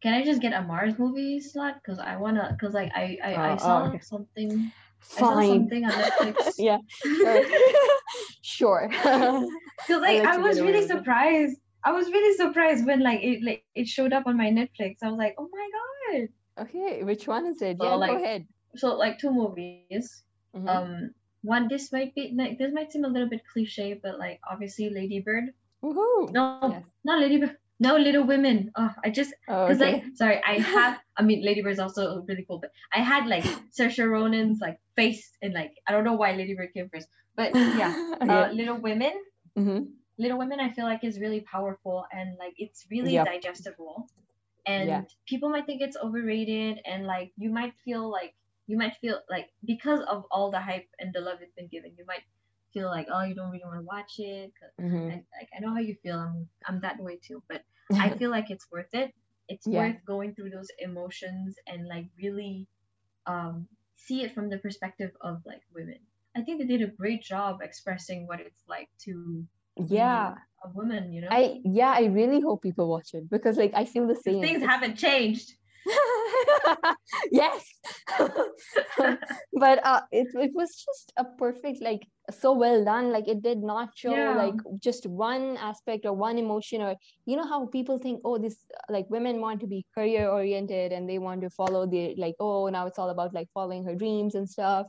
Can 0.01 0.13
I 0.15 0.23
just 0.23 0.41
get 0.41 0.53
a 0.53 0.63
Mars 0.63 0.97
movie 0.97 1.39
slot? 1.39 1.77
Cause 1.85 1.99
I 1.99 2.17
wanna, 2.17 2.57
cause 2.59 2.73
like 2.73 2.91
I 2.95 3.17
I, 3.23 3.33
Oh, 3.33 3.41
I 3.41 3.53
oh, 3.53 3.57
saw 3.57 3.83
okay. 3.89 3.99
something. 3.99 4.71
I 5.17 5.19
saw 5.19 5.35
Fine. 5.35 5.49
something 5.49 5.85
on 5.85 5.91
Netflix. 5.91 6.53
yeah, 6.57 6.77
sure. 8.41 8.89
Cause 9.87 10.01
like 10.01 10.25
I 10.25 10.37
was 10.37 10.59
really 10.59 10.87
surprised. 10.87 11.60
I 11.83 11.91
was 11.91 12.07
really 12.07 12.35
surprised 12.37 12.85
when 12.85 13.01
like 13.01 13.21
it 13.23 13.43
like 13.43 13.63
it 13.75 13.87
showed 13.87 14.13
up 14.13 14.27
on 14.27 14.37
my 14.37 14.49
Netflix. 14.51 14.97
I 15.03 15.09
was 15.09 15.17
like, 15.17 15.35
oh 15.37 15.49
my 15.51 15.67
god. 15.77 16.27
okay, 16.67 17.03
which 17.03 17.27
one 17.27 17.45
is 17.47 17.61
it? 17.61 17.77
So, 17.79 17.85
yeah, 17.85 17.95
like, 17.95 18.11
go 18.11 18.23
ahead. 18.23 18.47
So 18.75 18.95
like 18.95 19.19
two 19.19 19.31
movies. 19.31 20.23
Mhm. 20.55 20.67
Um, 20.69 21.11
one 21.43 21.67
this 21.69 21.91
might 21.91 22.13
be 22.13 22.33
like 22.37 22.57
this 22.59 22.71
might 22.73 22.91
seem 22.91 23.03
a 23.05 23.07
little 23.07 23.29
bit 23.29 23.41
cliche, 23.51 23.99
but 24.01 24.19
like 24.19 24.39
obviously 24.49 24.89
Lady 24.89 25.19
Bird. 25.21 25.53
Woohoo. 25.83 26.29
No, 26.31 26.59
Yes. 26.69 26.83
not 27.03 27.19
Lady 27.19 27.37
Bird. 27.37 27.57
No, 27.81 27.97
Little 27.97 28.23
Women. 28.29 28.69
Oh, 28.77 28.91
I 29.03 29.09
just 29.09 29.33
Oh, 29.49 29.65
Because 29.65 29.81
okay. 29.81 29.93
like, 29.93 30.03
sorry, 30.13 30.39
I 30.45 30.59
have. 30.75 30.99
I 31.17 31.23
mean, 31.23 31.43
Lady 31.43 31.63
Bird's 31.63 31.79
also 31.79 32.21
really 32.27 32.45
cool, 32.47 32.59
but 32.59 32.69
I 32.93 32.99
had 33.01 33.25
like 33.25 33.43
Saoirse 33.73 34.05
Ronan's 34.07 34.61
like 34.61 34.77
face 34.95 35.31
and 35.41 35.55
like 35.55 35.73
I 35.87 35.91
don't 35.91 36.03
know 36.03 36.13
why 36.13 36.33
Lady 36.33 36.53
Bird 36.53 36.69
came 36.75 36.89
first, 36.93 37.07
but 37.35 37.55
yeah, 37.55 37.89
uh. 38.21 38.49
Little 38.53 38.77
Women. 38.77 39.13
Mhm. 39.57 39.97
Little 40.21 40.39
Women, 40.39 40.61
I 40.61 40.71
feel 40.73 40.85
like 40.85 41.03
is 41.03 41.19
really 41.19 41.41
powerful 41.41 42.05
and 42.13 42.37
like 42.37 42.55
it's 42.57 42.85
really 42.91 43.17
Yep. 43.17 43.25
digestible, 43.25 44.09
and 44.65 44.87
Yeah. 44.87 45.05
people 45.27 45.49
might 45.49 45.65
think 45.65 45.81
it's 45.81 45.97
overrated 45.97 46.79
and 46.85 47.05
like 47.07 47.33
you 47.37 47.49
might 47.51 47.73
feel 47.85 48.09
like 48.11 48.35
you 48.67 48.77
might 48.77 48.95
feel 48.97 49.21
like 49.29 49.49
because 49.65 50.01
of 50.07 50.25
all 50.31 50.51
the 50.51 50.61
hype 50.61 50.87
and 50.99 51.13
the 51.13 51.21
love 51.21 51.39
it's 51.41 51.53
been 51.55 51.67
given, 51.67 51.95
you 51.97 52.05
might 52.07 52.23
feel 52.73 52.87
like 52.89 53.07
oh 53.11 53.23
you 53.23 53.35
don't 53.35 53.51
really 53.51 53.65
want 53.65 53.79
to 53.79 53.85
watch 53.85 54.13
it. 54.19 54.53
Mhm. 54.77 55.11
I, 55.11 55.23
like 55.39 55.49
I 55.55 55.59
know 55.61 55.73
how 55.73 55.79
you 55.79 55.95
feel. 56.03 56.17
I'm 56.19 56.49
I'm 56.67 56.81
that 56.81 56.99
way 56.99 57.19
too, 57.23 57.43
but 57.49 57.63
I 57.99 58.11
feel 58.11 58.31
like 58.31 58.49
it's 58.51 58.71
worth 58.71 58.93
it. 58.93 59.13
It's 59.49 59.67
Yeah. 59.67 59.71
worth 59.71 60.03
going 60.05 60.35
through 60.35 60.51
those 60.51 60.69
emotions 60.79 61.57
and 61.67 61.87
like 61.87 62.07
really 62.17 62.67
um 63.27 63.67
see 63.95 64.23
it 64.23 64.33
from 64.33 64.49
the 64.49 64.59
perspective 64.59 65.11
of 65.21 65.41
like 65.45 65.61
women. 65.73 65.99
I 66.35 66.43
think 66.43 66.59
they 66.61 66.67
did 66.67 66.81
a 66.81 66.91
great 66.91 67.23
job 67.23 67.61
expressing 67.61 68.27
what 68.27 68.41
it's 68.41 68.63
like 68.67 68.89
to 69.05 69.47
yeah. 69.89 70.35
a 70.63 70.69
woman, 70.69 71.11
you 71.11 71.21
know. 71.21 71.27
I 71.29 71.59
yeah, 71.63 71.91
I 71.91 72.05
really 72.05 72.41
hope 72.41 72.61
people 72.61 72.87
watch 72.89 73.13
it 73.13 73.29
because 73.29 73.57
like 73.57 73.73
I 73.73 73.85
feel 73.85 74.07
the 74.07 74.15
same. 74.15 74.41
Things 74.41 74.63
haven't 74.63 74.97
changed. 74.97 75.53
yes 77.31 77.65
but 79.53 79.83
uh 79.83 80.01
it, 80.11 80.27
it 80.35 80.51
was 80.53 80.69
just 80.75 81.11
a 81.17 81.25
perfect 81.37 81.81
like 81.81 82.07
so 82.29 82.53
well 82.53 82.83
done 82.85 83.11
like 83.11 83.27
it 83.27 83.41
did 83.41 83.63
not 83.63 83.89
show 83.95 84.13
Yeah. 84.13 84.35
like 84.35 84.53
just 84.79 85.07
one 85.07 85.57
aspect 85.57 86.05
or 86.05 86.13
one 86.13 86.37
emotion 86.37 86.81
or 86.81 86.95
you 87.25 87.35
know 87.35 87.47
how 87.47 87.65
people 87.65 87.97
think 87.97 88.21
oh 88.23 88.37
this 88.37 88.57
like 88.89 89.09
women 89.09 89.41
want 89.41 89.59
to 89.61 89.67
be 89.67 89.85
career 89.95 90.29
oriented 90.29 90.91
and 90.91 91.09
they 91.09 91.17
want 91.17 91.41
to 91.41 91.49
follow 91.49 91.87
the 91.87 92.13
like 92.17 92.35
oh 92.39 92.69
now 92.69 92.85
it's 92.85 92.99
all 92.99 93.09
about 93.09 93.33
like 93.33 93.47
following 93.53 93.83
her 93.83 93.95
dreams 93.95 94.35
and 94.35 94.47
stuff 94.47 94.85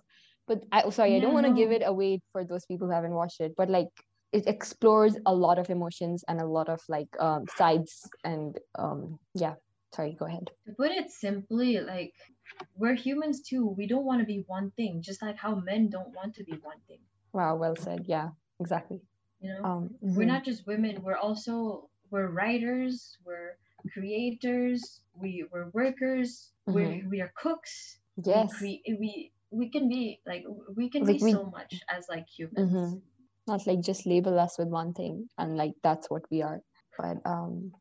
but 0.46 0.62
i 0.72 0.88
sorry 0.90 1.16
i 1.16 1.20
don't 1.20 1.32
want 1.34 1.46
to 1.46 1.54
give 1.54 1.72
it 1.72 1.82
away 1.84 2.20
for 2.32 2.44
those 2.44 2.66
people 2.66 2.86
who 2.86 2.92
haven't 2.92 3.14
watched 3.14 3.40
it 3.40 3.54
but 3.56 3.70
like 3.70 3.88
it 4.32 4.46
explores 4.46 5.16
a 5.26 5.34
lot 5.34 5.58
of 5.58 5.68
emotions 5.70 6.24
and 6.28 6.40
a 6.40 6.46
lot 6.46 6.68
of 6.68 6.80
like 6.88 7.08
um 7.20 7.44
sides 7.56 8.08
and 8.24 8.58
um 8.78 9.18
yeah 9.34 9.54
sorry 9.94 10.16
go 10.18 10.26
ahead 10.26 10.50
To 10.66 10.72
put 10.72 10.90
it 10.90 11.10
simply, 11.10 11.80
like 11.80 12.14
we're 12.76 12.94
humans 12.94 13.42
too. 13.42 13.66
We 13.76 13.86
don't 13.86 14.04
want 14.04 14.20
to 14.20 14.26
be 14.26 14.44
one 14.46 14.70
thing, 14.76 15.02
just 15.02 15.22
like 15.22 15.36
how 15.36 15.54
men 15.56 15.88
don't 15.88 16.14
want 16.14 16.34
to 16.36 16.44
be 16.44 16.56
one 16.62 16.80
thing. 16.88 17.02
wow 17.32 17.56
well 17.56 17.76
said 17.76 18.04
yeah 18.06 18.28
exactly 18.60 19.00
You 19.40 19.48
know, 19.52 19.62
um 19.68 19.82
we're 20.00 20.24
mhm. 20.24 20.34
not 20.34 20.44
just 20.44 20.66
women. 20.66 21.02
We're 21.02 21.18
also 21.26 21.88
we're 22.10 22.28
writers. 22.28 23.18
We're 23.26 23.56
creators. 23.94 25.00
We 25.14 25.44
we're 25.52 25.68
workers. 25.72 26.50
We 26.66 27.02
we 27.10 27.20
are 27.24 27.32
cooks. 27.44 27.98
yes 28.32 28.52
We 28.62 28.78
cre- 28.84 28.96
we 29.00 29.32
we 29.50 29.68
can 29.74 29.88
be 29.88 30.20
like 30.26 30.44
we 30.76 30.88
can 30.94 31.02
Like, 31.04 31.18
be 31.18 31.24
we- 31.24 31.32
so 31.32 31.44
much 31.58 31.72
as 31.96 32.06
like 32.08 32.26
humans. 32.38 32.72
Mhm. 32.72 33.02
Not 33.52 33.66
like 33.68 33.82
just 33.82 34.06
label 34.06 34.38
us 34.40 34.58
with 34.58 34.68
one 34.68 34.94
thing 34.94 35.28
and 35.38 35.56
like 35.58 35.74
that's 35.82 36.10
what 36.10 36.24
we 36.30 36.42
are. 36.42 36.60
But 36.98 37.18
um 37.26 37.72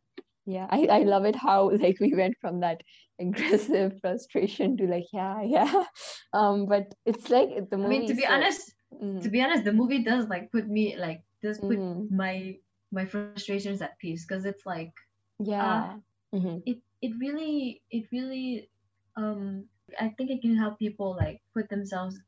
yeah 0.46 0.68
i 0.72 0.88
i 0.92 1.00
love 1.04 1.26
it 1.26 1.36
how 1.36 1.70
like 1.86 2.00
we 2.00 2.14
went 2.16 2.36
from 2.42 2.62
that 2.62 2.82
aggressive 3.20 3.94
frustration 4.02 4.78
to 4.78 4.88
like 4.88 5.06
yeah 5.14 5.42
yeah. 5.44 5.86
Um 6.34 6.66
but 6.68 6.94
it's 7.06 7.30
like 7.30 7.50
the 7.70 7.78
movie 7.78 7.84
I 7.84 7.88
mean, 7.88 8.06
to 8.08 8.14
be 8.16 8.26
so- 8.28 8.34
honest, 8.34 8.76
Mhm, 9.02 9.22
to 9.22 9.30
be 9.30 9.42
honest, 9.42 9.64
the 9.66 9.74
movie 9.74 10.04
does 10.04 10.28
like 10.30 10.52
put 10.52 10.68
me 10.68 10.98
like 10.98 11.24
does 11.44 11.60
put 11.62 11.82
mhm. 11.86 12.10
my 12.10 12.58
my 12.92 13.06
frustrations 13.06 13.82
at 13.82 13.98
peace 14.00 14.26
because 14.26 14.46
it's 14.46 14.66
like 14.66 14.94
yeah. 15.40 16.00
Mhm, 16.34 16.64
it 16.66 16.80
it 17.02 17.14
really 17.20 17.82
it 17.92 18.06
really 18.12 18.70
um 19.18 19.66
I 20.00 20.10
think 20.10 20.30
it 20.32 20.42
can 20.42 20.58
help 20.58 20.80
people 20.80 21.16
like 21.16 21.42
put 21.54 21.70
themselves 21.70 22.20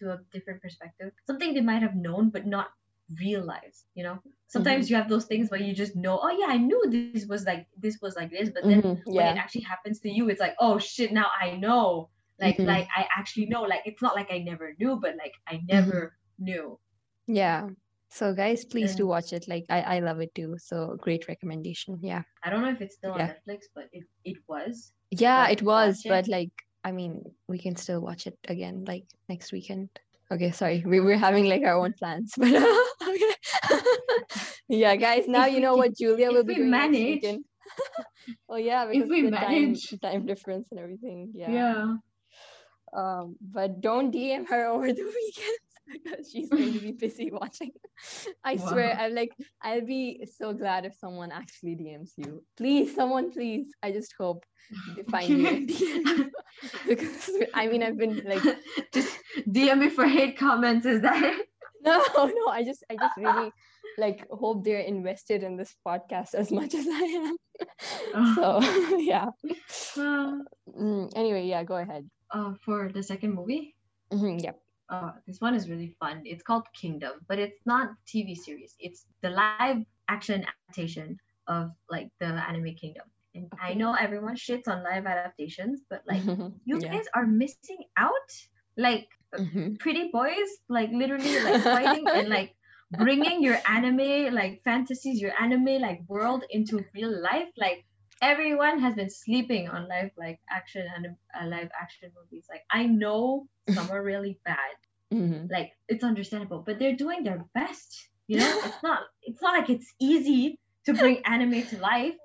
into 0.00 0.12
a 0.12 0.18
different 0.32 0.62
perspective. 0.62 1.12
Something 1.26 1.54
they 1.54 1.60
might 1.60 1.82
have 1.82 1.94
known 1.96 2.30
but 2.30 2.46
not 2.46 2.68
realize, 3.20 3.84
you 3.94 4.04
know. 4.04 4.18
Sometimes 4.48 4.90
you 4.90 4.96
have 4.96 5.08
those 5.08 5.26
things 5.26 5.50
where 5.50 5.60
you 5.60 5.74
just 5.74 5.96
know, 5.96 6.20
oh 6.22 6.30
yeah, 6.30 6.46
I 6.48 6.58
knew 6.58 6.82
this 6.90 7.26
was 7.26 7.44
like 7.44 7.66
this 7.80 7.98
was 8.02 8.16
like 8.16 8.30
this, 8.30 8.50
but 8.54 8.66
then 8.68 8.82
mhm, 8.82 9.02
when 9.06 9.26
it 9.26 9.36
actually 9.38 9.62
happens 9.62 10.00
to 10.00 10.10
you, 10.10 10.28
it's 10.28 10.40
like, 10.40 10.54
oh 10.60 10.78
shit, 10.78 11.12
now 11.12 11.26
I 11.40 11.56
know. 11.56 12.10
Like 12.40 12.58
Mhm. 12.58 12.66
like 12.66 12.88
I 12.96 13.06
actually 13.16 13.46
know. 13.46 13.62
Like 13.62 13.82
it's 13.84 14.02
not 14.02 14.14
like 14.16 14.30
I 14.32 14.38
never 14.38 14.74
knew, 14.78 14.96
but 15.00 15.16
like 15.16 15.34
I 15.48 15.60
Mm-hmm. 15.72 15.74
never 15.74 16.16
knew. 16.38 16.78
yeah 17.26 17.68
so 18.08 18.34
guys 18.34 18.64
please 18.64 18.94
do 18.96 19.06
watch 19.06 19.32
it 19.32 19.46
like 19.48 19.64
i 19.70 19.80
i 19.96 19.98
love 20.00 20.20
it 20.20 20.34
too 20.34 20.56
so 20.58 20.96
great 21.00 21.28
recommendation 21.28 21.98
yeah 22.02 22.22
I 22.44 22.50
don't 22.50 22.62
know 22.62 22.70
if 22.70 22.80
it's 22.80 22.96
still 22.96 23.14
Yeah. 23.16 23.28
on 23.28 23.28
Netflix, 23.30 23.60
but 23.74 23.86
it, 23.92 24.04
it 24.24 24.38
was. 24.48 24.92
yeah 25.10 25.48
it 25.48 25.62
was 25.62 26.00
it. 26.04 26.08
but 26.08 26.28
like 26.28 26.50
i 26.84 26.92
mean 26.92 27.22
we 27.48 27.58
can 27.58 27.76
still 27.76 28.00
watch 28.00 28.26
it 28.26 28.36
again 28.48 28.84
like 28.86 29.04
next 29.28 29.52
weekend 29.52 29.88
okay 30.32 30.50
sorry 30.50 30.82
we 30.86 31.00
were 31.00 31.16
having 31.16 31.46
like 31.46 31.62
our 31.62 31.78
own 31.78 31.92
plans 31.98 32.32
but 32.38 32.52
yeah 34.68 34.96
guys 34.96 35.26
now 35.28 35.46
If 35.46 35.54
you 35.54 35.60
know 35.60 35.76
what 35.76 35.96
julia 35.96 36.30
will 36.32 36.44
be 36.44 36.54
we 36.54 36.58
doing 36.60 36.70
next 36.70 36.92
manage- 36.92 37.14
weekend 37.22 37.44
oh 38.48 38.56
yeah 38.56 38.86
because 38.86 39.08
we 39.08 39.22
the 39.22 39.30
time 39.30 39.74
time 40.02 40.26
difference 40.26 40.66
and 40.70 40.80
everything 40.80 41.32
yeah. 41.34 41.50
yeah. 41.50 41.86
um 42.96 43.36
but 43.40 43.80
don't 43.80 44.12
dm 44.12 44.48
her 44.48 44.66
over 44.72 44.92
the 44.92 45.04
weekend 45.04 45.58
because 46.04 46.30
she's 46.30 46.48
going 46.48 46.72
to 46.72 46.80
be 46.80 46.92
busy 47.04 47.30
watching 47.32 47.70
i 48.44 48.56
swear 48.56 48.96
i'm 48.98 49.14
like 49.14 49.32
i'll 49.62 49.84
be 49.86 50.24
so 50.38 50.52
glad 50.52 50.84
if 50.84 50.94
someone 50.94 51.30
actually 51.32 51.76
dms 51.76 52.12
you 52.16 52.42
please 52.56 52.94
someone 52.94 53.30
please 53.30 53.66
i 53.82 53.92
just 53.92 54.14
hope 54.18 54.44
they 54.96 55.02
find 55.02 55.28
you 55.28 55.46
and 55.48 55.68
DM 55.68 56.06
you. 56.06 56.30
because 56.88 57.30
i 57.54 57.66
mean 57.66 57.82
i've 57.82 57.98
been 57.98 58.22
like 58.24 58.42
just 58.92 59.18
DM 59.48 59.78
me 59.80 59.88
for 59.90 60.06
hate 60.06 60.36
comments. 60.38 60.86
Is 60.86 61.00
that 61.02 61.22
it? 61.22 61.46
no 61.84 61.98
no 62.16 62.46
i 62.48 62.62
just 62.64 62.84
i 62.90 62.94
just 62.96 63.16
really 63.16 63.50
like 63.98 64.24
hope 64.30 64.64
they're 64.64 64.80
invested 64.80 65.42
in 65.42 65.56
this 65.56 65.74
podcast 65.86 66.34
as 66.34 66.50
much 66.52 66.74
as 66.74 66.86
i 66.86 67.02
am 67.26 67.36
Oh. 68.14 68.34
so 68.36 68.96
yeah 68.98 69.28
Mm, 69.96 71.10
anyway 71.16 71.46
yeah 71.46 71.62
go 71.64 71.76
ahead 71.76 72.08
uh, 72.32 72.54
for 72.64 72.90
the 72.92 73.02
second 73.02 73.34
movie, 73.34 73.74
Mhm, 74.12 74.42
yep 74.42 74.61
uh, 74.92 75.12
this 75.26 75.40
one 75.40 75.56
is 75.56 75.70
really 75.70 75.96
fun. 76.00 76.22
It's 76.26 76.44
called 76.44 76.66
Kingdom, 76.80 77.24
but 77.28 77.38
it's 77.40 77.66
not 77.66 77.90
TV 78.06 78.34
series. 78.36 78.76
It's 78.80 79.06
the 79.22 79.30
live 79.30 79.84
action 80.08 80.44
adaptation 80.44 81.18
of 81.48 81.70
like 81.90 82.08
the 82.20 82.26
anime 82.26 82.74
Kingdom. 82.80 83.06
And 83.34 83.50
I 83.62 83.74
know 83.74 83.94
everyone 83.94 84.36
shits 84.36 84.68
on 84.68 84.84
live 84.84 85.06
adaptations, 85.06 85.82
but 85.90 86.02
like 86.14 86.26
you 86.64 86.80
yeah. 86.80 86.92
guys 86.92 87.06
are 87.14 87.26
missing 87.26 87.72
out. 87.96 88.30
Like 88.76 89.08
Mhm. 89.38 89.78
pretty 89.78 90.10
boys, 90.12 90.50
like 90.68 90.90
literally 90.92 91.38
like 91.40 91.62
fighting 91.70 92.10
and 92.14 92.28
like 92.28 92.54
bringing 92.90 93.42
your 93.42 93.58
anime 93.68 94.34
like 94.34 94.60
fantasies, 94.64 95.20
your 95.20 95.32
anime 95.40 95.80
like 95.80 96.00
world 96.08 96.44
into 96.50 96.84
real 96.94 97.12
life. 97.22 97.48
Like 97.56 97.84
everyone 98.22 98.80
has 98.80 98.94
been 98.94 99.10
sleeping 99.10 99.68
on 99.68 99.88
live 99.88 100.12
like 100.18 100.40
action 100.50 100.86
and 100.96 101.06
uh, 101.38 101.46
live 101.46 101.70
action 101.80 102.10
movies. 102.20 102.46
Like 102.50 102.64
I 102.70 102.86
know 102.86 103.48
some 103.68 103.90
are 103.90 104.02
really 104.02 104.38
bad. 104.44 104.76
Mhm. 105.12 105.50
Like 105.50 105.72
it's 105.88 106.04
understandable, 106.04 106.62
but 106.66 106.78
they're 106.78 106.96
doing 106.96 107.24
their 107.24 107.44
best. 107.54 108.08
You 108.28 108.38
know, 108.38 108.60
it's 108.64 108.82
not 108.82 109.00
it's 109.22 109.42
not 109.42 109.58
like 109.58 109.70
it's 109.70 109.92
easy 110.00 110.58
to 110.86 110.94
bring 110.94 111.22
anime 111.26 111.66
to 111.68 111.78
life, 111.78 112.16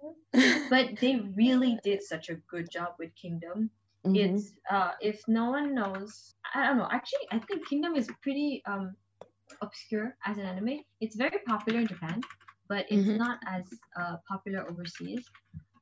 but 0.70 1.00
they 1.02 1.18
really 1.36 1.80
did 1.84 2.04
such 2.04 2.30
a 2.30 2.36
good 2.50 2.70
job 2.72 2.94
with 3.00 3.16
Kingdom 3.16 3.72
Mhm. 4.06 4.38
it's 4.38 4.54
uh 4.72 4.92
if 5.02 5.22
no 5.28 5.50
one 5.52 5.76
knows 5.76 6.36
i 6.56 6.66
don't 6.66 6.78
know 6.78 6.88
actually 6.92 7.28
i 7.32 7.40
think 7.40 7.68
kingdom 7.68 7.96
is 7.96 8.08
pretty 8.22 8.62
um 8.66 8.96
obscure 9.62 10.16
as 10.26 10.38
an 10.38 10.46
anime 10.46 10.80
it's 11.02 11.16
very 11.16 11.40
popular 11.48 11.80
in 11.82 11.88
japan 11.88 12.22
but 12.70 12.86
it's 12.90 13.10
Mhm. 13.10 13.18
not 13.18 13.40
as 13.48 13.64
uh 14.00 14.18
popular 14.30 14.70
overseas 14.70 15.26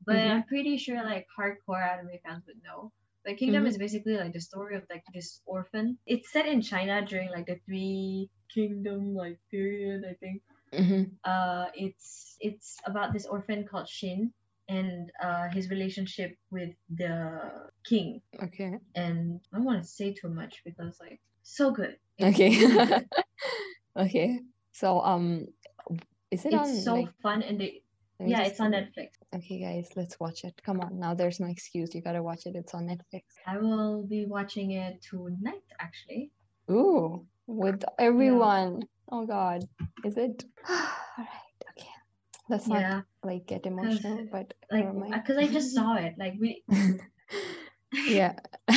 but 0.06 0.18
Mhm. 0.18 0.30
i'm 0.32 0.43
pretty 0.43 0.78
sure 0.78 1.03
like 1.03 1.26
hardcore 1.38 1.82
anime 1.82 2.18
fans 2.26 2.43
would 2.47 2.62
know 2.64 2.91
but 3.26 3.38
kingdom 3.38 3.64
Mhm. 3.64 3.68
is 3.68 3.78
basically 3.78 4.18
like 4.18 4.34
the 4.34 4.41
story 4.41 4.76
of 4.76 4.84
like 4.89 5.03
this 5.14 5.41
orphan 5.45 5.97
it's 6.06 6.32
set 6.32 6.45
in 6.45 6.62
china 6.62 7.06
during 7.06 7.30
like 7.30 7.45
the 7.47 7.60
three 7.66 8.30
kingdom 8.53 9.16
like 9.16 9.39
period 9.51 10.03
i 10.10 10.14
think 10.16 10.41
Mhm. 10.74 11.12
uh 11.24 11.68
it's 11.74 12.38
it's 12.39 12.78
about 12.86 13.14
this 13.14 13.26
orphan 13.26 13.66
called 13.66 13.88
shin 13.88 14.32
and 14.70 15.12
uh 15.24 15.47
his 15.49 15.70
relationship 15.70 16.36
with 16.51 16.72
the 16.89 17.41
king 17.86 18.22
Okay. 18.43 18.80
and 18.95 19.39
I 19.53 19.58
don't 19.58 19.66
want 19.66 19.82
to 19.84 19.88
say 19.88 20.14
too 20.14 20.30
much 20.30 20.62
because 20.66 20.97
like 20.99 21.20
so 21.43 21.72
good. 21.72 21.97
It's 22.18 22.36
Okay. 22.36 22.49
good. 22.49 23.08
okay. 23.97 24.39
So 24.72 25.01
um 25.01 25.47
is 26.32 26.45
it 26.45 26.53
on 26.53 26.70
it's 26.70 26.84
so 26.84 26.93
like 26.93 27.10
fun 27.22 27.41
and 27.43 27.60
they, 27.60 27.82
yeah, 28.26 28.43
it's 28.43 28.60
on. 28.60 28.72
Netflix. 28.72 29.10
Okay 29.36 29.60
guys, 29.60 29.90
let's 29.98 30.18
watch 30.18 30.46
it. 30.46 30.54
Come 30.64 30.80
on, 30.80 30.98
now 30.98 31.14
there's 31.14 31.42
no 31.42 31.48
excuse. 31.48 31.94
You 31.94 32.02
gotta 32.02 32.24
watch 32.24 32.46
it. 32.46 32.56
It's 32.56 32.74
on 32.74 32.88
Netflix. 32.88 33.24
I 33.46 33.58
will 33.58 34.04
be 34.04 34.26
watching 34.26 34.72
it 34.72 35.02
tonight 35.02 35.68
actually. 35.78 36.32
Ooh, 36.72 37.26
with 37.46 37.84
everyone. 38.00 38.84
Oh 39.12 39.26
god. 39.26 39.68
Is 40.06 40.16
it? 40.16 40.46
Alright, 40.70 41.60
okay. 41.72 41.90
Let's 42.50 42.68
not 42.68 43.04
like 43.24 43.46
get 43.46 43.66
emotional, 43.66 44.26
but 44.32 44.54
like 44.72 44.88
because 45.12 45.38
I 45.38 45.48
just 45.48 45.76
saw 45.76 45.96
it. 45.96 46.16
Like 46.18 46.36
we. 46.40 46.64
yeah. 48.08 48.36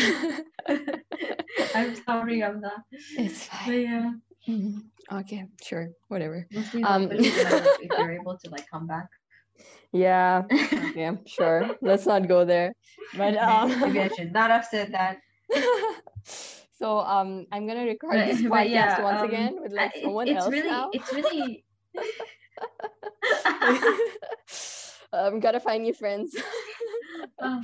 I'm 1.74 1.94
sorry, 2.04 2.42
I'm 2.42 2.60
not. 2.60 2.82
it's 2.90 3.46
But 3.46 3.56
fine. 3.58 3.82
yeah, 3.82 4.10
Mhm. 4.48 4.82
Okay, 5.12 5.46
sure, 5.62 5.90
whatever. 6.08 6.48
Um, 6.84 7.08
if 7.12 7.98
you're 7.98 8.12
able 8.12 8.36
to 8.38 8.50
like 8.50 8.68
come 8.68 8.88
back. 8.88 9.06
Yeah, 9.92 10.44
okay, 10.52 11.16
sure. 11.26 11.70
Let's 11.80 12.04
not 12.06 12.28
go 12.28 12.44
there. 12.44 12.74
But 13.16 13.36
um 13.36 13.72
Maybe 13.80 14.00
I 14.00 14.08
should 14.08 14.32
not 14.32 14.50
have 14.50 14.64
said 14.66 14.92
that. 14.92 15.18
so 16.76 16.98
um, 17.00 17.46
I'm 17.52 17.66
gonna 17.66 17.84
record 17.84 18.14
But- 18.20 18.26
this 18.26 18.42
podcast 18.42 18.68
yeah, 18.70 19.02
once 19.02 19.22
um, 19.22 19.28
again 19.28 19.56
with 19.60 19.72
like 19.72 19.96
someone 19.96 20.28
it's 20.28 20.38
else 20.44 20.52
really, 20.52 20.68
now. 20.68 20.90
it's 20.92 21.12
really. 21.12 21.64
I'm 25.12 25.40
gotta 25.44 25.60
find 25.60 25.82
new 25.84 25.94
friends. 25.94 26.36
uh, 27.38 27.62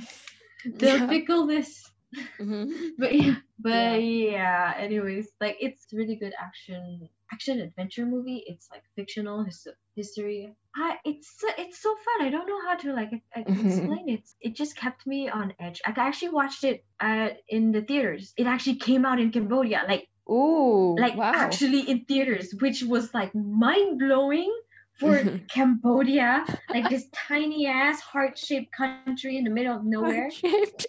the 0.65 0.87
Yeah. 0.97 1.07
fickleness. 1.07 1.91
Mhm. 2.39 2.89
but 2.97 3.13
yeah, 3.15 3.35
but 3.59 4.03
yeah. 4.03 4.73
Anyways, 4.77 5.27
like 5.41 5.57
it's 5.59 5.87
really 5.93 6.15
good 6.15 6.33
action, 6.39 7.09
action 7.31 7.59
adventure 7.59 8.05
movie. 8.05 8.43
It's 8.45 8.67
like 8.71 8.83
fictional 8.95 9.43
his- 9.43 9.67
history. 9.95 10.53
I 10.75 10.97
it's 11.05 11.33
so, 11.39 11.47
it's 11.57 11.81
so 11.81 11.95
fun. 11.95 12.27
I 12.27 12.29
don't 12.29 12.47
know 12.47 12.61
how 12.67 12.75
to 12.77 12.93
like 12.93 13.11
I, 13.35 13.39
I 13.39 13.41
explain 13.65 14.09
it. 14.09 14.27
It 14.41 14.55
just 14.55 14.75
kept 14.75 15.05
me 15.07 15.29
on 15.29 15.53
edge. 15.59 15.81
I 15.85 15.93
actually 15.95 16.29
watched 16.29 16.63
it 16.63 16.83
at 16.99 17.37
in 17.47 17.71
the 17.71 17.81
theaters. 17.81 18.33
It 18.37 18.47
actually 18.47 18.77
came 18.77 19.05
out 19.05 19.19
in 19.19 19.31
Cambodia, 19.31 19.83
like 19.87 20.07
Ooh, 20.29 20.95
like 20.97 21.15
wow. 21.15 21.31
actually 21.35 21.81
in 21.89 22.05
theaters, 22.05 22.53
which 22.59 22.83
was 22.83 23.13
like 23.13 23.33
mind 23.35 23.99
blowing 23.99 24.51
for 24.99 25.21
Cambodia, 25.49 26.45
like 26.69 26.89
this 26.89 27.05
tiny 27.13 27.67
ass 27.67 27.99
heart 27.99 28.37
shaped 28.37 28.71
country 28.71 29.37
in 29.37 29.43
the 29.43 29.49
middle 29.49 29.75
of 29.75 29.83
nowhere. 29.83 30.23
Heart-shaped. 30.23 30.87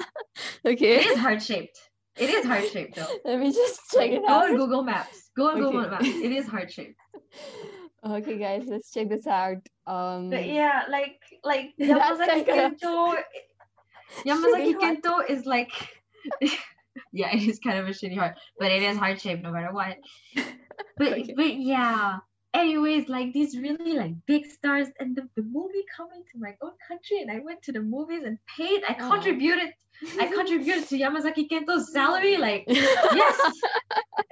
okay. 0.66 0.96
It 0.96 1.06
is 1.06 1.18
heart 1.18 1.42
shaped. 1.42 1.78
It 2.16 2.30
is 2.30 2.46
heart 2.46 2.64
shaped 2.72 2.96
though. 2.96 3.06
Let 3.24 3.40
me 3.40 3.52
just 3.52 3.80
check 3.92 4.10
it 4.10 4.22
Go 4.26 4.28
out. 4.32 4.50
on 4.50 4.56
Google 4.56 4.82
Maps. 4.82 5.30
Go 5.36 5.50
on 5.50 5.58
Google 5.60 5.82
Maps. 5.88 6.06
It 6.06 6.32
is 6.32 6.46
heart 6.46 6.72
shaped. 6.72 6.98
Okay, 8.06 8.38
guys, 8.38 8.64
let's 8.68 8.90
check 8.92 9.08
this 9.08 9.26
out. 9.26 9.58
Um, 9.86 10.30
But 10.30 10.46
yeah, 10.46 10.84
like 10.90 11.18
like 11.44 11.74
Yamazaki 11.80 12.46
Kento. 12.46 13.16
Yamazaki 14.24 14.74
Kento 14.76 15.28
is 15.28 15.44
like. 15.44 15.70
yeah, 17.12 17.34
it 17.36 17.42
is 17.42 17.58
kind 17.58 17.78
of 17.78 17.86
a 17.86 17.90
shitty 17.90 18.16
heart, 18.16 18.38
but 18.58 18.70
it 18.72 18.82
is 18.82 18.96
heart 18.96 19.20
shaped 19.20 19.42
no 19.42 19.50
matter 19.50 19.72
what. 19.72 19.96
But 20.96 21.12
Okay. 21.12 21.34
but 21.36 21.54
yeah. 21.54 22.18
Anyways, 22.56 23.08
like 23.10 23.34
these 23.34 23.58
really 23.58 23.92
like 23.92 24.14
big 24.24 24.46
stars, 24.46 24.88
and 24.98 25.14
the, 25.14 25.28
the 25.36 25.42
movie 25.42 25.84
coming 25.94 26.22
to 26.32 26.38
my 26.38 26.54
own 26.62 26.72
country, 26.88 27.20
and 27.20 27.30
I 27.30 27.40
went 27.40 27.62
to 27.64 27.72
the 27.72 27.80
movies 27.80 28.22
and 28.24 28.38
paid. 28.56 28.80
I 28.88 28.94
Aw. 28.94 29.10
contributed. 29.10 29.74
I 30.18 30.26
contributed 30.38 30.88
to 30.88 30.98
Yamazaki 30.98 31.50
Kento's 31.50 31.92
salary. 31.92 32.38
Like 32.38 32.64
yes, 32.68 33.40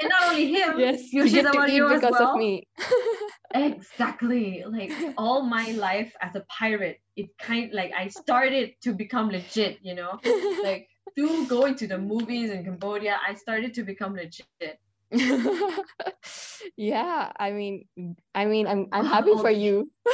and 0.01 0.09
not 0.09 0.31
only 0.31 0.55
him. 0.55 0.81
yes, 0.81 1.12
you 1.12 1.25
Yoshida 1.25 1.53
get 1.53 1.53
to 1.53 1.59
eat 1.66 1.81
Mario 1.81 1.95
because 1.95 2.12
well. 2.12 2.31
of 2.33 2.39
me. 2.39 2.66
Exactly. 3.55 4.64
Like 4.66 4.91
all 5.16 5.43
my 5.43 5.70
life 5.72 6.12
as 6.20 6.35
a 6.35 6.45
pirate, 6.49 7.01
it 7.14 7.31
kind 7.39 7.72
like 7.72 7.93
I 7.97 8.09
started 8.09 8.75
to 8.83 8.93
become 8.93 9.29
legit, 9.31 9.79
you 9.81 9.95
know? 9.95 10.18
Like 10.64 10.89
through 11.14 11.47
going 11.47 11.77
to 11.77 11.87
the 11.87 11.99
movies 11.99 12.51
in 12.51 12.64
Cambodia, 12.64 13.20
I 13.25 13.35
started 13.35 13.72
to 13.75 13.85
become 13.85 14.16
legit. 14.16 14.81
yeah, 16.77 17.33
I 17.37 17.51
mean, 17.53 17.87
I 18.35 18.45
mean, 18.45 18.67
I'm 18.67 18.89
I'm 18.93 19.07
happy 19.07 19.33
for 19.35 19.51
you. 19.51 19.91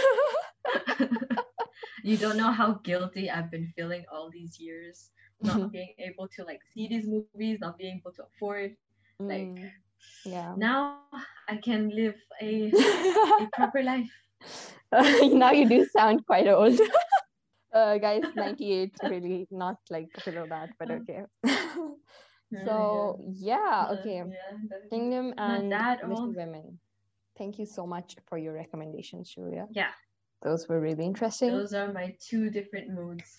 you 2.04 2.16
don't 2.16 2.36
know 2.36 2.52
how 2.52 2.80
guilty 2.84 3.30
I've 3.30 3.50
been 3.50 3.72
feeling 3.76 4.04
all 4.12 4.30
these 4.30 4.60
years. 4.60 5.10
Not 5.42 5.72
being 5.72 5.94
able 5.98 6.28
to 6.36 6.44
like 6.44 6.60
see 6.74 6.88
these 6.88 7.06
movies, 7.06 7.58
not 7.60 7.78
being 7.78 7.96
able 7.98 8.12
to 8.12 8.24
afford. 8.24 8.76
Like 9.28 9.48
Mm, 9.52 9.70
yeah. 10.24 10.54
now 10.56 11.00
I 11.48 11.56
can 11.56 11.90
live 11.90 12.16
a, 12.40 12.72
a 13.40 13.46
proper 13.52 13.82
life. 13.82 14.10
now 14.92 15.52
you 15.52 15.68
do 15.68 15.86
sound 15.96 16.24
quite 16.26 16.48
old. 16.48 16.80
uh, 17.74 17.98
guys, 17.98 18.24
98, 18.34 18.94
really 19.04 19.46
not 19.50 19.76
like 19.90 20.08
below 20.24 20.46
that, 20.48 20.70
but 20.78 20.90
okay. 20.90 21.24
So, 22.64 23.18
yeah, 23.32 23.86
Uh, 23.88 23.94
okay. 23.98 24.16
Yeah, 24.16 24.78
Kingdom 24.90 25.34
and. 25.38 25.72
Women. 26.34 26.78
Thank 27.38 27.58
you 27.58 27.66
so 27.66 27.86
much 27.86 28.16
for 28.26 28.36
your 28.36 28.52
recommendations, 28.52 29.30
Julia. 29.34 29.66
Yeah. 29.70 29.92
Those 30.42 30.68
were 30.68 30.80
really 30.80 31.04
interesting. 31.04 31.50
Those 31.50 31.74
are 31.74 31.92
my 31.92 32.14
two 32.20 32.50
different 32.50 32.90
moods. 32.90 33.36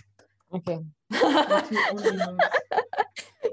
Okay. 0.53 0.79
My 1.11 1.65
two 1.67 1.77
only 1.91 2.17
moods. 2.17 2.45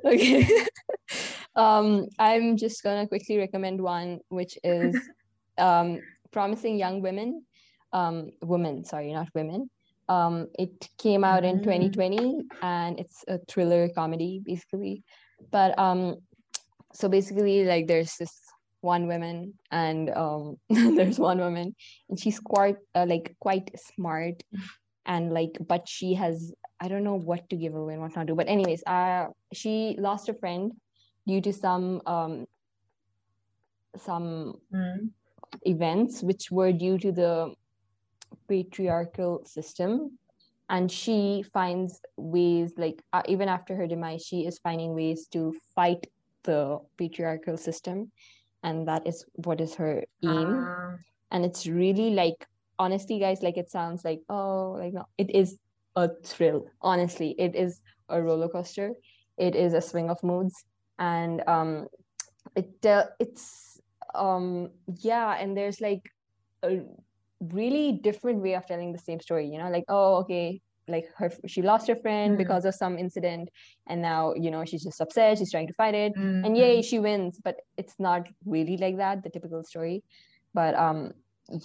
okay. 0.04 0.48
um, 1.56 2.06
I'm 2.18 2.56
just 2.56 2.82
gonna 2.82 3.06
quickly 3.06 3.38
recommend 3.38 3.80
one, 3.80 4.20
which 4.28 4.58
is 4.64 4.96
um, 5.58 6.00
Promising 6.30 6.78
Young 6.78 7.02
Women. 7.02 7.44
Um, 7.92 8.30
women, 8.42 8.84
sorry, 8.84 9.12
not 9.12 9.28
women. 9.34 9.70
Um, 10.08 10.48
it 10.58 10.88
came 10.98 11.24
out 11.24 11.44
in 11.44 11.58
Mm. 11.60 11.64
2020 11.64 12.44
and 12.62 12.98
it's 12.98 13.24
a 13.28 13.38
thriller 13.48 13.88
comedy, 13.90 14.40
basically. 14.44 15.04
But 15.50 15.78
um, 15.78 16.16
so 16.92 17.08
basically, 17.08 17.64
like, 17.64 17.86
there's 17.86 18.16
this 18.16 18.34
one 18.80 19.06
woman 19.08 19.54
and 19.70 20.10
um, 20.10 20.56
there's 20.70 21.18
one 21.18 21.38
woman 21.38 21.74
and 22.08 22.18
she's 22.18 22.38
quite 22.38 22.76
uh, 22.94 23.06
like 23.08 23.34
quite 23.40 23.70
smart 23.78 24.42
and 25.04 25.32
like 25.32 25.58
but 25.66 25.88
she 25.88 26.14
has 26.14 26.52
I 26.80 26.86
don't 26.86 27.02
know 27.02 27.16
what 27.16 27.48
to 27.50 27.56
give 27.56 27.74
away 27.74 27.94
and 27.94 28.02
what 28.02 28.14
not 28.14 28.28
to. 28.28 28.36
But 28.36 28.48
anyways, 28.48 28.84
uh, 28.86 29.26
she 29.52 29.96
lost 29.98 30.28
a 30.28 30.34
friend 30.34 30.72
due 31.26 31.40
to 31.40 31.52
some 31.52 32.02
um 32.06 32.46
some 33.96 34.60
Mm. 34.72 35.10
events 35.62 36.22
which 36.22 36.50
were 36.50 36.72
due 36.72 36.98
to 36.98 37.10
the 37.10 37.54
patriarchal 38.48 39.42
system 39.44 40.18
and 40.68 40.90
she 40.90 41.44
finds 41.52 42.00
ways 42.16 42.72
like 42.76 43.02
uh, 43.12 43.22
even 43.26 43.48
after 43.48 43.74
her 43.74 43.86
demise 43.86 44.22
she 44.24 44.46
is 44.46 44.58
finding 44.58 44.94
ways 44.94 45.26
to 45.32 45.54
fight 45.74 46.06
the 46.44 46.78
patriarchal 46.96 47.56
system. 47.56 48.10
And 48.62 48.88
that 48.88 49.06
is 49.06 49.24
what 49.34 49.60
is 49.60 49.74
her 49.76 50.04
aim. 50.22 50.66
Ah, 50.66 50.96
and 51.30 51.44
it's 51.44 51.66
really 51.66 52.10
like 52.10 52.46
honestly 52.78 53.18
guys 53.18 53.42
like 53.42 53.56
it 53.56 53.70
sounds 53.70 54.04
like 54.04 54.20
oh 54.28 54.76
like 54.78 54.92
no 54.92 55.04
it 55.16 55.30
is 55.34 55.58
a 55.96 56.10
thrill. 56.24 56.66
Honestly 56.82 57.34
it 57.38 57.54
is 57.54 57.80
a 58.08 58.20
roller 58.20 58.48
coaster. 58.48 58.92
It 59.36 59.54
is 59.54 59.74
a 59.74 59.80
swing 59.80 60.10
of 60.10 60.22
moods. 60.22 60.54
And 60.98 61.42
um 61.46 61.86
it 62.56 62.84
uh, 62.84 63.06
it's 63.18 63.80
um 64.14 64.70
yeah 65.00 65.36
and 65.38 65.56
there's 65.56 65.80
like 65.80 66.10
a 66.62 66.80
really 67.40 67.92
different 67.92 68.40
way 68.42 68.54
of 68.54 68.66
telling 68.66 68.92
the 68.92 68.98
same 68.98 69.20
story 69.20 69.46
you 69.46 69.58
know 69.58 69.70
like 69.70 69.84
oh 69.88 70.16
okay 70.16 70.60
like 70.88 71.06
her 71.16 71.30
she 71.46 71.62
lost 71.62 71.86
her 71.86 71.94
friend 71.96 72.34
Mhm. 72.34 72.38
because 72.38 72.64
of 72.64 72.74
some 72.74 72.98
incident 72.98 73.50
and 73.88 74.00
now 74.02 74.32
you 74.34 74.50
know 74.50 74.64
she's 74.64 74.82
just 74.84 75.00
upset 75.00 75.38
she's 75.38 75.50
trying 75.50 75.66
to 75.66 75.74
fight 75.74 75.94
it 75.94 76.12
and 76.16 76.54
mhm. 76.54 76.56
yay 76.56 76.82
she 76.82 76.98
wins 76.98 77.40
but 77.44 77.56
it's 77.76 77.94
not 77.98 78.26
really 78.44 78.76
like 78.76 78.96
that 78.96 79.22
the 79.22 79.30
typical 79.30 79.62
story 79.62 80.02
but 80.54 80.74
um 80.74 81.12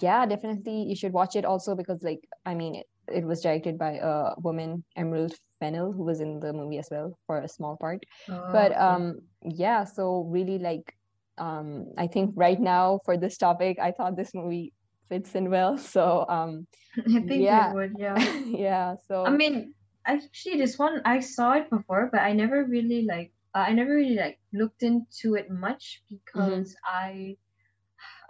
yeah 0.00 0.24
definitely 0.26 0.82
you 0.82 0.94
should 0.96 1.12
watch 1.12 1.36
it 1.36 1.44
also 1.44 1.74
because 1.74 2.02
like 2.02 2.20
i 2.46 2.54
mean 2.54 2.74
it, 2.76 2.86
it 3.08 3.24
was 3.24 3.40
directed 3.42 3.78
by 3.78 3.92
a 4.10 4.32
woman 4.42 4.84
emerald 4.96 5.34
fennell 5.60 5.92
who 5.92 6.04
was 6.04 6.20
in 6.20 6.38
the 6.40 6.52
movie 6.52 6.78
as 6.78 6.88
well 6.90 7.16
for 7.26 7.38
a 7.40 7.48
small 7.48 7.76
part 7.76 8.04
Oh, 8.28 8.48
but 8.52 8.76
um 8.76 9.20
yeah 9.42 9.84
so 9.84 10.24
really 10.28 10.58
like 10.58 10.94
um 11.38 11.86
i 11.98 12.06
think 12.06 12.30
right 12.36 12.60
now 12.60 13.00
for 13.04 13.16
this 13.16 13.36
topic 13.36 13.78
i 13.80 13.90
thought 13.90 14.16
this 14.16 14.32
movie 14.34 14.72
fits 15.08 15.34
in 15.34 15.50
well 15.50 15.76
so 15.94 16.24
um 16.28 16.66
I 16.98 17.20
think 17.26 17.42
yeah. 17.42 17.70
it 17.70 17.74
would, 17.74 17.92
yeah. 17.98 18.16
yeah 18.46 18.94
so 19.08 19.24
I 19.26 19.30
mean, 19.30 19.74
actually, 20.06 20.58
this 20.58 20.78
one 20.78 21.02
I 21.04 21.20
saw 21.20 21.54
it 21.54 21.70
before, 21.70 22.08
but 22.12 22.20
I 22.22 22.32
never 22.32 22.64
really 22.64 23.04
like. 23.08 23.32
Uh, 23.54 23.64
I 23.68 23.72
never 23.72 23.94
really 23.94 24.16
like 24.16 24.38
looked 24.52 24.82
into 24.82 25.34
it 25.34 25.50
much 25.50 26.02
because 26.10 26.74
I, 26.86 27.36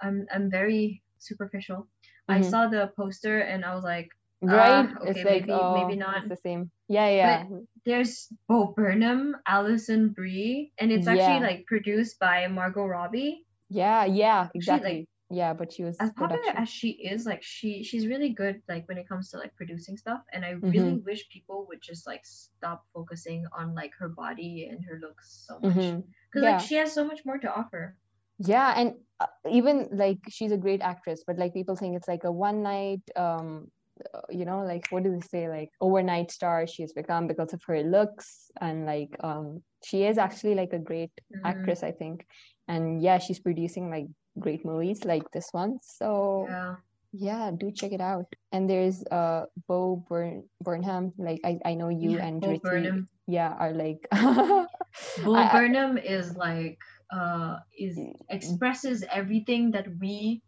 I'm 0.03 0.27
I'm 0.33 0.51
very 0.51 1.03
superficial. 1.19 1.89
I 2.29 2.41
Mhm. 2.41 2.51
saw 2.51 2.69
the 2.69 2.93
poster 2.97 3.41
and 3.41 3.65
I 3.65 3.75
was 3.75 3.85
like, 3.85 4.09
right 4.43 4.85
it's 5.05 5.19
okay, 5.19 5.25
like 5.25 5.45
maybe- 5.49 5.53
oh, 5.53 5.73
maybe 5.73 5.95
it's 5.95 6.01
not. 6.01 6.29
the 6.29 6.37
same 6.37 6.71
yeah 6.89 7.09
yeah 7.09 7.45
But 7.45 7.65
there's 7.85 8.29
Bo 8.49 8.73
Burnham, 8.77 9.37
Alison 9.49 10.09
Brie, 10.13 10.73
and 10.79 10.93
it's 10.93 11.07
Yeah. 11.07 11.17
actually 11.17 11.41
like 11.41 11.67
produced 11.67 12.19
by 12.21 12.47
Margot 12.49 12.85
Robbie. 12.87 13.45
yeah 13.71 14.05
yeah 14.05 14.53
like, 14.53 14.57
exactly 14.57 15.09
yeah 15.35 15.53
but 15.53 15.73
she 15.73 15.83
was 15.85 15.97
As 16.01 16.11
popular 16.13 16.41
production. 16.41 16.63
as 16.63 16.69
she 16.69 16.91
is, 17.13 17.27
like 17.27 17.43
she 17.43 17.83
she's 17.83 18.07
really 18.07 18.31
good 18.31 18.63
like 18.69 18.89
when 18.89 18.99
it 18.99 19.09
comes 19.09 19.31
to 19.31 19.39
like 19.39 19.55
producing 19.57 19.97
stuff. 19.97 20.23
And 20.33 20.45
I 20.45 20.53
Mm-hmm. 20.53 20.71
really 20.71 20.99
wish 21.11 21.29
people 21.29 21.67
would 21.69 21.83
just 21.83 22.07
like 22.07 22.25
stop 22.25 22.85
focusing 22.95 23.47
on 23.57 23.75
like 23.75 23.93
her 23.99 24.09
body 24.09 24.69
and 24.71 24.85
her 24.87 24.99
looks 25.01 25.45
so 25.47 25.61
much. 25.61 25.73
Because 26.31 26.43
Yeah. 26.43 26.57
like 26.57 26.61
she 26.69 26.75
has 26.77 26.93
so 26.93 27.05
much 27.05 27.23
more 27.25 27.39
to 27.39 27.51
offer. 27.61 27.97
yeah 28.39 28.75
and 28.77 28.95
uh, 29.21 29.27
even 29.51 29.89
like 29.93 30.19
she's 30.29 30.51
a 30.51 30.57
great 30.57 30.83
actress 30.83 31.23
but 31.27 31.39
like 31.39 31.55
people 31.55 31.77
think 31.77 31.97
it's 31.97 32.09
like 32.09 32.25
a 32.25 32.33
one 32.33 32.63
night 32.63 33.01
um 33.17 33.71
uh, 34.13 34.27
you 34.29 34.45
know 34.45 34.61
like 34.71 34.85
what 34.91 35.05
do 35.05 35.13
they 35.15 35.21
say 35.21 35.49
like 35.49 35.71
overnight 35.81 36.31
star 36.31 36.67
she's 36.67 36.93
become 36.93 37.29
because 37.29 37.53
of 37.53 37.63
her 37.69 37.79
looks 37.85 38.51
and 38.61 38.87
like 38.87 39.15
um 39.23 39.63
she 39.85 40.03
is 40.05 40.19
actually 40.19 40.57
like 40.57 40.73
a 40.73 40.79
great 40.91 41.13
Mhm. 41.31 41.47
actress 41.53 41.83
i 41.85 41.93
think 41.93 42.27
and 42.67 43.01
yeah 43.07 43.19
she's 43.19 43.39
producing 43.39 43.89
like 43.91 44.07
great 44.39 44.65
movies 44.65 45.05
like 45.05 45.23
this 45.33 45.49
one 45.53 45.79
so 45.83 46.47
Yeah. 46.49 46.75
yeah 47.13 47.51
do 47.55 47.71
check 47.71 47.93
it 47.93 48.01
out 48.01 48.27
and 48.53 48.69
there's 48.69 49.05
uh 49.11 49.47
bo 49.69 49.97
Burn- 50.09 50.49
burnham 50.61 51.13
like 51.19 51.41
i, 51.45 51.59
I 51.65 51.75
know 51.75 51.89
you 51.89 52.19
Yeah, 52.19 52.27
and 52.27 52.41
Bo 52.41 52.59
Burnham. 52.59 53.09
yeah 53.27 53.55
are 53.59 53.73
like 53.73 54.03
Bo 54.13 55.35
I- 55.35 55.49
I- 55.49 55.53
Burnham 55.53 55.99
is 55.99 56.37
like 56.37 56.79
uh 57.13 57.59
is 57.79 57.97
Mm. 57.99 58.15
expresses 58.31 59.05
everything 59.13 59.71
that 59.73 59.87
we 60.01 60.43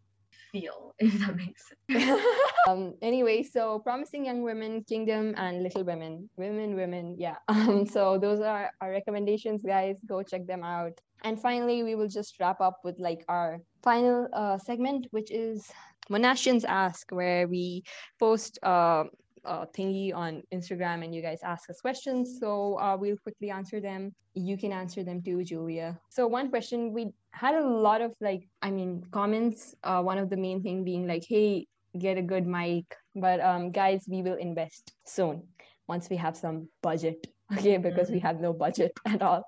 feel, 0.51 0.93
if 0.99 1.13
that 1.19 1.35
makes 1.35 1.63
sense. 1.89 2.21
um 2.67 2.93
anyway 3.01 3.43
so 3.43 3.79
promising 3.79 4.25
young 4.25 4.41
women 4.43 4.83
kingdom 4.83 5.33
and 5.37 5.63
little 5.63 5.83
women. 5.83 6.29
Women 6.37 6.75
women 6.75 7.15
yeah. 7.17 7.37
Um 7.47 7.85
so 7.85 8.17
those 8.17 8.39
are 8.39 8.71
our 8.81 8.91
recommendations 8.91 9.63
guys. 9.63 9.97
Go 10.05 10.23
check 10.23 10.45
them 10.47 10.63
out. 10.63 10.99
And 11.23 11.39
finally 11.39 11.83
we 11.83 11.95
will 11.95 12.07
just 12.07 12.39
wrap 12.39 12.61
up 12.61 12.79
with 12.83 12.99
like 12.99 13.23
our 13.27 13.59
final 13.83 14.27
uh 14.33 14.57
segment 14.57 15.07
which 15.11 15.31
is 15.31 15.69
monashians 16.09 16.63
ask 16.65 17.09
where 17.11 17.47
we 17.47 17.83
post 18.19 18.59
uh 18.63 19.03
uh, 19.47 19.65
thingy 19.77 20.13
on 20.13 20.43
Instagram 20.53 21.03
and 21.03 21.15
you 21.15 21.21
guys 21.21 21.39
ask 21.43 21.69
us 21.69 21.81
questions. 21.81 22.37
So 22.39 22.79
uh, 22.79 22.97
we'll 22.99 23.17
quickly 23.17 23.49
answer 23.49 23.79
them. 23.79 24.13
You 24.33 24.57
can 24.57 24.71
answer 24.71 25.03
them 25.03 25.21
too, 25.23 25.43
Julia. 25.43 25.99
So 26.09 26.27
one 26.27 26.49
question 26.49 26.93
we 26.93 27.13
had 27.31 27.55
a 27.55 27.65
lot 27.65 28.01
of 28.01 28.13
like, 28.21 28.47
I 28.61 28.69
mean, 28.71 29.03
comments. 29.11 29.75
Uh, 29.83 30.01
one 30.01 30.17
of 30.17 30.29
the 30.29 30.37
main 30.37 30.61
thing 30.61 30.83
being 30.83 31.07
like, 31.07 31.23
hey, 31.27 31.67
get 31.97 32.17
a 32.17 32.21
good 32.21 32.45
mic. 32.45 32.85
But 33.15 33.39
um, 33.41 33.71
guys, 33.71 34.05
we 34.07 34.21
will 34.21 34.35
invest 34.35 34.93
soon 35.05 35.43
once 35.87 36.09
we 36.09 36.17
have 36.17 36.35
some 36.37 36.69
budget. 36.81 37.27
Okay, 37.57 37.77
because 37.77 38.09
we 38.09 38.19
have 38.19 38.41
no 38.41 38.51
budget 38.51 38.91
at 39.05 39.21
all. 39.21 39.45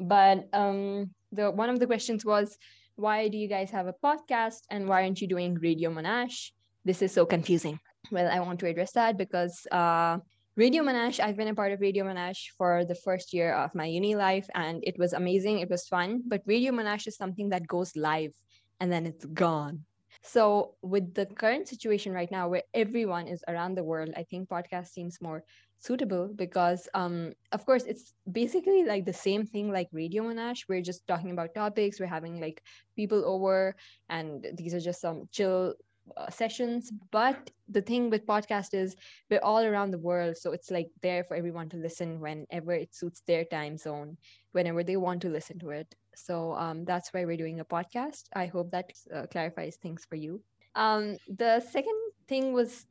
But 0.00 0.48
um, 0.54 1.10
the 1.30 1.50
one 1.50 1.68
of 1.68 1.78
the 1.78 1.86
questions 1.86 2.24
was, 2.24 2.56
why 2.96 3.28
do 3.28 3.36
you 3.36 3.48
guys 3.48 3.70
have 3.70 3.86
a 3.86 3.92
podcast 3.92 4.62
and 4.70 4.88
why 4.88 5.02
aren't 5.02 5.20
you 5.20 5.28
doing 5.28 5.54
Radio 5.60 5.90
Monash? 5.90 6.52
This 6.86 7.02
is 7.02 7.12
so 7.12 7.26
confusing. 7.26 7.78
Well, 8.10 8.28
I 8.30 8.40
want 8.40 8.60
to 8.60 8.66
address 8.66 8.92
that 8.92 9.16
because 9.16 9.66
uh, 9.72 10.18
Radio 10.56 10.82
Monash, 10.82 11.20
I've 11.20 11.36
been 11.36 11.48
a 11.48 11.54
part 11.54 11.72
of 11.72 11.80
Radio 11.80 12.04
Monash 12.04 12.50
for 12.56 12.84
the 12.84 12.94
first 12.94 13.32
year 13.32 13.54
of 13.54 13.74
my 13.74 13.86
uni 13.86 14.14
life 14.14 14.46
and 14.54 14.84
it 14.86 14.98
was 14.98 15.12
amazing. 15.12 15.60
It 15.60 15.70
was 15.70 15.88
fun. 15.88 16.22
But 16.26 16.42
Radio 16.46 16.72
Monash 16.72 17.06
is 17.06 17.16
something 17.16 17.48
that 17.48 17.66
goes 17.66 17.96
live 17.96 18.32
and 18.80 18.92
then 18.92 19.06
it's 19.06 19.24
gone. 19.24 19.84
So, 20.22 20.76
with 20.80 21.12
the 21.12 21.26
current 21.26 21.68
situation 21.68 22.12
right 22.12 22.30
now 22.30 22.48
where 22.48 22.62
everyone 22.72 23.28
is 23.28 23.44
around 23.46 23.74
the 23.74 23.84
world, 23.84 24.10
I 24.16 24.22
think 24.22 24.48
podcast 24.48 24.88
seems 24.88 25.20
more 25.20 25.44
suitable 25.78 26.30
because, 26.34 26.88
um, 26.94 27.34
of 27.52 27.66
course, 27.66 27.84
it's 27.84 28.14
basically 28.30 28.84
like 28.84 29.04
the 29.04 29.12
same 29.12 29.44
thing 29.44 29.70
like 29.70 29.88
Radio 29.92 30.22
Monash. 30.22 30.64
We're 30.66 30.80
just 30.80 31.06
talking 31.06 31.30
about 31.30 31.54
topics, 31.54 32.00
we're 32.00 32.06
having 32.06 32.40
like 32.40 32.62
people 32.96 33.22
over, 33.26 33.76
and 34.08 34.46
these 34.56 34.72
are 34.72 34.80
just 34.80 35.02
some 35.02 35.28
chill 35.30 35.74
uh, 36.16 36.30
sessions 36.30 36.92
but 37.10 37.50
the 37.68 37.80
thing 37.80 38.10
with 38.10 38.26
podcast 38.26 38.74
is 38.74 38.94
we're 39.30 39.40
all 39.42 39.64
around 39.64 39.90
the 39.90 39.98
world 39.98 40.36
so 40.36 40.52
it's 40.52 40.70
like 40.70 40.88
there 41.02 41.24
for 41.24 41.34
everyone 41.34 41.68
to 41.68 41.76
listen 41.76 42.20
whenever 42.20 42.72
it 42.72 42.94
suits 42.94 43.22
their 43.26 43.44
time 43.44 43.76
zone 43.76 44.16
whenever 44.54 44.82
they 44.84 44.96
want 44.96 45.20
to 45.20 45.28
listen 45.28 45.58
to 45.58 45.70
it. 45.70 45.94
So 46.14 46.54
um, 46.54 46.84
that's 46.84 47.12
why 47.12 47.24
we're 47.24 47.36
doing 47.36 47.60
a 47.60 47.64
podcast. 47.64 48.22
I 48.34 48.46
hope 48.46 48.70
that 48.70 48.90
uh, 49.12 49.26
clarifies 49.30 49.76
things 49.76 50.06
for 50.08 50.14
you. 50.14 50.40
Um, 50.76 51.16
the 51.28 51.60
second 51.60 51.98
thing 52.28 52.52
was 52.52 52.86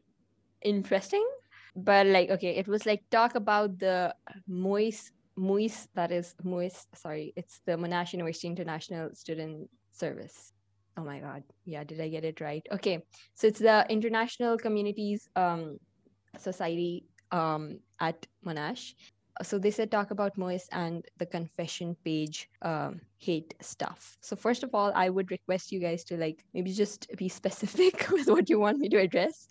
interesting 0.62 1.26
but 1.76 2.06
like 2.06 2.30
okay 2.30 2.56
it 2.56 2.68
was 2.68 2.86
like 2.86 3.02
talk 3.10 3.36
about 3.36 3.78
the 3.80 4.16
mois 4.48 5.12
mois 5.36 5.88
that 5.96 6.12
is 6.12 6.36
mois 6.44 6.88
sorry 6.94 7.34
it's 7.36 7.60
the 7.66 7.74
monash 7.74 8.14
university 8.14 8.48
international 8.48 9.10
student 9.14 9.68
service 9.92 10.54
oh 10.98 11.04
my 11.04 11.20
god. 11.20 11.44
Yeah 11.66 11.84
did 11.84 12.02
i 12.02 12.10
get 12.10 12.24
it 12.24 12.42
right? 12.42 12.66
Okay. 12.72 13.04
So 13.36 13.48
it's 13.48 13.60
the 13.60 13.86
international 13.90 14.58
communities 14.58 15.28
um 15.36 15.78
society 16.38 17.06
um 17.32 17.80
at 18.00 18.26
monash. 18.46 18.94
So 19.42 19.58
they 19.58 19.72
said 19.72 19.90
talk 19.90 20.12
about 20.12 20.38
mois 20.38 20.68
and 20.72 21.04
the 21.18 21.26
confession 21.26 21.96
page 22.04 22.50
um 22.62 23.02
hate 23.18 23.54
stuff. 23.62 24.18
So 24.22 24.36
first 24.36 24.64
of 24.64 24.74
all 24.74 24.92
i 24.96 25.10
would 25.10 25.32
request 25.32 25.72
you 25.72 25.80
guys 25.80 26.04
to 26.06 26.18
like 26.18 26.44
maybe 26.54 26.72
just 26.72 27.08
be 27.18 27.30
specific 27.42 28.10
with 28.10 28.28
what 28.28 28.50
you 28.50 28.60
want 28.60 28.78
me 28.80 28.90
to 28.90 28.98
address. 28.98 29.48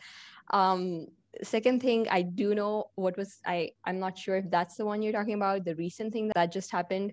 Um 0.51 1.07
second 1.43 1.81
thing 1.81 2.07
i 2.11 2.21
do 2.21 2.55
know 2.55 2.85
what 2.97 3.17
was 3.17 3.41
i 3.47 3.71
i'm 3.87 3.99
not 3.99 4.19
sure 4.19 4.37
if 4.37 4.51
that's 4.51 4.77
the 4.77 4.85
one 4.85 5.01
you're 5.01 5.15
talking 5.15 5.35
about 5.35 5.65
the 5.65 5.75
recent 5.77 6.13
thing 6.13 6.31
that 6.35 6.53
just 6.53 6.71
happened 6.71 7.13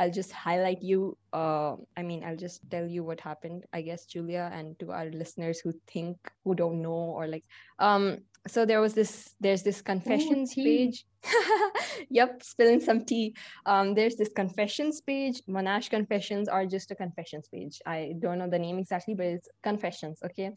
I'll 0.00 0.10
just 0.10 0.32
highlight 0.32 0.82
you. 0.82 1.18
Uh, 1.30 1.76
I 1.94 2.02
mean, 2.02 2.24
I'll 2.24 2.42
just 2.46 2.62
tell 2.70 2.86
you 2.86 3.04
what 3.04 3.20
happened, 3.20 3.66
I 3.74 3.82
guess, 3.82 4.06
Julia, 4.06 4.50
and 4.50 4.78
to 4.78 4.92
our 4.92 5.10
listeners 5.10 5.60
who 5.60 5.74
think, 5.92 6.16
who 6.42 6.54
don't 6.54 6.80
know, 6.80 7.12
or 7.18 7.26
like, 7.26 7.44
um, 7.78 8.20
so 8.48 8.64
there 8.64 8.80
was 8.80 8.94
this, 8.94 9.34
there's 9.40 9.62
this 9.62 9.82
confessions 9.82 10.54
tea. 10.54 10.64
page. 10.64 11.04
yep, 12.08 12.42
spilling 12.42 12.80
some 12.80 13.04
tea. 13.04 13.34
Um, 13.66 13.92
there's 13.92 14.16
this 14.16 14.30
confessions 14.34 15.02
page. 15.02 15.42
Monash 15.46 15.90
confessions 15.90 16.48
are 16.48 16.64
just 16.64 16.90
a 16.90 16.94
confessions 16.94 17.46
page. 17.48 17.78
I 17.84 18.14
don't 18.20 18.38
know 18.38 18.48
the 18.48 18.58
name 18.58 18.78
exactly, 18.78 19.12
but 19.12 19.26
it's 19.26 19.50
confessions, 19.62 20.20
okay? 20.24 20.52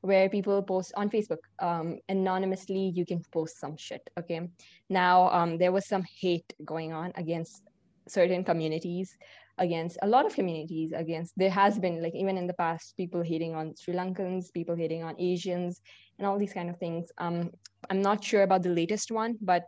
Where 0.00 0.28
people 0.28 0.60
post 0.64 0.92
on 0.96 1.08
Facebook. 1.08 1.44
Um, 1.60 2.00
anonymously, 2.08 2.90
you 2.96 3.06
can 3.06 3.22
post 3.30 3.60
some 3.60 3.76
shit, 3.76 4.10
okay? 4.18 4.48
Now, 4.90 5.30
um, 5.30 5.56
there 5.56 5.70
was 5.70 5.86
some 5.86 6.02
hate 6.20 6.52
going 6.64 6.92
on 6.92 7.12
against 7.14 7.62
certain 8.10 8.44
communities 8.44 9.16
against 9.58 9.98
a 10.02 10.06
lot 10.06 10.24
of 10.26 10.34
communities 10.34 10.92
against. 10.94 11.32
There 11.36 11.50
has 11.50 11.78
been 11.78 12.02
like 12.02 12.14
even 12.14 12.36
in 12.38 12.46
the 12.46 12.54
past 12.54 12.96
people 12.96 13.22
hating 13.22 13.54
on 13.54 13.74
sri 13.76 13.94
lankans 13.94 14.52
people 14.52 14.76
hating 14.76 15.02
on 15.02 15.14
asians 15.18 15.80
and 16.18 16.26
all 16.26 16.38
these 16.38 16.52
kind 16.52 16.70
of 16.70 16.78
things. 16.78 17.10
Um 17.18 17.50
i'm 17.90 18.02
not 18.02 18.22
sure 18.22 18.42
about 18.42 18.62
the 18.62 18.70
latest 18.70 19.10
one 19.10 19.36
but 19.40 19.64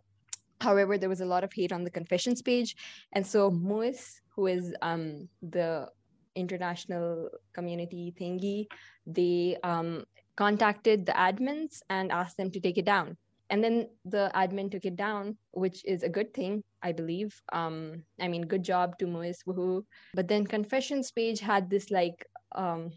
however 0.61 0.99
there 0.99 1.09
was 1.09 1.20
a 1.20 1.26
lot 1.26 1.45
of 1.45 1.53
hate 1.53 1.72
on 1.72 1.84
the 1.84 1.91
confessions 1.91 2.43
page. 2.43 2.76
And 3.12 3.26
so 3.26 3.51
mois 3.51 4.20
who 4.34 4.47
is 4.47 4.74
um 4.82 5.28
the 5.43 5.88
international 6.36 7.28
community 7.53 8.14
thingy 8.18 8.66
they 9.07 9.57
um 9.64 10.05
contacted 10.36 11.05
the 11.05 11.12
admins 11.12 11.82
and 11.91 12.12
asked 12.12 12.36
them 12.36 12.51
to 12.51 12.61
take 12.61 12.78
it 12.78 12.84
down 12.84 13.16
and 13.51 13.62
then 13.62 13.88
the 14.05 14.30
admin 14.34 14.70
took 14.70 14.84
it 14.84 14.96
down 14.96 15.36
which 15.53 15.84
is 15.84 16.03
a 16.03 16.09
good 16.09 16.32
thing 16.32 16.62
i 16.82 16.92
believe. 16.92 17.34
Um 17.53 18.05
i 18.20 18.28
mean 18.28 18.42
good 18.46 18.62
job 18.62 18.98
to 18.98 19.07
mois 19.07 19.42
woohoo. 19.46 19.84
But 20.14 20.28
then 20.28 20.46
confessions 20.46 21.11
page 21.11 21.40
had 21.40 21.68
this 21.68 21.90
like 21.90 22.24
um 22.55 22.90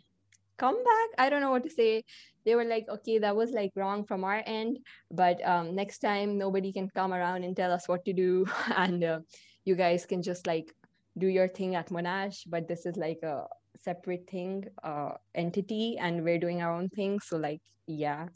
comeback. 0.58 1.10
I 1.18 1.30
don't 1.30 1.42
know 1.42 1.52
what 1.52 1.64
to 1.64 1.70
say. 1.70 2.04
They 2.46 2.56
were 2.56 2.64
like 2.66 2.86
okay 2.90 3.18
that 3.20 3.36
was 3.36 3.52
like 3.52 3.72
wrong 3.76 4.06
from 4.06 4.24
our 4.24 4.44
end 4.46 4.80
but 5.12 5.44
um 5.46 5.76
next 5.76 6.00
time 6.00 6.38
nobody 6.38 6.72
can 6.72 6.90
come 6.90 7.14
around 7.14 7.44
and 7.44 7.56
tell 7.56 7.72
us 7.72 7.88
what 7.88 8.06
to 8.06 8.14
do. 8.14 8.46
And 8.78 9.04
uh, 9.04 9.20
you 9.66 9.76
guys 9.76 10.06
can 10.06 10.22
just 10.22 10.48
like 10.48 10.74
do 11.18 11.28
your 11.28 11.48
thing 11.48 11.76
at 11.76 11.90
monash 11.90 12.44
but 12.48 12.68
this 12.68 12.86
is 12.86 12.98
like 12.98 13.22
a 13.24 13.46
separate 13.78 14.30
thing 14.30 14.64
uh 14.84 15.12
entity 15.36 15.98
and 16.00 16.24
we're 16.24 16.40
doing 16.40 16.62
our 16.62 16.72
own 16.72 16.90
thing. 16.90 17.20
So 17.20 17.38
like 17.38 17.62
yeah 17.88 18.28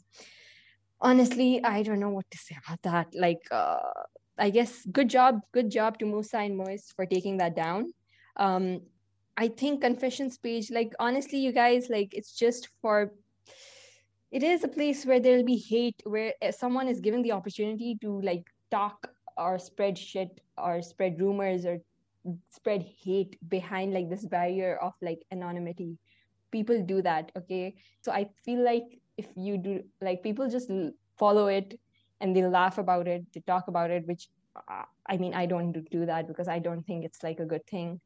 honestly 1.00 1.62
i 1.64 1.82
don't 1.82 2.00
know 2.00 2.10
what 2.10 2.30
to 2.30 2.38
say 2.38 2.56
about 2.64 2.82
that. 2.82 3.06
Like 3.14 3.42
uh 3.50 3.78
i 4.38 4.50
guess 4.50 4.86
good 4.92 5.08
job 5.08 5.40
good 5.52 5.70
job 5.70 5.98
to 5.98 6.06
musa 6.06 6.38
and 6.38 6.56
moise 6.56 6.92
for 6.94 7.06
taking 7.06 7.38
that 7.38 7.56
down. 7.56 7.92
Um 8.36 8.80
i 9.36 9.48
think 9.48 9.80
confessions 9.80 10.38
page 10.38 10.70
like 10.70 10.92
honestly 10.98 11.38
you 11.38 11.52
guys 11.52 11.88
like 11.88 12.12
it's 12.12 12.32
just 12.36 12.68
for 12.82 13.12
it 14.30 14.42
is 14.42 14.64
a 14.64 14.68
place 14.68 15.06
where 15.06 15.20
there'll 15.20 15.44
be 15.44 15.56
hate 15.56 16.02
where 16.04 16.34
uh, 16.42 16.52
someone 16.52 16.88
is 16.88 17.00
given 17.00 17.22
the 17.22 17.32
opportunity 17.32 17.96
to 18.00 18.20
like 18.20 18.44
talk 18.70 19.10
or 19.36 19.58
spread 19.58 19.96
shit 19.96 20.40
or 20.58 20.82
spread 20.82 21.20
rumors 21.20 21.64
or 21.64 21.78
spread 22.50 22.82
hate 22.82 23.38
behind 23.48 23.94
like 23.94 24.10
this 24.10 24.26
barrier 24.26 24.76
of 24.82 24.92
like 25.00 25.22
anonymity. 25.30 25.98
People 26.50 26.82
do 26.82 27.00
that 27.02 27.30
okay? 27.36 27.74
So 28.02 28.12
i 28.12 28.28
feel 28.44 28.64
like 28.64 29.00
if 29.18 29.28
you 29.36 29.58
do 29.58 29.82
like 30.00 30.22
people 30.22 30.48
just 30.48 30.70
follow 31.18 31.48
it 31.48 31.78
and 32.20 32.36
they 32.36 32.44
laugh 32.46 32.78
about 32.78 33.08
it 33.08 33.24
they 33.34 33.40
talk 33.46 33.68
about 33.68 33.90
it 33.90 34.06
which 34.06 34.28
uh, 34.70 34.84
i 35.08 35.16
mean 35.18 35.34
i 35.34 35.46
don't 35.46 35.72
do- 35.90 36.06
that 36.06 36.28
because 36.28 36.48
i 36.48 36.58
don't 36.58 36.84
think 36.86 37.04
it's 37.04 37.22
like 37.24 37.40
a 37.40 37.46
good 37.46 37.66
thing. 37.66 38.00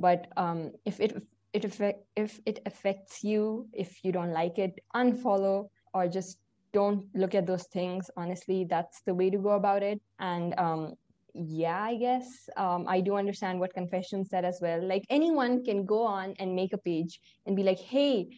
But 0.00 0.28
um 0.36 0.72
if 0.84 1.00
it 1.00 1.12
it 1.52 1.64
affect 1.64 2.04
if 2.16 2.40
it 2.46 2.60
affects 2.66 3.24
you 3.24 3.68
if 3.72 4.04
you 4.04 4.12
don't 4.12 4.32
like 4.32 4.58
it 4.58 4.78
unfollow 4.94 5.68
or 5.94 6.06
just 6.08 6.38
don't 6.72 7.06
look 7.14 7.34
at 7.34 7.46
those 7.46 7.66
things. 7.72 8.10
Honestly 8.16 8.66
that's 8.68 9.02
the 9.06 9.14
way 9.14 9.30
to 9.30 9.38
go 9.38 9.50
about 9.50 9.82
it. 9.82 10.00
And 10.20 10.54
um 10.58 10.94
yeah 11.34 11.82
i 11.82 11.94
guess 11.96 12.48
um 12.56 12.86
i 12.88 13.00
do 13.00 13.14
understand 13.16 13.60
what 13.60 13.74
confession 13.74 14.24
said 14.24 14.44
as 14.44 14.60
well. 14.62 14.80
Like 14.86 15.04
anyone 15.10 15.64
can 15.64 15.84
go 15.84 16.02
on 16.04 16.34
and 16.38 16.54
make 16.54 16.72
a 16.72 16.78
page 16.78 17.20
and 17.46 17.56
be 17.56 17.62
like 17.64 17.78
hey 17.78 18.28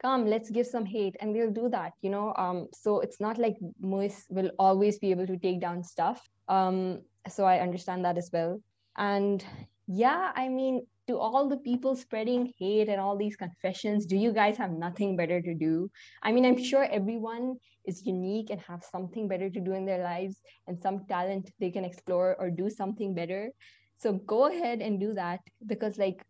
come 0.00 0.26
let's 0.26 0.50
give 0.50 0.66
some 0.66 0.84
hate 0.84 1.16
and 1.20 1.34
they'll 1.34 1.50
do 1.50 1.68
that 1.68 1.92
you 2.02 2.10
know? 2.10 2.34
Um 2.36 2.66
so 2.72 3.00
it's 3.00 3.20
not 3.20 3.38
like 3.38 3.56
moise 3.80 4.24
will 4.30 4.50
always 4.58 4.98
be 4.98 5.10
able 5.10 5.26
to 5.26 5.38
take 5.38 5.60
down 5.60 5.82
stuff. 5.82 6.22
Um 6.48 7.02
so 7.28 7.44
i 7.44 7.60
understand 7.60 8.04
that 8.04 8.18
as 8.18 8.30
well. 8.32 8.60
And 8.96 9.44
yeah 9.88 10.32
i 10.34 10.48
mean 10.48 10.84
to 11.06 11.16
all 11.16 11.48
the 11.48 11.58
people 11.58 11.94
spreading 11.94 12.52
hate 12.58 12.88
and 12.88 13.00
all 13.00 13.16
these 13.16 13.36
confessions 13.36 14.06
do 14.06 14.16
you 14.16 14.32
guys 14.32 14.56
have 14.56 14.72
nothing 14.72 15.16
better 15.16 15.40
to 15.40 15.54
do? 15.54 15.90
I 16.22 16.32
mean 16.32 16.44
i'm 16.44 16.62
sure 16.62 16.84
everyone 16.84 17.56
is 17.86 18.04
unique 18.04 18.50
and 18.50 18.60
have 18.60 18.82
something 18.82 19.28
better 19.28 19.48
to 19.48 19.60
do 19.60 19.72
in 19.72 19.86
their 19.86 20.02
lives 20.02 20.42
and 20.66 20.80
some 20.80 21.04
talent 21.06 21.50
they 21.60 21.70
can 21.70 21.84
explore 21.84 22.36
or 22.38 22.50
do 22.50 22.68
something 22.68 23.14
better. 23.14 23.50
So 23.98 24.12
go 24.12 24.46
ahead 24.46 24.80
and 24.80 25.00
do 25.00 25.14
that 25.14 25.40
because, 25.64 25.96
like, 25.96 26.22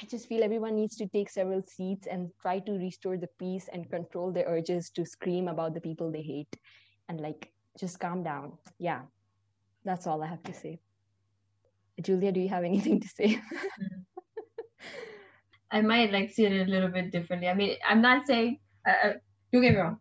I 0.00 0.06
just 0.06 0.26
feel 0.28 0.42
everyone 0.42 0.74
needs 0.74 0.96
to 0.96 1.06
take 1.06 1.28
several 1.28 1.62
seats 1.66 2.06
and 2.06 2.30
try 2.40 2.58
to 2.60 2.72
restore 2.72 3.18
the 3.18 3.28
peace 3.38 3.68
and 3.72 3.88
control 3.90 4.32
their 4.32 4.46
urges 4.46 4.90
to 4.90 5.04
scream 5.04 5.48
about 5.48 5.74
the 5.74 5.80
people 5.80 6.10
they 6.10 6.22
hate 6.22 6.54
and, 7.08 7.20
like, 7.20 7.52
just 7.78 8.00
calm 8.00 8.22
down. 8.22 8.58
Yeah, 8.78 9.02
that's 9.84 10.06
all 10.06 10.22
I 10.22 10.26
have 10.26 10.42
to 10.44 10.54
say. 10.54 10.80
Julia, 12.02 12.32
do 12.32 12.40
you 12.40 12.48
have 12.48 12.64
anything 12.64 13.00
to 13.00 13.08
say? 13.08 13.40
I 15.70 15.80
might 15.80 16.12
like 16.12 16.30
see 16.30 16.44
it 16.44 16.68
a 16.68 16.70
little 16.70 16.88
bit 16.90 17.10
differently. 17.10 17.48
I 17.48 17.54
mean, 17.54 17.76
I'm 17.88 18.02
not 18.02 18.26
saying, 18.26 18.58
uh, 18.86 19.08
uh, 19.08 19.12
don't 19.52 19.62
get 19.62 19.72
me 19.72 19.78
wrong, 19.78 19.98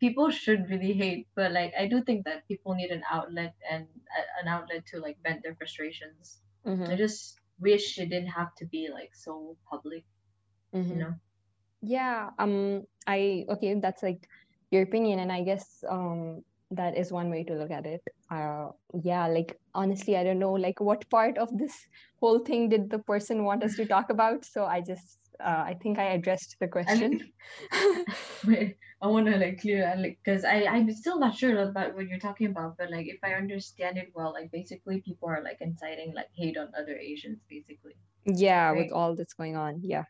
people 0.00 0.30
should 0.30 0.68
really 0.68 0.92
hate, 0.92 1.28
but 1.36 1.52
like 1.52 1.72
I 1.78 1.86
do 1.86 2.02
think 2.02 2.24
that 2.24 2.46
people 2.48 2.74
need 2.74 2.90
an 2.90 3.02
outlet 3.10 3.54
and 3.70 3.84
uh, 3.84 4.42
an 4.42 4.48
outlet 4.48 4.86
to 4.86 4.98
like 4.98 5.16
vent 5.22 5.42
their 5.42 5.54
frustrations. 5.54 6.40
Mhm, 6.66 6.88
I 6.90 6.96
just 6.96 7.38
wish 7.60 7.98
it 7.98 8.10
didn't 8.10 8.28
have 8.30 8.54
to 8.56 8.66
be 8.66 8.88
like 8.92 9.14
so 9.14 9.56
public, 9.70 10.04
mhm. 10.72 10.88
you 10.88 10.96
know. 10.96 11.14
Yeah, 11.82 12.30
um, 12.38 12.84
I 13.06 13.44
okay, 13.50 13.74
that's 13.80 14.02
like 14.02 14.28
your 14.70 14.82
opinion, 14.82 15.20
and 15.20 15.32
I 15.32 15.42
guess 15.42 15.84
um 15.88 16.42
that 16.70 16.96
is 16.96 17.12
one 17.12 17.30
way 17.30 17.44
to 17.44 17.54
look 17.54 17.70
at 17.70 17.86
it. 17.86 18.02
Uh, 18.30 18.70
yeah, 19.02 19.26
like 19.28 19.58
honestly, 19.74 20.16
I 20.16 20.24
don't 20.24 20.38
know 20.38 20.52
like 20.52 20.80
what 20.80 21.08
part 21.10 21.38
of 21.38 21.56
this 21.58 21.74
whole 22.20 22.40
thing 22.40 22.68
did 22.70 22.90
the 22.90 22.98
person 22.98 23.44
want 23.44 23.62
us 23.64 23.76
to 23.76 23.86
talk 23.86 24.10
about, 24.10 24.44
so 24.44 24.64
I 24.64 24.80
just 24.80 25.18
uh, 25.40 25.64
I 25.66 25.74
think 25.80 25.98
I 25.98 26.12
addressed 26.12 26.56
the 26.60 26.68
question. 26.68 27.32
Wait, 28.46 28.76
I 29.02 29.06
want 29.08 29.26
to 29.26 29.36
like 29.36 29.60
clear 29.60 29.92
like, 29.96 30.18
because 30.22 30.44
I 30.44 30.64
I'm 30.66 30.90
still 30.92 31.18
not 31.18 31.34
sure 31.36 31.58
about 31.58 31.94
what 31.94 32.06
you're 32.08 32.18
talking 32.18 32.46
about, 32.48 32.76
but 32.76 32.90
like 32.90 33.06
if 33.08 33.18
I 33.24 33.34
understand 33.34 33.96
it 33.98 34.12
well, 34.14 34.32
like 34.32 34.50
basically 34.52 35.00
people 35.00 35.28
are 35.28 35.42
like 35.42 35.58
inciting 35.60 36.12
like 36.14 36.28
hate 36.36 36.56
on 36.58 36.72
other 36.78 36.96
Asians, 36.96 37.40
basically. 37.48 37.96
Yeah, 38.26 38.72
with 38.72 38.92
all 38.92 39.14
that's 39.16 39.32
going 39.34 39.56
on. 39.56 39.80
Yeah, 39.82 40.04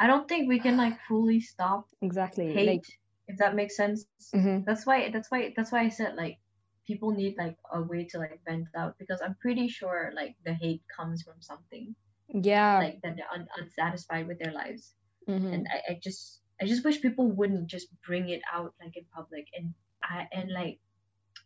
I 0.00 0.06
don't 0.08 0.26
think 0.28 0.48
we 0.48 0.58
can 0.58 0.76
like 0.76 0.98
fully 1.06 1.40
stop 1.40 1.86
exactly. 2.02 2.52
hate, 2.54 2.66
Like, 2.66 2.84
if 3.28 3.36
that 3.38 3.54
makes 3.54 3.76
sense. 3.76 4.06
mhm, 4.34 4.64
That's 4.64 4.86
why 4.86 5.10
that's 5.10 5.30
why 5.30 5.52
that's 5.56 5.70
why 5.72 5.82
I 5.82 5.88
said 5.90 6.16
like 6.16 6.38
people 6.86 7.12
need 7.12 7.36
like 7.38 7.56
a 7.72 7.82
way 7.82 8.04
to 8.06 8.18
like 8.18 8.40
vent 8.44 8.68
out 8.76 8.98
because 8.98 9.20
I'm 9.22 9.36
pretty 9.36 9.68
sure 9.68 10.10
like 10.14 10.36
the 10.44 10.54
hate 10.54 10.82
comes 10.96 11.22
from 11.22 11.40
something 11.40 11.94
yeah, 12.32 12.78
like 12.78 13.00
that 13.02 13.16
they're 13.16 13.32
un- 13.34 13.48
unsatisfied 13.58 14.26
with 14.26 14.38
their 14.38 14.52
lives. 14.52 14.94
mhm, 15.28 15.52
and 15.54 15.66
I, 15.72 15.92
I 15.92 16.00
just 16.02 16.40
I 16.60 16.66
just 16.66 16.84
wish 16.84 17.00
people 17.02 17.30
wouldn't 17.30 17.68
just 17.68 17.88
bring 18.06 18.28
it 18.30 18.42
out 18.52 18.74
like 18.82 18.96
in 18.96 19.04
public 19.14 19.46
and 19.54 19.74
I 20.02 20.28
and 20.32 20.50
like 20.52 20.80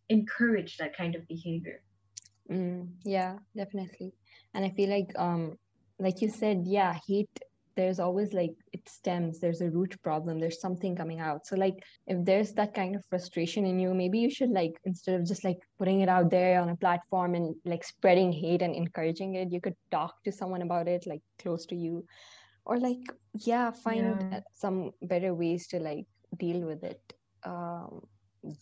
encourage 0.09 0.77
that 0.79 0.97
kind 0.97 1.15
of 1.17 1.27
behavior. 1.29 1.83
mm, 2.51 2.89
yeah, 3.05 3.39
definitely. 3.57 4.15
And 4.55 4.65
I 4.65 4.71
feel 4.71 4.91
like 4.91 5.11
um 5.19 5.59
like 5.99 6.21
you 6.23 6.29
said, 6.31 6.65
yeah, 6.67 6.97
hate 7.07 7.31
there's 7.77 7.99
always 8.01 8.33
like 8.33 8.53
it 8.73 8.89
stems 8.89 9.41
there's 9.41 9.61
a 9.61 9.71
root 9.71 9.97
problem 10.03 10.39
there's 10.39 10.61
something 10.61 10.95
coming 10.97 11.21
out. 11.21 11.47
So 11.47 11.57
like 11.57 11.75
if 12.07 12.25
there's 12.25 12.53
that 12.55 12.75
kind 12.75 12.95
of 12.97 13.05
frustration 13.07 13.67
in 13.67 13.79
you 13.79 13.95
maybe 13.95 14.19
you 14.19 14.31
should 14.31 14.51
like 14.51 14.73
instead 14.85 15.21
of 15.21 15.27
just 15.27 15.45
like 15.45 15.59
putting 15.79 16.01
it 16.01 16.09
out 16.09 16.31
there 16.31 16.61
on 16.61 16.69
a 16.71 16.77
platform 16.77 17.35
and 17.35 17.55
like 17.65 17.85
spreading 17.85 18.33
hate 18.33 18.63
and 18.63 18.75
encouraging 18.75 19.35
it 19.35 19.53
you 19.53 19.61
could 19.61 19.77
talk 19.91 20.15
to 20.25 20.33
someone 20.33 20.63
about 20.63 20.89
it 20.89 21.05
like 21.07 21.23
close 21.39 21.67
to 21.67 21.77
you. 21.77 22.05
Or 22.65 22.79
like 22.79 23.03
yeah 23.47 23.71
find 23.71 24.25
Yeah. 24.31 24.41
some 24.53 24.93
better 25.03 25.35
ways 25.35 25.67
to 25.69 25.79
like 25.81 26.07
deal 26.39 26.61
with 26.67 26.83
it. 26.85 27.01
Um 27.45 28.01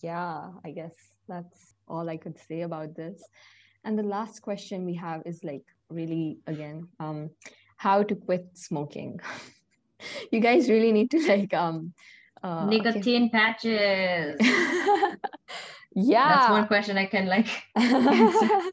yeah 0.02 0.50
i 0.64 0.70
guess 0.70 0.94
that's 1.28 1.74
all 1.88 2.08
i 2.08 2.16
could 2.16 2.38
say 2.38 2.62
about 2.62 2.94
this. 2.96 3.28
And 3.84 3.98
the 3.98 4.02
last 4.04 4.40
question 4.42 4.84
we 4.84 4.94
have 4.94 5.22
is 5.26 5.42
like 5.44 5.64
really 5.90 6.38
again 6.46 6.88
um 7.00 7.30
how 7.82 8.02
to 8.02 8.14
quit 8.14 8.46
smoking 8.54 9.20
you 10.32 10.40
guys 10.40 10.68
really 10.68 10.92
need 10.92 11.10
to 11.10 11.20
like 11.26 11.54
um 11.54 11.92
uh, 12.44 12.66
okay. 12.66 12.76
Nicotine 12.76 13.30
patches. 13.30 14.36
yeah 15.94 16.28
That's 16.28 16.50
one 16.50 16.66
question 16.66 16.98
I 16.98 17.06
can 17.06 17.26
like. 17.26 17.46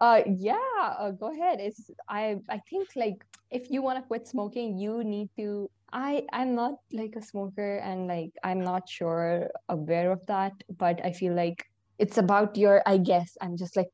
uh 0.00 0.20
yeah 0.26 0.94
uh, 0.98 1.10
go 1.10 1.32
ahead 1.32 1.58
it's 1.60 1.90
i 2.08 2.36
i 2.50 2.60
think 2.68 2.88
like 2.96 3.24
if 3.50 3.70
you 3.70 3.80
want 3.80 3.98
to 3.98 4.04
quit 4.04 4.26
smoking 4.26 4.76
you 4.76 5.02
need 5.04 5.30
to 5.38 5.70
i 5.92 6.22
i'm 6.32 6.54
not 6.54 6.74
like 6.92 7.14
a 7.16 7.22
smoker 7.22 7.78
and 7.78 8.06
like 8.06 8.30
i'm 8.44 8.60
not 8.60 8.88
sure 8.88 9.48
aware 9.70 10.12
of 10.12 10.20
that 10.26 10.52
but 10.76 11.00
i 11.04 11.12
feel 11.12 11.34
like 11.34 11.64
it's 11.98 12.18
about 12.18 12.56
your 12.56 12.82
i 12.86 12.98
guess 12.98 13.36
i'm 13.40 13.56
just 13.56 13.76
like 13.76 13.88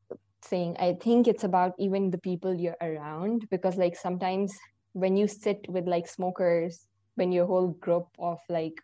saying 0.45 0.77
i 0.79 0.93
think 1.03 1.29
it's 1.29 1.45
about 1.45 1.73
even 1.79 2.11
the 2.11 2.19
people 2.19 2.55
you're 2.55 2.77
around 2.81 3.47
because 3.51 3.77
like 3.77 3.97
sometimes 3.97 4.53
when 4.93 5.17
you 5.17 5.27
sit 5.27 5.65
with 5.69 5.87
like 5.87 6.07
smokers 6.07 6.87
when 7.15 7.33
your 7.33 7.47
whole 7.47 7.69
group 7.69 8.07
of 8.19 8.39
like 8.49 8.75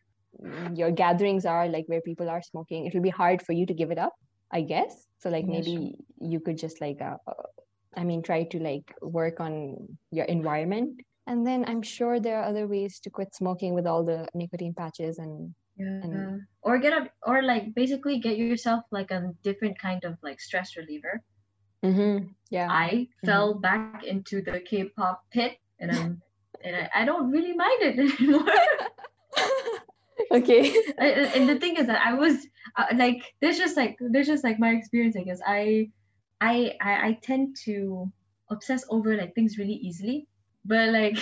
your 0.74 0.90
gatherings 0.90 1.44
are 1.46 1.68
like 1.68 1.84
where 1.86 2.00
people 2.02 2.28
are 2.28 2.42
smoking 2.42 2.86
it 2.86 2.94
will 2.94 3.02
be 3.02 3.11
hard 3.11 3.42
for 3.42 3.52
you 3.52 3.66
to 3.66 3.74
give 3.74 3.90
it 3.90 3.98
up 3.98 4.12
i 4.52 4.61
guess 4.61 5.06
so 5.18 5.28
like 5.30 5.46
maybe 5.46 5.94
you 6.20 6.40
could 6.40 6.56
just 6.59 6.80
like 6.80 7.00
uh, 7.00 7.16
uh, 7.26 7.32
i 7.96 8.04
mean 8.04 8.22
try 8.22 8.44
to 8.44 8.59
like 8.59 8.94
work 9.02 9.40
on 9.40 9.76
your 10.11 10.26
environment 10.26 11.00
and 11.26 11.46
then 11.46 11.64
i'm 11.66 11.82
sure 11.82 12.20
there 12.20 12.38
are 12.40 12.44
other 12.44 12.66
ways 12.66 13.00
to 13.00 13.11
quit 13.11 13.34
smoking 13.34 13.74
with 13.74 13.86
all 13.86 14.04
the 14.04 14.26
nicotine 14.34 14.74
patches 14.74 15.18
and 15.18 15.54
Yeah. 15.78 16.02
And- 16.02 16.42
or 16.62 16.78
get 16.78 16.92
a 16.92 17.09
or 17.22 17.42
like 17.42 17.72
basically 17.74 18.18
get 18.18 18.36
yourself 18.36 18.82
like 18.90 19.11
a 19.11 19.32
different 19.46 19.78
kind 19.78 20.02
of 20.04 20.18
like 20.22 20.40
stress 20.40 20.76
reliever. 20.76 21.22
Yeah. 22.51 22.68
I 22.70 23.09
fell 23.24 23.55
back 23.55 24.05
into 24.05 24.43
the 24.43 24.61
K-pop 24.61 25.24
pit 25.31 25.59
and 25.79 25.91
I'm 25.91 26.22
and 26.64 26.76
I, 26.76 27.03
I 27.03 27.05
don't 27.05 27.31
really 27.31 27.53
mind 27.53 27.83
it 27.83 27.99
anymore. 28.20 28.49
okay. 30.33 30.74
I- 30.99 31.31
and 31.35 31.49
the 31.49 31.59
thing 31.59 31.76
is 31.76 31.87
that 31.87 32.05
I 32.05 32.14
was 32.14 32.47
uh, 32.76 32.87
like 32.97 33.22
there's 33.41 33.59
just 33.59 33.76
like 33.76 33.97
there's 34.01 34.26
just 34.26 34.45
like 34.45 34.59
my 34.59 34.70
experience 34.70 35.16
I 35.16 35.22
guess. 35.22 35.41
I 35.47 35.91
I 36.41 36.74
I, 36.81 37.09
I 37.09 37.18
tend 37.22 37.57
to 37.64 38.11
obsess 38.51 38.85
over 38.91 39.16
like 39.16 39.35
things 39.35 39.59
really 39.59 39.74
easily. 39.74 40.26
But 40.64 40.89
like 40.91 41.18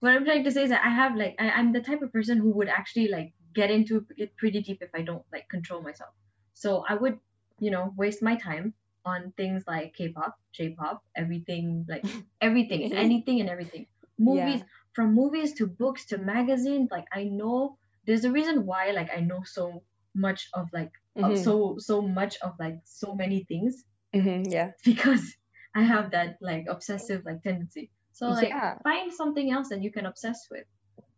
what 0.00 0.12
I'm 0.12 0.24
trying 0.24 0.44
to 0.44 0.50
say 0.50 0.64
is 0.64 0.70
that 0.70 0.84
I 0.84 0.90
have 0.90 1.16
like 1.16 1.36
I, 1.38 1.50
I'm 1.50 1.72
the 1.72 1.80
type 1.80 2.02
of 2.02 2.12
person 2.12 2.38
who 2.38 2.50
would 2.52 2.68
actually 2.68 3.08
like 3.08 3.32
get 3.54 3.70
into 3.70 4.04
it 4.16 4.36
pretty 4.36 4.62
deep 4.62 4.78
if 4.82 4.90
I 4.94 5.02
don't 5.02 5.24
like 5.32 5.48
control 5.48 5.82
myself. 5.82 6.10
So 6.54 6.84
I 6.88 6.94
would 6.94 7.18
you 7.58 7.70
know 7.70 7.92
waste 7.96 8.22
my 8.22 8.36
time 8.36 8.74
on 9.06 9.32
things 9.36 9.64
like 9.68 9.94
K-pop 9.94 10.36
J-pop 10.52 11.02
everything 11.16 11.86
like 11.88 12.06
everything 12.42 12.90
anything 12.96 13.40
and 13.40 13.50
everything 13.50 13.86
movies 14.18 14.64
from 14.94 15.14
movies 15.14 15.54
to 15.54 15.66
books 15.66 16.06
to 16.06 16.18
magazines 16.18 16.90
like 16.90 17.06
I 17.12 17.24
know 17.24 17.78
there's 18.06 18.24
a 18.24 18.32
reason 18.32 18.66
why 18.66 18.90
like 18.92 19.10
I 19.16 19.20
know 19.20 19.42
so 19.44 19.82
much 20.14 20.48
of 20.54 20.68
like 20.72 20.92
of 21.22 21.38
Mhm, 21.38 21.38
so 21.38 21.76
so 21.78 22.02
much 22.02 22.36
of 22.42 22.54
like 22.60 22.78
so 22.84 23.14
many 23.14 23.44
things 23.44 23.84
mhm, 24.14 24.52
yeah 24.52 24.72
because 24.84 25.36
I 25.74 25.82
have 25.82 26.12
that 26.12 26.36
like 26.40 26.66
obsessive 26.68 27.24
like 27.24 27.42
tendency. 27.42 27.90
So 28.12 28.30
like 28.30 28.56
Yeah. 28.56 28.78
find 28.84 29.12
something 29.12 29.50
else 29.52 29.68
that 29.70 29.82
you 29.82 29.92
can 29.92 30.06
obsess 30.06 30.46
with. 30.50 30.64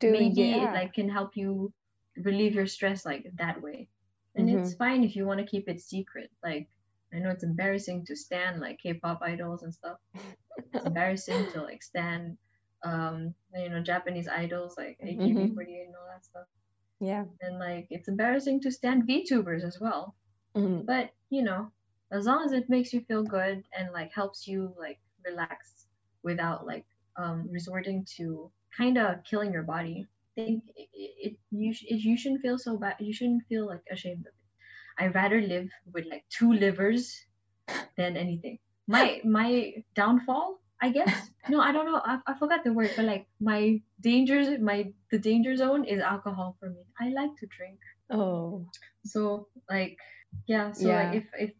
Maybe 0.06 0.42
yeah. 0.42 0.62
it 0.62 0.72
like 0.72 0.94
can 0.94 1.08
help 1.10 1.36
you 1.36 1.72
relieve 2.16 2.54
your 2.54 2.66
stress 2.66 3.04
like 3.04 3.26
that 3.38 3.62
way. 3.62 3.88
And 4.36 4.48
Mm-hmm. 4.48 4.50
it's 4.50 4.74
fine 4.74 5.04
if 5.04 5.16
you 5.16 5.26
want 5.26 5.40
to 5.40 5.46
keep 5.46 5.68
it 5.68 5.80
secret. 5.80 6.30
Like 6.42 6.68
I 7.14 7.18
know 7.18 7.30
it's 7.30 7.44
embarrassing 7.44 8.04
to 8.06 8.16
stand 8.16 8.60
like 8.60 8.78
K-pop 8.78 9.20
idols 9.22 9.62
and 9.62 9.74
stuff. 9.74 9.98
It's 10.74 10.84
embarrassing 10.84 11.48
to 11.48 11.62
like 11.62 11.82
stand 11.82 12.38
um 12.84 13.34
you 13.54 13.68
know 13.70 13.82
Japanese 13.82 14.28
idols 14.28 14.76
like 14.76 14.98
Mhm. 15.00 15.06
AKB48 15.06 15.86
and 15.86 15.96
all 15.96 16.08
that 16.12 16.24
stuff. 16.24 16.46
yeah 17.00 17.24
And 17.40 17.58
like 17.58 17.88
it's 17.90 18.08
embarrassing 18.08 18.60
to 18.62 18.70
stand 18.70 19.06
VTubers 19.06 19.64
as 19.64 19.78
well 19.80 20.16
mhm, 20.54 20.86
but 20.86 21.10
you 21.30 21.42
know 21.42 21.72
as 22.12 22.26
long 22.26 22.44
as 22.44 22.52
it 22.52 22.68
makes 22.68 22.92
you 22.92 23.00
feel 23.02 23.22
good 23.24 23.64
and 23.76 23.92
like 23.92 24.12
helps 24.14 24.46
you 24.46 24.74
like 24.78 25.00
relax 25.24 25.86
without 26.22 26.66
like 26.66 26.86
um 27.16 27.48
resorting 27.50 28.04
to 28.16 28.52
kind 28.76 28.98
of 28.98 29.24
killing 29.24 29.52
your 29.52 29.62
body 29.64 30.06
i 30.38 30.42
think 30.42 30.64
it, 30.76 30.88
it 30.94 31.38
you, 31.50 31.72
sh- 31.72 31.84
it 31.88 31.96
you 31.96 32.16
shouldn't 32.16 32.42
feel 32.42 32.58
so 32.58 32.76
bad 32.78 32.96
you 33.00 33.12
shouldn't 33.12 33.44
feel 33.48 33.66
like 33.66 33.82
ashamed 33.90 34.26
of 34.26 34.32
i'd 34.98 35.14
rather 35.14 35.40
live 35.40 35.68
with 35.92 36.06
like 36.10 36.24
two 36.30 36.52
livers 36.52 37.14
than 37.96 38.16
anything. 38.16 38.58
My 38.86 39.20
my 39.24 39.74
downfall 39.94 40.60
i 40.80 40.88
guess? 40.90 41.30
No 41.48 41.60
i 41.60 41.72
don't 41.72 41.86
know. 41.86 42.00
I, 42.04 42.18
I 42.26 42.34
forgot 42.38 42.64
the 42.64 42.72
word 42.72 42.90
but 42.96 43.04
like 43.04 43.26
my 43.40 43.80
dangers 44.00 44.58
my 44.60 44.92
the 45.10 45.18
danger 45.18 45.54
zone 45.56 45.84
is 45.84 46.00
alcohol 46.00 46.56
for 46.60 46.70
me. 46.70 46.82
I 47.00 47.08
like 47.10 47.30
to 47.40 47.46
drink. 47.46 47.78
Oh. 48.10 48.66
So 49.04 49.48
like 49.70 49.96
yeah 50.46 50.72
so 50.72 50.88
Yeah. 50.88 50.96
like 51.02 51.14
if 51.20 51.26
if 51.38 51.50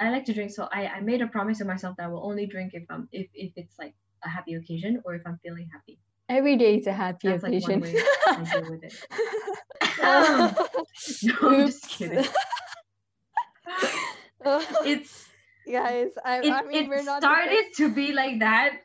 I- 0.00 0.10
like 0.10 0.24
to 0.26 0.32
drink 0.34 0.50
so 0.52 0.68
I, 0.72 0.86
I 0.86 1.00
made 1.00 1.20
a 1.20 1.26
promise 1.26 1.58
to 1.58 1.64
myself 1.64 1.96
that 1.98 2.04
I 2.04 2.08
will 2.08 2.24
only 2.24 2.46
drink 2.46 2.70
if 2.74 2.84
I'm 2.88 3.08
if, 3.12 3.26
if 3.34 3.52
it's 3.56 3.76
like 3.78 3.94
a 4.24 4.28
happy 4.28 4.54
occasion 4.54 5.02
or 5.04 5.14
if 5.14 5.22
I'm 5.26 5.38
feeling 5.42 5.68
happy. 5.72 5.98
every 6.28 6.56
day 6.56 6.76
is 6.78 6.86
a 6.86 6.92
happy 6.92 7.28
That's 7.28 7.42
like 7.42 7.52
one 7.62 7.82
occasion. 7.82 7.82
way 7.82 8.02
I 8.26 8.44
deal 8.52 8.70
with 8.70 8.82
it. 8.84 8.94
Um, 10.08 10.54
No, 11.22 11.34
I'm 11.42 11.66
just 11.66 11.88
kidding. 11.88 12.26
It's 14.84 15.28
guys. 15.70 16.10
I, 16.24 16.38
it, 16.40 16.52
I 16.52 16.62
mean, 16.62 16.84
it 16.84 16.88
we're 16.88 17.02
not 17.02 17.22
started 17.22 17.64
to 17.76 17.92
be 17.92 18.12
like 18.12 18.38
that 18.40 18.80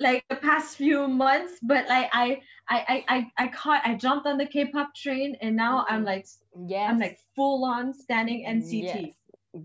like 0.00 0.24
the 0.28 0.36
past 0.36 0.76
few 0.76 1.06
months 1.06 1.52
but 1.62 1.86
like 1.88 2.08
i 2.12 2.40
i 2.68 2.78
i 2.88 3.04
i, 3.16 3.44
I 3.44 3.48
caught 3.48 3.82
i 3.84 3.94
jumped 3.94 4.26
on 4.26 4.38
the 4.38 4.46
k-pop 4.46 4.94
train 4.94 5.36
and 5.40 5.54
now 5.54 5.86
i'm 5.88 6.02
Mhm. 6.02 6.06
like 6.06 6.26
yeah, 6.66 6.86
i'm 6.90 6.98
like 6.98 7.18
full 7.36 7.64
on 7.64 7.92
standing 7.94 8.44
nct 8.46 8.82
Yes. 8.82 9.14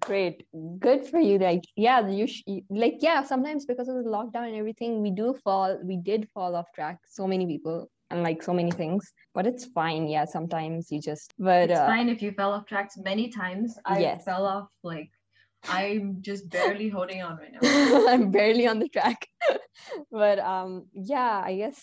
Great, 0.02 0.46
good 0.80 1.04
for 1.08 1.20
you. 1.20 1.40
Like, 1.40 1.64
yeah, 1.76 2.08
you 2.08 2.28
sh- 2.28 2.44
like, 2.70 2.98
yeah. 3.00 3.24
Sometimes 3.24 3.66
because 3.66 3.90
of 3.90 3.96
the 3.96 4.08
lockdown 4.08 4.46
and 4.46 4.56
everything, 4.56 5.02
we 5.02 5.10
do 5.10 5.34
fall. 5.44 5.80
We 5.84 5.98
did 5.98 6.30
fall 6.30 6.56
off 6.56 6.68
track. 6.76 7.00
So 7.10 7.26
many 7.26 7.48
people 7.48 7.90
and 8.12 8.24
like 8.24 8.42
so 8.42 8.54
many 8.54 8.72
things, 8.72 9.12
but 9.34 9.46
it's 9.46 9.66
fine. 9.66 10.08
Yeah, 10.08 10.26
sometimes 10.26 10.92
you 10.92 11.02
just. 11.02 11.34
But 11.38 11.70
it's 11.70 11.80
uh, 11.80 11.86
fine 11.88 12.10
if 12.10 12.22
you 12.22 12.32
fell 12.32 12.54
off 12.54 12.66
tracks 12.66 12.96
many 12.98 13.30
times 13.30 13.78
i 13.86 14.00
Yes. 14.00 14.24
fell 14.24 14.46
off 14.46 14.70
like 14.84 15.10
i'm 15.68 16.18
just 16.22 16.50
barely 16.56 16.90
holding 16.90 17.22
on 17.22 17.38
right 17.38 17.52
now 17.52 17.60
I'm 18.10 18.32
barely 18.32 18.66
on 18.68 18.80
the 18.80 18.88
track. 18.90 19.28
but 20.12 20.40
um, 20.40 20.86
yeah, 20.94 21.42
I 21.44 21.56
guess 21.56 21.80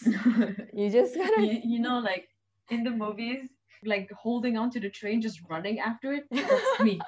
you 0.73 0.91
just 0.91 1.15
gotta. 1.15 1.43
you, 1.43 1.61
you 1.65 1.79
know 1.81 1.99
like 1.99 2.29
in 2.71 2.83
the 2.85 2.91
movies 2.91 3.49
like 3.85 4.11
holding 4.13 4.57
on 4.57 4.71
to 4.71 4.81
the 4.81 4.91
train 4.91 5.21
just 5.21 5.41
running 5.49 5.79
after 5.79 6.13
it 6.13 6.25
that's 6.31 6.81
me 6.81 7.01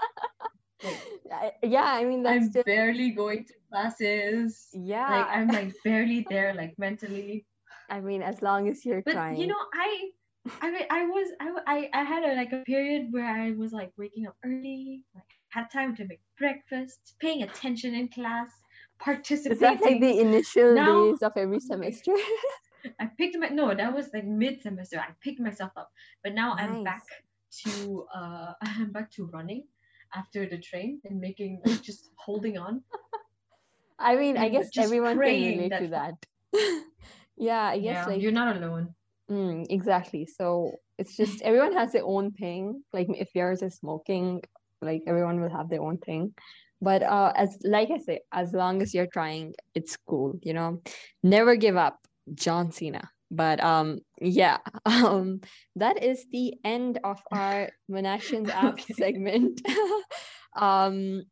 Like, 1.30 1.54
yeah, 1.62 1.84
I 1.84 2.04
mean 2.04 2.22
that's 2.22 2.44
i'm 2.46 2.52
just 2.52 2.64
barely 2.66 3.10
going 3.10 3.44
to 3.44 3.54
classes 3.70 4.68
yeah. 4.72 5.10
like 5.10 5.26
i'm 5.36 5.48
like 5.48 5.72
barely 5.84 6.26
there 6.30 6.54
like 6.54 6.74
mentally 6.78 7.44
I 7.88 8.00
mean, 8.00 8.22
as 8.22 8.42
long 8.42 8.68
as 8.68 8.84
you're 8.84 9.02
but 9.02 9.12
trying. 9.12 9.36
you 9.40 9.46
know 9.46 9.62
i 9.74 10.10
i 10.62 10.70
mean 10.70 10.86
i 10.90 11.04
was 11.06 11.28
I, 11.40 11.48
I 11.66 11.90
i 12.00 12.02
had 12.04 12.22
a 12.24 12.34
like 12.34 12.52
a 12.52 12.62
period 12.64 13.08
where 13.10 13.26
i 13.26 13.50
was 13.52 13.72
like 13.72 13.92
waking 13.98 14.26
up 14.26 14.36
early 14.44 15.02
like 15.14 15.24
had 15.50 15.66
time 15.70 15.94
to 15.96 16.06
make 16.06 16.20
breakfast 16.38 17.16
paying 17.20 17.42
attention 17.42 17.94
in 17.94 18.08
class 18.08 18.50
participating. 18.98 19.52
Is 19.52 19.60
that 19.60 19.80
like 19.82 20.00
the 20.00 20.20
initial 20.20 20.74
Now- 20.74 21.10
days 21.10 21.22
of 21.22 21.32
every 21.36 21.60
semester? 21.60 22.14
i 23.00 23.06
picked 23.18 23.36
my 23.38 23.48
no 23.48 23.74
that 23.74 23.92
was 23.92 24.08
like 24.14 24.24
mid 24.24 24.62
semester 24.62 24.98
i 25.00 25.10
picked 25.20 25.40
myself 25.40 25.72
up 25.76 25.90
but 26.22 26.32
now 26.32 26.54
i'm 26.54 26.84
back 26.84 27.02
to 27.62 28.06
uh 28.14 28.52
i'm 28.62 28.92
back 28.92 29.10
to 29.10 29.26
running 29.26 29.64
after 30.14 30.46
the 30.48 30.56
train 30.58 31.00
and 31.04 31.20
making 31.20 31.60
like 31.66 31.82
just 31.82 32.10
holding 32.16 32.56
on 32.56 32.82
I 33.98 34.14
mean, 34.14 34.36
I 34.36 34.48
guess 34.48 34.68
everyone 34.78 35.18
can 35.18 35.18
relate 35.18 35.72
to 35.82 35.88
that- 35.88 36.24
that. 36.52 36.82
Yeah, 37.38 37.68
I 37.68 37.78
guess 37.78 37.84
yeah 37.84 38.06
like 38.06 38.22
you're 38.22 38.32
not 38.32 38.56
alone 38.56 38.94
mm, 39.30 39.66
exactly. 39.70 40.26
So 40.26 40.72
it's 40.98 41.16
just 41.20 41.42
everyone 41.42 41.74
has 41.74 41.92
their 41.92 42.04
own 42.04 42.32
thing. 42.32 42.82
Like 42.92 43.08
if 43.10 43.34
yours 43.34 43.62
is 43.62 43.76
smoking, 43.76 44.42
like 44.80 45.02
everyone 45.06 45.40
will 45.40 45.50
have 45.50 45.68
their 45.68 45.82
own 45.82 45.98
thing. 45.98 46.34
But 46.80 47.02
uh, 47.02 47.32
as 47.34 47.58
like 47.64 47.90
I 47.90 47.98
say, 47.98 48.20
as 48.32 48.52
long 48.52 48.82
as 48.82 48.94
you're 48.94 49.08
trying, 49.12 49.54
it's 49.74 49.96
cool. 50.08 50.38
You 50.42 50.54
know, 50.54 50.82
never 51.22 51.56
give 51.56 51.76
up, 51.76 51.98
John 52.34 52.70
Cena. 52.70 53.10
But 53.30 53.62
um, 53.62 53.98
yeah, 54.20 54.58
um, 54.86 55.40
that 55.76 56.02
is 56.02 56.24
the 56.30 56.54
end 56.64 57.00
of 57.04 57.20
our 57.32 57.70
Monactions 57.88 58.48
app 58.48 58.80
segment. 58.80 59.60
um, 60.56 61.22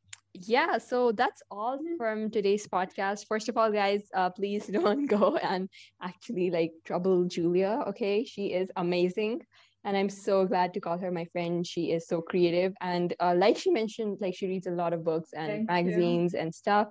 yeah, 0.42 0.78
so 0.78 1.12
that's 1.12 1.42
all 1.50 1.78
from 1.96 2.30
today's 2.30 2.66
podcast. 2.66 3.26
First 3.26 3.48
of 3.48 3.56
all, 3.56 3.70
guys, 3.70 4.08
uh, 4.14 4.30
please 4.30 4.66
don't 4.78 5.06
go 5.06 5.36
and 5.36 5.68
actually 6.02 6.50
like 6.50 6.72
trouble 6.84 7.24
Julia. 7.24 7.84
Okay, 7.88 8.24
she 8.24 8.52
is 8.52 8.68
amazing, 8.76 9.42
and 9.84 9.96
I'm 9.96 10.08
so 10.08 10.44
glad 10.44 10.74
to 10.74 10.80
call 10.80 10.98
her 10.98 11.10
my 11.10 11.24
friend. 11.26 11.66
She 11.66 11.92
is 11.92 12.06
so 12.06 12.20
creative, 12.20 12.74
and 12.80 13.14
uh, 13.20 13.34
like 13.36 13.56
she 13.56 13.70
mentioned, 13.70 14.18
like 14.20 14.34
she 14.34 14.46
reads 14.46 14.66
a 14.66 14.70
lot 14.70 14.92
of 14.92 15.04
books 15.04 15.30
and 15.32 15.48
Thank 15.48 15.60
you. 15.60 15.66
magazines 15.66 16.34
and 16.34 16.54
stuff, 16.54 16.88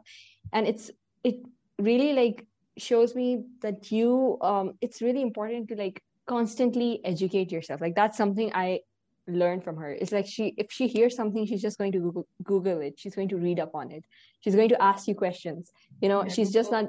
and 0.53 0.67
it's 0.67 0.91
it 1.23 1.35
really 1.79 2.13
like 2.13 2.45
shows 2.77 3.15
me 3.15 3.43
that 3.61 3.91
you 3.91 4.37
um 4.41 4.73
it's 4.81 5.01
really 5.01 5.21
important 5.21 5.67
to 5.69 5.75
like 5.75 6.01
constantly 6.27 6.99
educate 7.05 7.51
yourself 7.51 7.79
like 7.79 7.95
that's 7.95 8.17
something 8.17 8.51
i 8.53 8.79
learned 9.27 9.63
from 9.63 9.77
her. 9.77 9.91
It's 9.91 10.11
like 10.11 10.27
she 10.27 10.53
if 10.57 10.71
she 10.71 10.87
hears 10.87 11.15
something 11.15 11.45
she's 11.45 11.61
just 11.61 11.77
going 11.77 11.91
to 11.93 11.99
google, 11.99 12.27
google 12.43 12.81
it. 12.81 12.95
She's 12.97 13.15
going 13.15 13.29
to 13.29 13.37
read 13.37 13.59
up 13.59 13.73
on 13.73 13.91
it. 13.91 14.05
She's 14.41 14.55
going 14.55 14.69
to 14.69 14.81
ask 14.81 15.07
you 15.07 15.15
questions. 15.15 15.71
You 16.01 16.09
know 16.09 16.23
Yeah, 16.23 16.29
she's 16.29 16.51
just 16.51 16.71
not 16.71 16.85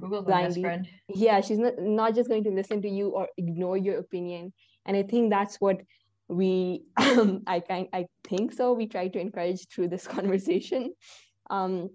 google 0.00 0.22
blindly. 0.22 0.62
friend. 0.62 0.88
Yeah 1.08 1.40
she's 1.40 1.58
not, 1.58 1.74
not 1.78 2.14
just 2.14 2.28
going 2.28 2.44
to 2.44 2.50
listen 2.50 2.80
to 2.82 2.88
you 2.88 3.10
or 3.10 3.28
ignore 3.36 3.76
your 3.76 3.98
opinion. 3.98 4.52
And 4.86 4.96
i 4.96 5.02
think 5.02 5.30
that's 5.30 5.56
what 5.60 5.80
we 6.28 6.82
um, 6.96 7.42
i 7.46 7.60
kind 7.60 7.88
i 7.92 8.06
think 8.24 8.52
so. 8.52 8.72
We 8.72 8.86
try 8.86 9.08
to 9.08 9.18
encourage 9.18 9.68
through 9.68 9.88
this 9.88 10.06
conversation. 10.16 10.94
Um 11.50 11.90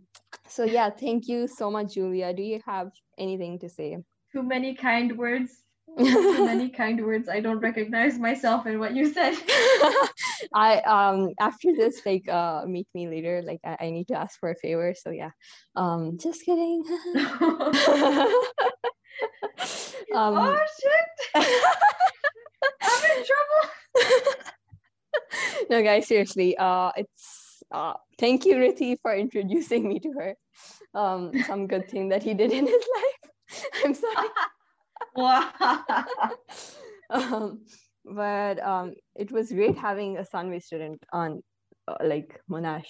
so 0.47 0.63
yeah 0.63 0.89
thank 0.89 1.27
you 1.27 1.47
so 1.47 1.71
much 1.71 1.93
julia. 1.95 2.33
Do 2.33 2.43
you 2.43 2.61
have 2.65 2.91
anything 3.17 3.59
to 3.59 3.69
say? 3.69 3.97
Too 4.31 4.43
many 4.43 4.75
kind 4.75 5.17
words 5.17 5.63
many 5.97 6.69
kind 6.81 7.03
words. 7.05 7.29
I 7.29 7.39
don't 7.39 7.59
recognize 7.59 8.17
myself 8.17 8.65
in 8.65 8.79
what 8.79 8.95
you 8.95 9.11
said. 9.13 9.35
I 10.53 10.81
um 10.85 11.33
after 11.39 11.73
this 11.75 12.01
like 12.05 12.27
uh 12.27 12.63
meet 12.65 12.87
me 12.93 13.07
later 13.07 13.41
like 13.45 13.59
I, 13.63 13.77
I 13.87 13.89
need 13.91 14.07
to 14.09 14.15
ask 14.15 14.39
for 14.39 14.51
a 14.51 14.55
favor 14.55 14.93
so 14.97 15.11
yeah. 15.11 15.31
Um 15.75 16.17
just 16.17 16.45
kidding. 16.45 16.83
Um 20.13 20.35
oh 20.35 20.57
shit. 20.81 21.45
I'm 22.81 23.17
in 23.17 23.23
trouble. 23.29 23.63
No 25.69 25.83
guys 25.83 26.07
seriously 26.07 26.57
uh 26.57 26.91
it's 26.97 27.63
uh 27.71 27.93
thank 28.19 28.45
you 28.45 28.55
Riti 28.55 28.97
for 29.01 29.15
introducing 29.15 29.87
me 29.87 29.99
to 29.99 30.11
her. 30.19 30.35
Um 30.93 31.31
some 31.45 31.67
good 31.67 31.89
thing 31.89 32.09
that 32.09 32.23
he 32.23 32.33
did 32.33 32.51
in 32.51 32.65
his 32.67 32.83
life. 32.95 33.63
I'm 33.85 33.93
sorry 33.93 34.27
wow. 35.15 35.49
Um 37.09 37.65
but 38.05 38.57
um 38.63 38.93
it 39.15 39.31
was 39.31 39.51
great 39.51 39.77
having 39.77 40.17
a 40.17 40.23
sunway 40.23 40.63
student 40.63 41.03
on 41.11 41.43
uh, 41.87 41.97
like 42.03 42.39
monash 42.49 42.87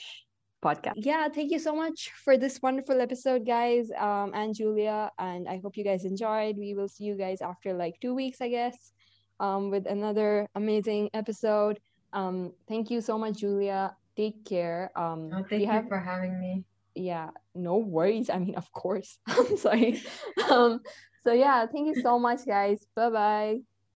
podcast. 0.64 0.94
Yeah 0.96 1.28
thank 1.28 1.52
you 1.52 1.58
so 1.60 1.76
much 1.76 2.12
for 2.24 2.38
this 2.38 2.62
wonderful 2.62 3.02
episode 3.02 3.46
guys 3.46 3.90
um 3.98 4.32
and 4.34 4.54
julia 4.54 5.10
and 5.18 5.50
i 5.50 5.58
hope 5.58 5.76
you 5.76 5.84
guys 5.84 6.06
enjoyed. 6.06 6.56
We 6.56 6.76
will 6.76 6.88
see 6.88 7.06
you 7.06 7.16
guys 7.18 7.42
after 7.42 7.74
like 7.74 8.00
two 8.00 8.14
weeks 8.14 8.42
i 8.42 8.48
guess 8.50 8.94
um 9.40 9.72
with 9.72 9.88
another 9.88 10.48
amazing 10.56 11.10
episode. 11.14 11.80
Um 12.14 12.54
thank 12.70 12.92
you 12.92 13.02
so 13.02 13.18
much 13.18 13.40
julia. 13.40 13.96
Take 14.16 14.46
care. 14.46 14.92
Um 14.96 15.32
oh, 15.34 15.44
thank 15.50 15.62
you, 15.62 15.68
have 15.68 15.88
for 15.88 15.98
having 16.00 16.40
me. 16.40 16.64
Yeah 16.94 17.30
no 17.56 17.78
worries. 17.78 18.30
I 18.30 18.38
mean 18.38 18.56
of 18.56 18.72
course. 18.72 19.18
I'm 19.28 19.58
sorry. 19.58 20.00
Um 20.52 20.82
so 21.24 21.34
yeah 21.34 21.66
thank 21.68 21.88
you 21.88 21.96
so 21.96 22.20
much 22.20 22.46
guys. 22.46 22.86
Bye 22.96 23.10
bye 23.10 23.71